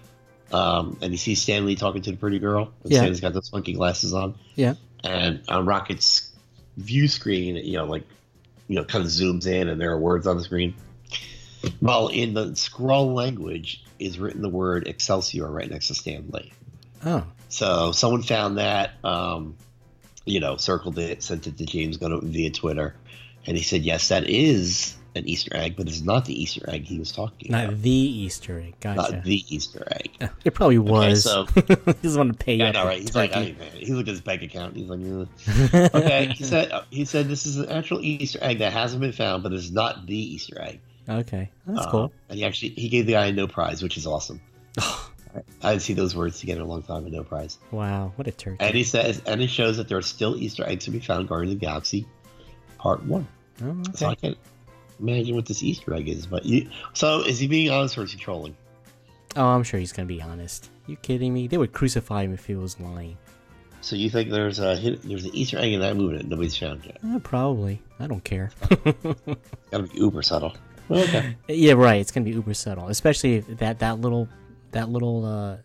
Um, 0.53 0.99
and 1.01 1.11
you 1.13 1.17
see 1.17 1.35
Stan 1.35 1.65
Lee 1.65 1.77
talking 1.77 2.03
to 2.03 2.11
the 2.11 2.17
pretty 2.19 2.39
girl. 2.39 2.71
And 2.83 2.93
Yeah. 2.93 2.99
Stan 2.99 3.09
Lee's 3.11 3.21
got 3.21 3.33
those 3.33 3.49
funky 3.49 3.73
glasses 3.73 4.13
on. 4.13 4.35
Yeah. 4.55 4.75
And 5.03 5.41
on 5.49 5.65
Rocket's 5.67 6.31
view 6.77 7.09
screen, 7.09 7.57
you 7.57 7.79
know, 7.79 7.87
like 7.87 8.05
you 8.69 8.77
know, 8.77 8.85
kind 8.85 9.05
of 9.05 9.11
zooms 9.11 9.47
in 9.47 9.69
and 9.69 9.81
there 9.81 9.91
are 9.91 9.99
words 9.99 10.27
on 10.27 10.37
the 10.37 10.45
screen. 10.45 10.75
Well, 11.83 12.07
in 12.07 12.33
the 12.33 12.53
Skrull 12.53 13.13
language 13.13 13.85
is 13.99 14.19
written 14.19 14.41
the 14.41 14.49
word 14.49 14.87
Excelsior 14.87 15.51
right 15.51 15.69
next 15.69 15.89
to 15.89 15.95
Stan 15.95 16.31
Lee. 16.31 16.53
Oh. 17.05 17.25
So 17.49 17.91
someone 17.91 18.23
found 18.23 18.59
that, 18.59 18.93
um, 19.03 19.57
you 20.25 20.39
know, 20.39 20.57
circled 20.57 20.97
it, 21.01 21.25
sent 21.25 21.49
it 21.49 21.59
to 21.59 21.67
James 21.67 21.97
Gunn 21.97 22.21
via 22.23 22.51
Twitter, 22.51 22.95
and 23.47 23.57
he 23.57 23.65
said, 23.65 23.83
"Yes, 23.83 24.09
that 24.09 24.29
is 24.29 24.97
an 25.17 25.29
Easter 25.29 25.51
egg, 25.57 25.75
but 25.77 25.89
it's 25.89 26.03
not 26.03 26.25
the 26.25 26.41
Easter 26.41 26.65
egg 26.69 26.85
he 26.85 27.01
was 27.01 27.11
talking 27.11 27.51
Not 27.51 27.65
about. 27.65 27.73
Not 27.75 27.83
the 27.83 27.91
Easter 27.91 28.61
egg. 28.61 28.75
Gotcha. 28.79 29.13
Not 29.15 29.25
the 29.25 29.45
Easter 29.55 29.89
egg." 29.91 30.31
it 30.45 30.55
probably 30.55 30.79
was. 30.79 31.25
so- 31.25 31.47
he 31.55 31.63
doesn't 31.63 32.17
want 32.17 32.39
to 32.39 32.45
pay 32.45 32.55
you. 32.55 32.63
Yeah, 32.63 32.69
up 32.69 32.75
know, 32.75 32.85
right? 32.85 33.01
He's 33.01 33.17
like, 33.17 33.33
hey, 33.33 33.57
man. 33.59 33.73
He 33.73 33.93
looked 33.93 34.09
at 34.09 34.13
his 34.13 34.21
bank 34.21 34.43
account. 34.43 34.77
He's 34.77 34.89
like, 34.89 35.01
"Ugh." 35.01 35.91
okay. 35.97 36.27
He 36.27 36.45
said, 36.45 36.71
uh, 36.71 36.83
he 36.91 37.05
said 37.05 37.27
this 37.27 37.45
is 37.45 37.57
an 37.57 37.71
actual 37.71 38.01
Easter 38.01 38.39
egg 38.41 38.61
that 38.61 38.73
hasn't 38.73 39.01
been 39.01 39.11
found, 39.11 39.43
but 39.43 39.53
it's 39.53 39.73
not 39.73 40.07
the 40.07 40.17
Easter 40.17 40.63
egg. 40.63 40.81
Okay. 41.19 41.51
That's 41.67 41.87
Uh, 41.87 41.91
cool. 41.91 42.13
And 42.29 42.39
he 42.39 42.45
actually 42.45 42.71
he 42.71 42.89
gave 42.89 43.07
the 43.07 43.13
guy 43.13 43.27
a 43.27 43.33
no 43.33 43.47
prize, 43.47 43.83
which 43.83 43.97
is 43.97 44.07
awesome. 44.07 44.41
I 45.63 45.71
didn't 45.71 45.83
see 45.83 45.95
those 45.95 46.15
words 46.15 46.41
together 46.41 46.61
a 46.61 46.65
long 46.67 46.83
time 46.83 47.05
with 47.05 47.13
no 47.13 47.25
prize. 47.25 47.59
Wow. 47.71 48.13
What 48.17 48.27
a 48.27 48.33
turkey. 48.33 48.59
And 48.61 48.75
he 48.75 48.85
says, 48.85 49.23
and 49.27 49.41
it 49.41 49.49
shows 49.49 49.79
that 49.79 49.89
there 49.89 49.97
are 49.97 50.03
still 50.03 50.37
Easter 50.37 50.63
eggs 50.69 50.85
to 50.85 50.91
be 50.91 51.01
found 51.01 51.23
in 51.23 51.27
Guardians 51.27 51.55
of 51.55 51.61
the 51.61 51.67
Galaxy 51.67 52.07
Part 52.79 53.03
One. 53.05 53.27
oh, 53.65 53.83
So 53.95 54.09
I 54.09 54.15
can't 54.15 54.37
imagine 55.01 55.35
what 55.35 55.47
this 55.47 55.63
Easter 55.63 55.95
egg 55.95 56.09
is. 56.09 56.27
But 56.27 56.45
you, 56.45 56.69
so 56.93 57.21
is 57.23 57.39
he 57.39 57.47
being 57.47 57.71
honest 57.71 57.97
or 57.97 58.03
is 58.03 58.13
he 58.13 58.19
trolling? 58.19 58.55
Oh, 59.35 59.47
I'm 59.47 59.63
sure 59.63 59.81
he's 59.81 59.93
gonna 59.93 60.05
be 60.07 60.21
honest. 60.21 60.69
You 60.87 60.97
kidding 60.97 61.33
me? 61.33 61.47
They 61.47 61.57
would 61.57 61.73
crucify 61.73 62.25
him 62.25 62.35
if 62.35 62.45
he 62.45 62.55
was 62.55 62.79
lying. 62.79 63.17
So 63.81 63.97
you 63.97 64.11
think 64.11 64.29
there's 64.31 64.59
a 64.61 64.75
there's 65.03 65.25
an 65.25 65.35
Easter 65.35 65.59
egg 65.59 65.73
in 65.73 65.81
that 65.81 65.97
movie 65.97 66.19
that 66.19 66.27
nobody's 66.29 66.57
found 66.57 66.85
yet? 66.85 66.99
Eh, 67.05 67.19
probably. 67.23 67.81
I 67.99 68.07
don't 68.07 68.23
care. 68.23 68.51
Gotta 69.71 69.85
be 69.85 69.99
uber 69.99 70.23
subtle. 70.23 70.55
Well, 70.89 71.03
okay. 71.05 71.37
yeah, 71.49 71.73
right. 71.73 72.01
It's 72.01 72.11
gonna 72.11 72.25
be 72.25 72.33
uber 72.33 72.55
subtle, 72.55 72.89
especially 72.89 73.37
if 73.37 73.59
that 73.59 73.79
that 73.81 74.01
little 74.01 74.29
that 74.73 74.89
little 74.89 75.25
uh 75.25 75.57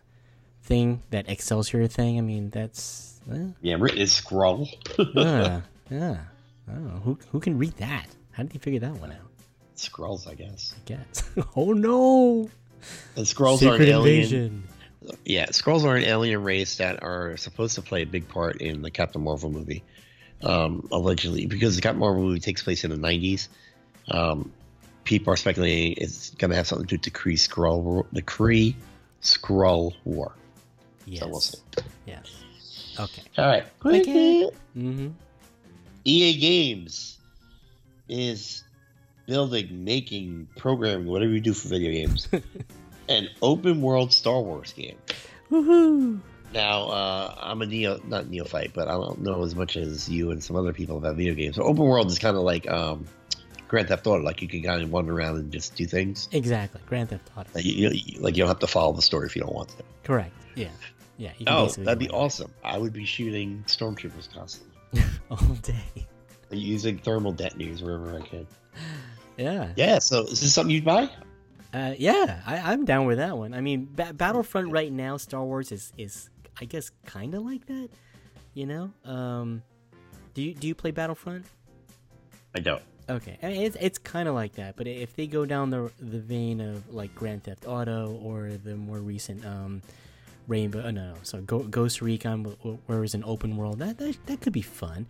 thing, 0.63 1.01
that 1.09 1.29
Excelsior 1.29 1.87
thing. 1.87 2.17
I 2.17 2.21
mean, 2.21 2.49
that's 2.49 3.19
eh, 3.31 3.47
yeah, 3.61 3.75
written 3.79 3.99
is 3.99 4.11
Skrull. 4.11 4.67
yeah, 5.15 5.61
yeah. 5.89 6.17
I 6.67 6.71
don't 6.71 6.87
know 6.87 6.99
who 6.99 7.17
who 7.31 7.39
can 7.39 7.57
read 7.57 7.75
that. 7.77 8.07
How 8.31 8.43
did 8.43 8.53
he 8.53 8.59
figure 8.59 8.79
that 8.81 8.93
one 8.93 9.11
out? 9.11 9.27
Skrulls, 9.77 10.27
I 10.27 10.33
guess. 10.33 10.75
I 10.75 10.81
guess. 10.85 11.29
oh 11.55 11.73
no! 11.73 12.49
And 13.15 13.25
Skrulls 13.25 13.61
are 13.67 13.75
an 13.75 13.79
Secret 13.79 13.89
alien. 13.89 14.67
Yeah, 15.23 15.45
Skrulls 15.47 15.85
are 15.85 15.95
an 15.95 16.03
alien 16.03 16.43
race 16.43 16.77
that 16.77 17.01
are 17.03 17.37
supposed 17.37 17.75
to 17.75 17.81
play 17.81 18.01
a 18.01 18.05
big 18.05 18.27
part 18.27 18.61
in 18.61 18.81
the 18.81 18.91
Captain 18.91 19.23
Marvel 19.23 19.49
movie. 19.49 19.83
Um, 20.43 20.87
allegedly, 20.91 21.45
because 21.45 21.75
the 21.75 21.81
Captain 21.81 21.99
Marvel 21.99 22.23
movie 22.23 22.39
takes 22.39 22.61
place 22.61 22.83
in 22.83 22.91
the 22.91 22.97
'90s, 22.97 23.47
um, 24.09 24.51
people 25.07 25.31
are 25.31 25.37
speculating 25.37 25.93
it's 25.97 26.31
going 26.31 26.51
to 26.51 26.57
have 26.57 26.67
something 26.67 26.85
to 26.85 26.97
do 26.97 26.99
with 26.99 27.03
the 27.03 27.17
Kree 27.17 27.35
Skrull, 27.35 27.81
War- 27.81 28.05
the 28.11 28.21
Kree 28.21 28.75
Skrull 29.21 29.95
War. 30.03 30.33
Yes. 31.05 31.21
So 31.21 31.27
we'll 31.29 31.39
see. 31.39 31.57
Yes. 32.05 32.95
Okay. 32.99 33.21
All 33.37 33.47
right, 33.47 33.65
Okay. 33.85 34.49
Mm-hmm. 34.77 35.07
EA 36.03 36.37
Games 36.37 37.17
is 38.09 38.63
building, 39.25 39.85
making, 39.85 40.47
programming, 40.57 41.07
whatever 41.07 41.31
you 41.31 41.39
do 41.39 41.53
for 41.53 41.69
video 41.69 41.91
games, 41.91 42.27
an 43.09 43.29
open 43.41 43.81
world 43.81 44.11
Star 44.11 44.41
Wars 44.41 44.73
game. 44.73 44.97
Woohoo! 45.49 46.19
Now, 46.53 46.83
uh, 46.87 47.35
I'm 47.39 47.61
a 47.61 47.65
neo, 47.65 47.99
not 48.05 48.29
neophyte, 48.29 48.71
but 48.73 48.87
I 48.87 48.93
don't 48.93 49.21
know 49.21 49.43
as 49.43 49.55
much 49.55 49.77
as 49.77 50.09
you 50.09 50.31
and 50.31 50.43
some 50.43 50.55
other 50.55 50.73
people 50.73 50.97
about 50.97 51.15
video 51.15 51.33
games. 51.33 51.55
So 51.55 51.63
open 51.63 51.83
world 51.83 52.07
is 52.09 52.19
kind 52.19 52.35
of 52.37 52.43
like 52.43 52.69
um, 52.69 53.05
Grand 53.67 53.87
Theft 53.89 54.07
Auto, 54.07 54.23
like 54.23 54.41
you 54.41 54.47
can 54.47 54.63
kind 54.63 54.81
of 54.81 54.91
wander 54.91 55.13
around 55.13 55.37
and 55.37 55.51
just 55.51 55.75
do 55.75 55.85
things. 55.85 56.29
Exactly. 56.31 56.81
Grand 56.85 57.09
Theft 57.09 57.29
Auto. 57.37 57.49
Like 57.53 57.65
you, 57.65 57.89
you, 57.89 58.19
like 58.19 58.35
you 58.35 58.41
don't 58.43 58.47
have 58.47 58.59
to 58.59 58.67
follow 58.67 58.93
the 58.93 59.01
story 59.01 59.27
if 59.27 59.35
you 59.35 59.41
don't 59.41 59.53
want 59.53 59.69
to. 59.69 59.83
Correct. 60.03 60.33
Yeah. 60.55 60.69
Yeah. 61.17 61.31
Oh, 61.47 61.67
that'd 61.67 61.97
be 61.97 62.09
awesome! 62.09 62.53
I 62.63 62.77
would 62.77 62.93
be 62.93 63.03
shooting 63.03 63.63
stormtroopers 63.65 64.31
constantly, 64.31 64.71
All 65.31 65.55
day. 65.63 66.07
using 66.51 66.99
thermal 66.99 67.31
detonators 67.31 67.81
wherever 67.81 68.15
I 68.15 68.21
can. 68.21 68.47
Yeah. 69.37 69.71
Yeah. 69.75 69.99
So 69.99 70.23
is 70.23 70.41
this 70.41 70.51
something 70.51 70.73
you'd 70.73 70.83
buy? 70.83 71.11
Uh, 71.71 71.93
yeah, 71.95 72.41
I, 72.47 72.57
I'm 72.57 72.85
down 72.85 73.05
with 73.05 73.19
that 73.19 73.37
one. 73.37 73.53
I 73.53 73.61
mean, 73.61 73.87
ba- 73.91 74.11
Battlefront 74.11 74.71
right 74.71 74.91
now, 74.91 75.17
Star 75.17 75.43
Wars 75.43 75.71
is 75.71 75.93
is 75.95 76.31
I 76.59 76.65
guess 76.65 76.89
kind 77.05 77.35
of 77.35 77.43
like 77.43 77.67
that. 77.67 77.89
You 78.55 78.65
know, 78.65 78.91
um, 79.05 79.61
do 80.33 80.41
you 80.41 80.55
do 80.55 80.67
you 80.67 80.73
play 80.73 80.89
Battlefront? 80.89 81.45
I 82.55 82.61
don't. 82.61 82.81
Okay, 83.09 83.37
I 83.41 83.47
mean, 83.47 83.61
it's 83.61 83.77
it's 83.79 83.97
kind 83.97 84.27
of 84.27 84.35
like 84.35 84.55
that, 84.55 84.75
but 84.75 84.85
if 84.85 85.15
they 85.15 85.27
go 85.27 85.45
down 85.45 85.69
the 85.69 85.91
the 85.99 86.19
vein 86.19 86.59
of 86.59 86.93
like 86.93 87.15
Grand 87.15 87.43
Theft 87.43 87.65
Auto 87.65 88.19
or 88.21 88.49
the 88.61 88.75
more 88.75 88.99
recent 88.99 89.45
um, 89.45 89.81
Rainbow, 90.47 90.83
oh, 90.85 90.91
no, 90.91 91.11
no, 91.11 91.13
so 91.23 91.39
Go, 91.41 91.59
Ghost 91.59 92.01
Recon, 92.01 92.43
wh- 92.43 92.67
wh- 92.67 92.89
where 92.89 93.03
it's 93.05 93.13
an 93.13 93.23
open 93.25 93.55
world, 93.55 93.79
that, 93.79 93.97
that 93.99 94.17
that 94.25 94.41
could 94.41 94.51
be 94.51 94.61
fun. 94.61 95.05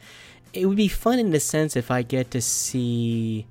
It 0.54 0.68
would 0.68 0.78
be 0.78 0.88
fun 0.88 1.18
in 1.18 1.32
the 1.32 1.40
sense 1.40 1.76
if 1.76 1.90
I 1.90 2.04
get 2.04 2.30
to 2.32 2.42
see, 2.42 3.48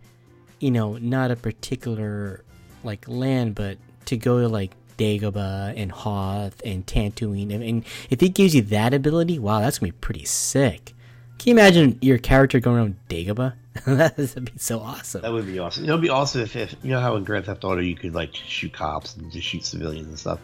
you 0.60 0.70
know, 0.70 0.96
not 0.96 1.32
a 1.32 1.36
particular 1.36 2.44
like 2.84 3.08
land, 3.08 3.56
but 3.56 3.78
to 4.06 4.16
go 4.16 4.40
to 4.40 4.48
like 4.48 4.72
Dagobah 4.96 5.74
and 5.76 5.90
Hoth 5.90 6.62
and 6.64 6.86
Tatooine, 6.86 7.52
and, 7.52 7.64
and 7.64 7.84
if 8.10 8.22
it 8.22 8.30
gives 8.30 8.54
you 8.54 8.62
that 8.62 8.94
ability, 8.94 9.40
wow, 9.40 9.58
that's 9.58 9.80
gonna 9.80 9.92
be 9.92 9.98
pretty 9.98 10.24
sick. 10.24 10.92
Can 11.38 11.50
you 11.50 11.52
imagine 11.54 11.98
your 12.00 12.18
character 12.18 12.60
going 12.60 12.76
around 12.76 12.96
Dagobah? 13.08 13.54
That'd 13.86 14.46
be 14.46 14.52
so 14.58 14.80
awesome. 14.80 15.22
That 15.22 15.32
would 15.32 15.46
be 15.46 15.58
awesome. 15.58 15.84
It 15.84 15.92
would 15.92 16.00
be 16.00 16.08
awesome 16.08 16.40
if, 16.42 16.56
if 16.56 16.74
you 16.82 16.90
know 16.90 17.00
how 17.00 17.16
in 17.16 17.24
Grand 17.24 17.44
Theft 17.46 17.62
Auto 17.64 17.80
you 17.80 17.94
could 17.94 18.14
like 18.14 18.34
shoot 18.34 18.72
cops 18.72 19.16
and 19.16 19.30
just 19.30 19.46
shoot 19.46 19.64
civilians 19.64 20.08
and 20.08 20.18
stuff. 20.18 20.40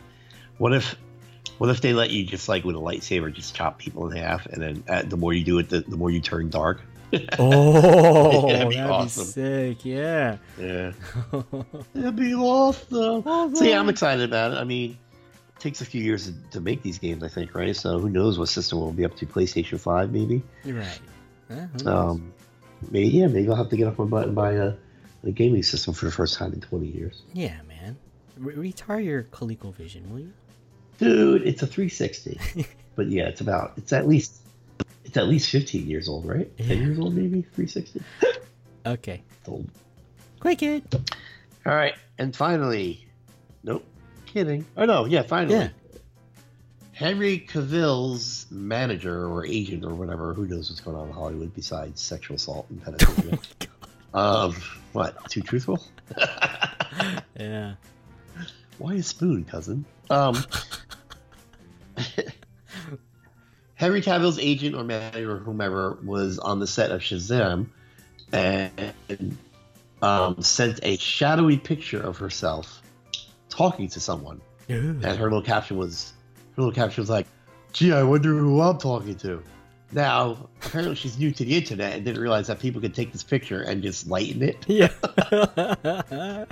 What 0.59 0.75
if, 0.75 0.97
what 1.59 1.71
if 1.71 1.81
they 1.81 1.93
let 1.93 2.11
you 2.11 2.25
just 2.27 2.49
like 2.49 2.65
with 2.65 2.77
a 2.77 2.79
lightsaber 2.79 3.33
just 3.33 3.55
chop 3.55 3.79
people 3.79 4.11
in 4.11 4.17
half, 4.17 4.45
and 4.47 4.63
then 4.63 4.85
uh, 4.89 5.03
the 5.03 5.17
more 5.17 5.33
you 5.33 5.45
do 5.45 5.59
it, 5.59 5.71
the, 5.71 5.81
the 5.81 5.97
more 5.97 6.11
you 6.11 6.21
turn 6.21 6.51
dark. 6.51 6.81
Oh, 7.39 8.49
That'd 8.53 8.71
be 8.71 8.77
that'd 8.77 8.91
awesome. 8.91 9.25
be 9.25 9.31
sick. 9.31 9.85
Yeah. 9.85 10.39
Yeah, 10.59 10.93
that'd 11.95 12.17
be 12.17 12.35
awesome. 12.35 13.23
So 13.55 13.65
yeah, 13.65 13.79
I'm 13.79 13.91
excited 13.91 14.25
about 14.25 14.53
it. 14.53 14.55
I 14.57 14.65
mean, 14.65 14.97
takes 15.63 15.81
a 15.81 15.85
few 15.85 16.03
years 16.03 16.31
to, 16.51 16.61
make 16.61 16.83
these 16.83 16.99
games, 16.99 17.23
I 17.23 17.29
think, 17.29 17.55
right? 17.55 17.75
So 17.75 17.99
who 17.99 18.11
knows 18.11 18.39
what 18.39 18.49
system 18.49 18.81
we'll 18.81 18.93
be 18.93 19.05
up 19.05 19.17
to? 19.17 19.27
PlayStation 19.27 19.79
Five, 19.81 20.13
maybe. 20.13 20.43
You're 20.65 20.79
right. 20.81 21.01
Um, 21.87 22.33
maybe 22.91 23.09
yeah, 23.09 23.27
maybe 23.29 23.49
I'll 23.49 23.55
have 23.57 23.69
to 23.71 23.77
get 23.77 23.87
off 23.87 23.99
my 23.99 24.05
butt 24.05 24.27
and 24.27 24.35
buy 24.35 24.53
a, 24.53 24.75
a 25.25 25.31
gaming 25.31 25.63
system 25.63 25.95
for 25.95 26.07
the 26.07 26.13
first 26.13 26.37
time 26.37 26.53
in 26.53 26.61
20 26.61 26.87
years. 26.87 27.23
yeah, 27.33 27.61
man. 27.69 27.97
Re- 28.39 28.55
retire 28.55 28.99
your 29.01 29.23
ColecoVision, 29.25 30.11
will 30.11 30.21
you? 30.21 30.33
Dude, 30.99 31.43
it's 31.47 31.63
a 31.63 31.67
360. 31.67 32.41
but 32.97 33.09
yeah, 33.09 33.25
it's 33.29 33.41
about 33.41 33.73
it's 33.77 33.93
at 33.93 34.09
least 34.09 34.37
it's 35.05 35.17
at 35.17 35.29
least 35.29 35.51
15 35.51 35.87
years 35.87 36.09
old, 36.09 36.25
right? 36.27 36.57
10 36.59 36.67
Yeah. 36.67 36.75
years 36.75 36.99
old, 36.99 37.15
maybe 37.15 37.43
360. 37.43 38.03
Okay. 38.87 39.23
It's 39.41 39.49
old. 39.49 39.69
Quick 40.41 40.63
it. 40.63 40.95
All 41.67 41.75
right, 41.75 41.95
and 42.19 42.35
finally, 42.35 43.07
nope, 43.63 43.85
kidding. 44.33 44.67
Oh 44.77 44.85
no, 44.85 45.05
yeah, 45.05 45.23
finally. 45.23 45.57
Yeah. 45.57 45.69
Henry 46.93 47.39
Cavill's 47.39 48.47
manager 48.51 49.27
or 49.27 49.47
agent 49.47 49.85
or 49.85 49.95
whatever, 49.95 50.35
who 50.35 50.47
knows 50.47 50.71
what's 50.71 50.81
going 50.81 50.97
on 50.97 51.09
in 51.09 51.15
Hollywood 51.15 51.55
besides 51.55 52.01
sexual 52.01 52.37
assault 52.37 52.67
and 52.69 52.83
pedophilia. 52.85 53.69
um, 54.15 54.55
what? 54.93 55.29
Too 55.31 55.43
truthful? 55.43 55.83
Yeah. 57.39 57.75
Why 58.79 58.95
a 58.95 59.03
spoon, 59.03 59.45
cousin? 59.45 59.85
Um, 60.11 60.37
Henry 63.75 64.03
Cavill's 64.03 64.39
agent 64.39 64.75
or 64.75 64.85
manager 64.85 65.37
or 65.37 65.39
whomever 65.39 65.99
was 66.05 66.39
on 66.39 66.61
the 66.61 66.67
set 66.67 66.91
of 66.91 67.01
Shazam 67.01 67.69
and 68.33 69.39
um, 70.03 70.43
sent 70.43 70.81
a 70.83 70.99
shadowy 70.99 71.57
picture 71.57 72.01
of 72.01 72.19
herself 72.19 72.82
talking 73.53 73.89
to 73.89 74.01
someone. 74.01 74.41
And 74.69 75.05
her 75.05 75.25
little 75.25 75.43
caption 75.43 75.77
was, 75.77 76.13
her 76.57 76.63
little 76.63 76.75
caption 76.75 77.03
was 77.03 77.11
like, 77.11 77.27
"Gee, 77.73 77.93
I 77.93 78.03
wonder 78.03 78.31
who 78.31 78.61
I'm 78.61 78.79
talking 78.79 79.15
to." 79.17 79.43
Now, 79.95 80.49
apparently, 80.65 80.95
she's 80.95 81.19
new 81.19 81.31
to 81.33 81.45
the 81.45 81.55
internet 81.55 81.93
and 81.93 82.03
didn't 82.05 82.23
realize 82.23 82.47
that 82.47 82.59
people 82.61 82.81
could 82.81 82.95
take 82.95 83.13
this 83.13 83.23
picture 83.23 83.61
and 83.61 83.83
just 83.83 84.07
lighten 84.07 84.43
it. 84.43 84.57
Yeah. 84.67 84.89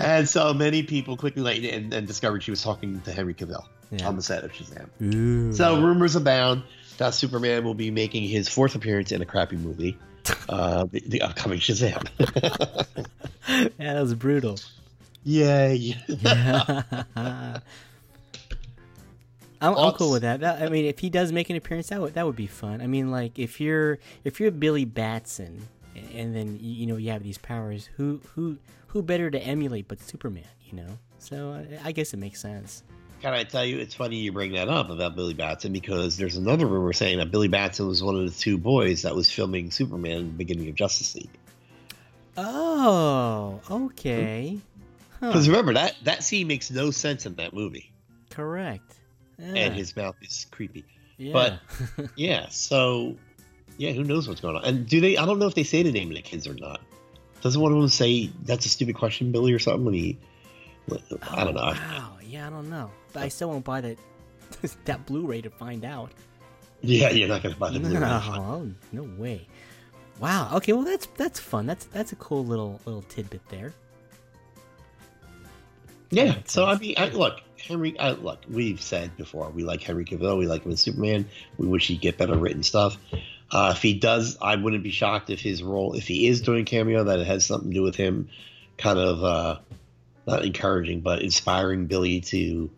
And 0.00 0.28
so 0.28 0.52
many 0.52 0.82
people 0.82 1.16
quickly 1.16 1.42
lightened 1.42 1.66
it 1.66 1.74
and, 1.74 1.94
and 1.94 2.06
discovered 2.06 2.42
she 2.42 2.50
was 2.50 2.62
talking 2.62 3.00
to 3.02 3.12
Henry 3.12 3.34
Cavill 3.34 3.64
Yeah. 3.90 4.08
on 4.08 4.16
the 4.16 4.22
set 4.22 4.42
of 4.44 4.52
Shazam. 4.52 4.88
Ooh. 5.14 5.52
So 5.52 5.80
rumors 5.80 6.16
abound 6.16 6.62
that 6.98 7.14
Superman 7.14 7.64
will 7.64 7.74
be 7.74 7.90
making 7.90 8.24
his 8.24 8.48
fourth 8.48 8.74
appearance 8.74 9.12
in 9.12 9.22
a 9.22 9.26
crappy 9.26 9.56
movie, 9.56 9.96
uh, 10.48 10.86
the, 10.90 11.02
the 11.06 11.22
upcoming 11.22 11.58
Shazam. 11.60 12.06
yeah, 13.48 13.68
that 13.94 14.00
was 14.02 14.14
brutal. 14.14 14.58
Yay! 15.24 15.96
I'm, 19.60 19.76
I'm 19.78 19.92
cool 19.92 20.10
with 20.10 20.22
that. 20.22 20.40
That- 20.40 20.62
I 20.62 20.68
mean, 20.68 20.84
if 20.86 20.98
he 20.98 21.08
does 21.10 21.30
make 21.32 21.48
an 21.50 21.56
appearance, 21.56 21.88
that 21.88 22.00
would 22.00 22.14
that 22.14 22.26
would 22.26 22.36
be 22.36 22.48
fun. 22.48 22.80
I 22.80 22.86
mean, 22.86 23.10
like 23.10 23.38
if 23.38 23.60
you're 23.60 23.98
if 24.24 24.40
you're 24.40 24.50
Billy 24.50 24.84
Batson, 24.84 25.68
a- 25.94 25.98
and 26.16 26.34
then 26.34 26.58
you, 26.60 26.72
you 26.72 26.86
know 26.86 26.96
you 26.96 27.10
have 27.12 27.22
these 27.22 27.38
powers, 27.38 27.88
who 27.96 28.20
who 28.34 28.58
who 28.88 29.02
better 29.02 29.30
to 29.30 29.38
emulate 29.38 29.86
but 29.86 30.00
Superman? 30.00 30.44
You 30.68 30.78
know, 30.78 30.98
so 31.18 31.52
I, 31.84 31.88
I 31.88 31.92
guess 31.92 32.12
it 32.12 32.16
makes 32.16 32.40
sense. 32.40 32.82
Can 33.20 33.32
I 33.34 33.44
tell 33.44 33.64
you, 33.64 33.78
it's 33.78 33.94
funny 33.94 34.16
you 34.16 34.32
bring 34.32 34.50
that 34.54 34.68
up 34.68 34.90
about 34.90 35.14
Billy 35.14 35.34
Batson 35.34 35.72
because 35.72 36.16
there's 36.16 36.36
another 36.36 36.66
rumor 36.66 36.92
saying 36.92 37.18
that 37.18 37.30
Billy 37.30 37.46
Batson 37.46 37.86
was 37.86 38.02
one 38.02 38.16
of 38.16 38.24
the 38.24 38.32
two 38.36 38.58
boys 38.58 39.02
that 39.02 39.14
was 39.14 39.30
filming 39.30 39.70
Superman 39.70 40.16
in 40.18 40.26
the 40.26 40.32
beginning 40.32 40.68
of 40.68 40.74
Justice 40.74 41.14
League. 41.14 41.30
Oh, 42.36 43.60
okay. 43.70 44.58
Huh, 45.22 45.28
Because 45.28 45.48
remember 45.48 45.72
that 45.74 45.94
that 46.02 46.24
scene 46.24 46.48
makes 46.48 46.70
no 46.70 46.90
sense 46.90 47.26
in 47.26 47.36
that 47.36 47.54
movie, 47.54 47.92
correct. 48.30 48.96
Yeah. 49.38 49.54
and 49.54 49.74
his 49.74 49.94
mouth 49.96 50.16
is 50.20 50.46
creepy. 50.50 50.84
yeah. 51.16 51.32
but- 51.32 52.10
Yeah, 52.16 52.48
so 52.50 53.16
yeah, 53.78 53.92
who 53.92 54.02
knows 54.04 54.26
what's 54.28 54.40
going 54.40 54.56
on? 54.56 54.64
And 54.64 54.86
do 54.88 55.00
they? 55.00 55.16
I 55.16 55.24
don't 55.24 55.38
know 55.38 55.46
if 55.46 55.54
they 55.54 55.62
say 55.62 55.82
the 55.84 55.92
name 55.92 56.08
of 56.10 56.16
the 56.16 56.22
kids 56.22 56.46
or 56.48 56.54
not. 56.54 56.80
Doesn't 57.40 57.60
one 57.60 57.72
of 57.72 57.78
them 57.78 57.88
say 57.88 58.30
that's 58.44 58.66
a 58.66 58.68
stupid 58.68 58.94
question, 58.96 59.30
Billy, 59.32 59.52
or 59.52 59.58
something? 59.58 59.84
When 59.84 59.94
he, 59.94 60.18
I 61.22 61.44
don't 61.44 61.54
know. 61.54 61.60
Oh, 61.62 61.72
Wow. 61.72 62.16
Yeah, 62.26 62.46
I 62.46 62.50
don't 62.50 62.68
know, 62.70 62.90
but 63.12 63.22
I 63.24 63.28
still 63.28 63.50
won't 63.50 63.64
buy 63.64 63.80
that 63.82 63.98
that 64.86 65.06
Blu-ray 65.06 65.42
to 65.42 65.50
find 65.50 65.84
out. 65.84 66.10
Yeah, 66.80 67.10
you're 67.10 67.28
not 67.28 67.42
gonna 67.44 67.54
buy 67.56 67.70
the 67.70 67.78
Blu-ray. 67.80 68.00
No, 68.00 68.20
oh, 68.26 68.70
no 68.92 69.02
way. 69.16 69.46
Wow. 70.20 70.50
Okay. 70.56 70.72
Well, 70.72 70.82
that's 70.84 71.06
that's 71.16 71.38
fun. 71.40 71.66
That's 71.66 71.84
that's 71.86 72.12
a 72.12 72.16
cool 72.16 72.44
little 72.44 72.80
little 72.84 73.02
tidbit 73.02 73.48
there. 73.48 73.72
Yeah. 76.12 76.36
So 76.44 76.66
I 76.66 76.76
mean, 76.78 76.94
I, 76.98 77.08
look, 77.08 77.40
Henry. 77.58 77.98
I, 77.98 78.10
look, 78.12 78.40
we've 78.48 78.80
said 78.80 79.16
before 79.16 79.50
we 79.50 79.64
like 79.64 79.82
Henry 79.82 80.04
Cavill. 80.04 80.38
We 80.38 80.46
like 80.46 80.64
him 80.64 80.72
as 80.72 80.80
Superman. 80.80 81.26
We 81.56 81.66
wish 81.66 81.88
he'd 81.88 82.02
get 82.02 82.18
better 82.18 82.36
written 82.36 82.62
stuff. 82.62 82.98
Uh, 83.50 83.72
if 83.74 83.82
he 83.82 83.94
does, 83.94 84.36
I 84.40 84.56
wouldn't 84.56 84.82
be 84.82 84.90
shocked 84.90 85.30
if 85.30 85.40
his 85.40 85.62
role, 85.62 85.94
if 85.94 86.06
he 86.06 86.26
is 86.26 86.42
doing 86.42 86.66
cameo, 86.66 87.04
that 87.04 87.18
it 87.18 87.26
has 87.26 87.46
something 87.46 87.70
to 87.70 87.74
do 87.74 87.82
with 87.82 87.96
him, 87.96 88.28
kind 88.76 88.98
of 88.98 89.24
uh, 89.24 89.58
not 90.26 90.44
encouraging, 90.44 91.00
but 91.00 91.22
inspiring 91.22 91.86
Billy 91.86 92.20
to 92.20 92.70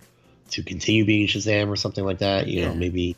to 0.51 0.63
continue 0.63 1.05
being 1.05 1.27
Shazam 1.27 1.69
or 1.69 1.77
something 1.77 2.05
like 2.05 2.19
that. 2.19 2.47
You 2.47 2.67
know, 2.67 2.75
maybe 2.75 3.17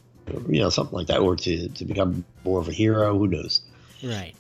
you 0.49 0.61
know 0.61 0.71
something 0.71 0.97
like 0.97 1.09
that, 1.09 1.21
or 1.21 1.37
to 1.37 1.69
to 1.69 1.85
become 1.85 2.25
more 2.43 2.59
of 2.59 2.69
a 2.69 2.73
hero. 2.73 3.19
Who 3.19 3.27
knows? 3.27 3.61
Right. 4.03 4.35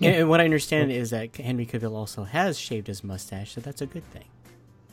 And 0.00 0.28
what 0.28 0.40
I 0.40 0.44
understand 0.44 0.92
is 0.92 1.10
that 1.10 1.36
Henry 1.36 1.66
Cavill 1.66 1.92
also 1.92 2.24
has 2.24 2.58
shaved 2.58 2.86
his 2.86 3.02
mustache, 3.02 3.52
so 3.52 3.60
that's 3.60 3.80
a 3.80 3.86
good 3.86 4.04
thing. 4.12 4.24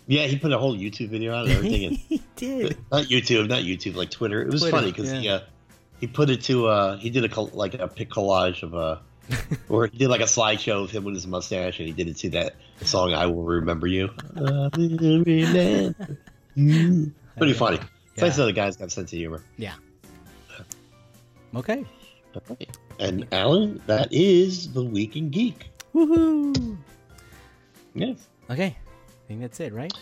Yeah, 0.08 0.26
he 0.28 0.38
put 0.38 0.52
a 0.52 0.58
whole 0.58 0.76
YouTube 0.76 1.10
video 1.10 1.34
out 1.36 1.46
and 1.48 1.56
everything. 1.56 1.92
He 2.10 2.22
did. 2.36 2.78
not 2.92 3.06
YouTube, 3.06 3.48
not 3.48 3.64
YouTube, 3.64 3.96
like 3.96 4.10
Twitter. 4.12 4.42
It 4.42 4.52
was 4.52 4.62
Twitter, 4.62 4.78
funny 4.78 4.92
because 4.92 5.12
he 5.12 5.30
uh, 5.30 5.42
he 6.00 6.08
put 6.08 6.30
it 6.30 6.42
to 6.44 6.68
uh, 6.68 6.98
he 6.98 7.10
did 7.10 7.32
a 7.32 7.42
like 7.42 7.76
a 7.76 7.88
pic 7.88 8.10
collage 8.10 8.64
of 8.64 8.76
uh, 8.76 8.98
or 9.70 9.88
he 9.88 9.98
did 9.98 10.10
like 10.10 10.22
a 10.22 10.26
slideshow 10.26 10.84
of 10.84 10.92
him 10.92 11.04
with 11.04 11.14
his 11.16 11.28
mustache, 11.28 11.80
and 11.80 11.88
he 11.88 11.94
did 11.94 12.08
it 12.08 12.18
to 12.18 12.30
that 12.32 12.56
song 12.82 13.14
"I 13.14 13.26
Will 13.28 13.44
Remember 13.44 13.88
You." 13.88 14.10
I 14.36 14.42
will 14.42 14.70
remember 14.72 15.30
you. 16.56 17.12
Pretty 17.38 17.54
funny. 17.54 17.80
It's 18.14 18.22
nice 18.22 18.38
Yeah. 18.38 18.46
that 18.46 18.46
the 18.46 18.54
guy's 18.54 18.76
got 18.78 18.88
a 18.88 18.90
sense 18.90 19.14
of 19.14 19.18
humor. 19.20 19.42
Yeah. 19.58 19.76
Okay. 21.56 21.86
okay. 22.50 22.68
And 23.00 23.28
Alan, 23.34 23.82
that 23.88 24.08
is 24.12 24.72
the 24.74 24.84
Week 24.84 25.16
in 25.18 25.30
Geek. 25.30 25.70
Woohoo! 25.94 26.78
Yes. 27.94 28.28
Okay. 28.50 28.78
Think 29.32 29.42
that's 29.44 29.62
it, 29.62 29.72
right? 29.74 29.94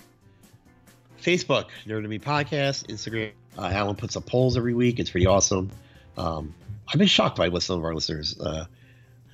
Facebook, 1.22 1.66
Nerd 1.86 1.98
and 1.98 2.08
Me 2.08 2.18
Podcast. 2.18 2.86
Instagram, 2.86 3.32
uh, 3.58 3.66
Alan 3.66 3.94
puts 3.94 4.16
up 4.16 4.24
polls 4.24 4.56
every 4.56 4.72
week. 4.72 4.98
It's 4.98 5.10
pretty 5.10 5.26
awesome. 5.26 5.70
Um, 6.16 6.54
I've 6.88 6.98
been 6.98 7.08
shocked 7.08 7.36
by 7.36 7.48
what 7.48 7.62
some 7.62 7.76
of 7.78 7.84
our 7.84 7.94
listeners, 7.94 8.40
uh, 8.40 8.64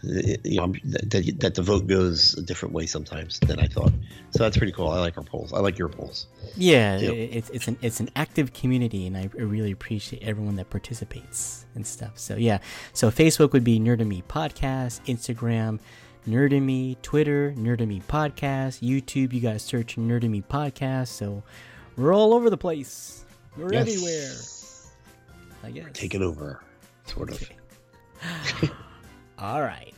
you 0.03 0.61
know, 0.61 0.73
that, 0.85 1.35
that 1.41 1.55
the 1.57 1.63
vote 1.63 1.87
goes 1.87 2.35
a 2.39 2.43
different 2.43 2.73
way 2.75 2.87
sometimes 2.87 3.41
than 3.41 3.59
I 3.59 3.67
thought. 3.67 3.93
So 4.31 4.43
that's 4.45 4.57
pretty 4.57 4.73
cool. 4.73 4.89
I 4.89 5.01
like 5.01 5.17
our 5.19 5.25
polls. 5.25 5.53
I 5.53 5.59
like 5.61 5.77
your 5.79 5.89
polls. 5.89 6.27
yeah, 6.57 6.97
it's 6.99 7.51
it's 7.51 7.67
an 7.69 7.77
it's 7.83 7.99
an 8.01 8.11
active 8.15 8.53
community, 8.53 9.07
and 9.07 9.17
I 9.17 9.29
really 9.35 9.73
appreciate 9.73 10.23
everyone 10.23 10.55
that 10.57 10.71
participates 10.71 11.67
and 11.75 11.87
stuff. 11.87 12.19
So 12.19 12.37
yeah, 12.37 12.59
so 12.93 13.11
Facebook 13.11 13.53
would 13.53 13.65
be 13.65 13.81
Nerd 13.81 14.01
and 14.01 14.09
Me 14.09 14.23
Podcast, 14.29 15.01
Instagram, 15.07 15.81
Nerd 16.29 16.57
and 16.57 16.65
Me, 16.67 16.97
Twitter, 17.03 17.53
Nerd 17.57 17.81
and 17.81 17.89
Me 17.89 18.01
Podcast, 18.09 18.81
YouTube. 18.87 19.33
You 19.33 19.41
guys 19.41 19.63
search 19.63 19.97
Nerd 19.97 20.23
and 20.23 20.31
Me 20.31 20.43
Podcast. 20.43 21.09
So 21.09 21.43
we're 21.97 22.15
all 22.15 22.35
over 22.35 22.51
the 22.51 22.57
place. 22.59 23.25
We're 23.57 23.73
Yes. 23.73 23.89
everywhere. 23.89 24.35
I 25.65 25.71
guess. 25.89 25.99
Take 25.99 26.15
it 26.15 26.23
over, 26.23 26.63
sort 27.07 27.31
of. 27.31 27.51
All 29.41 29.63
right. 29.63 29.95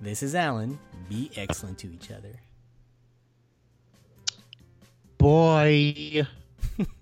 This 0.00 0.22
is 0.22 0.34
Alan. 0.34 0.78
Be 1.10 1.30
excellent 1.36 1.78
to 1.80 1.92
each 1.92 2.10
other. 2.10 2.40
Boy. 5.18 6.26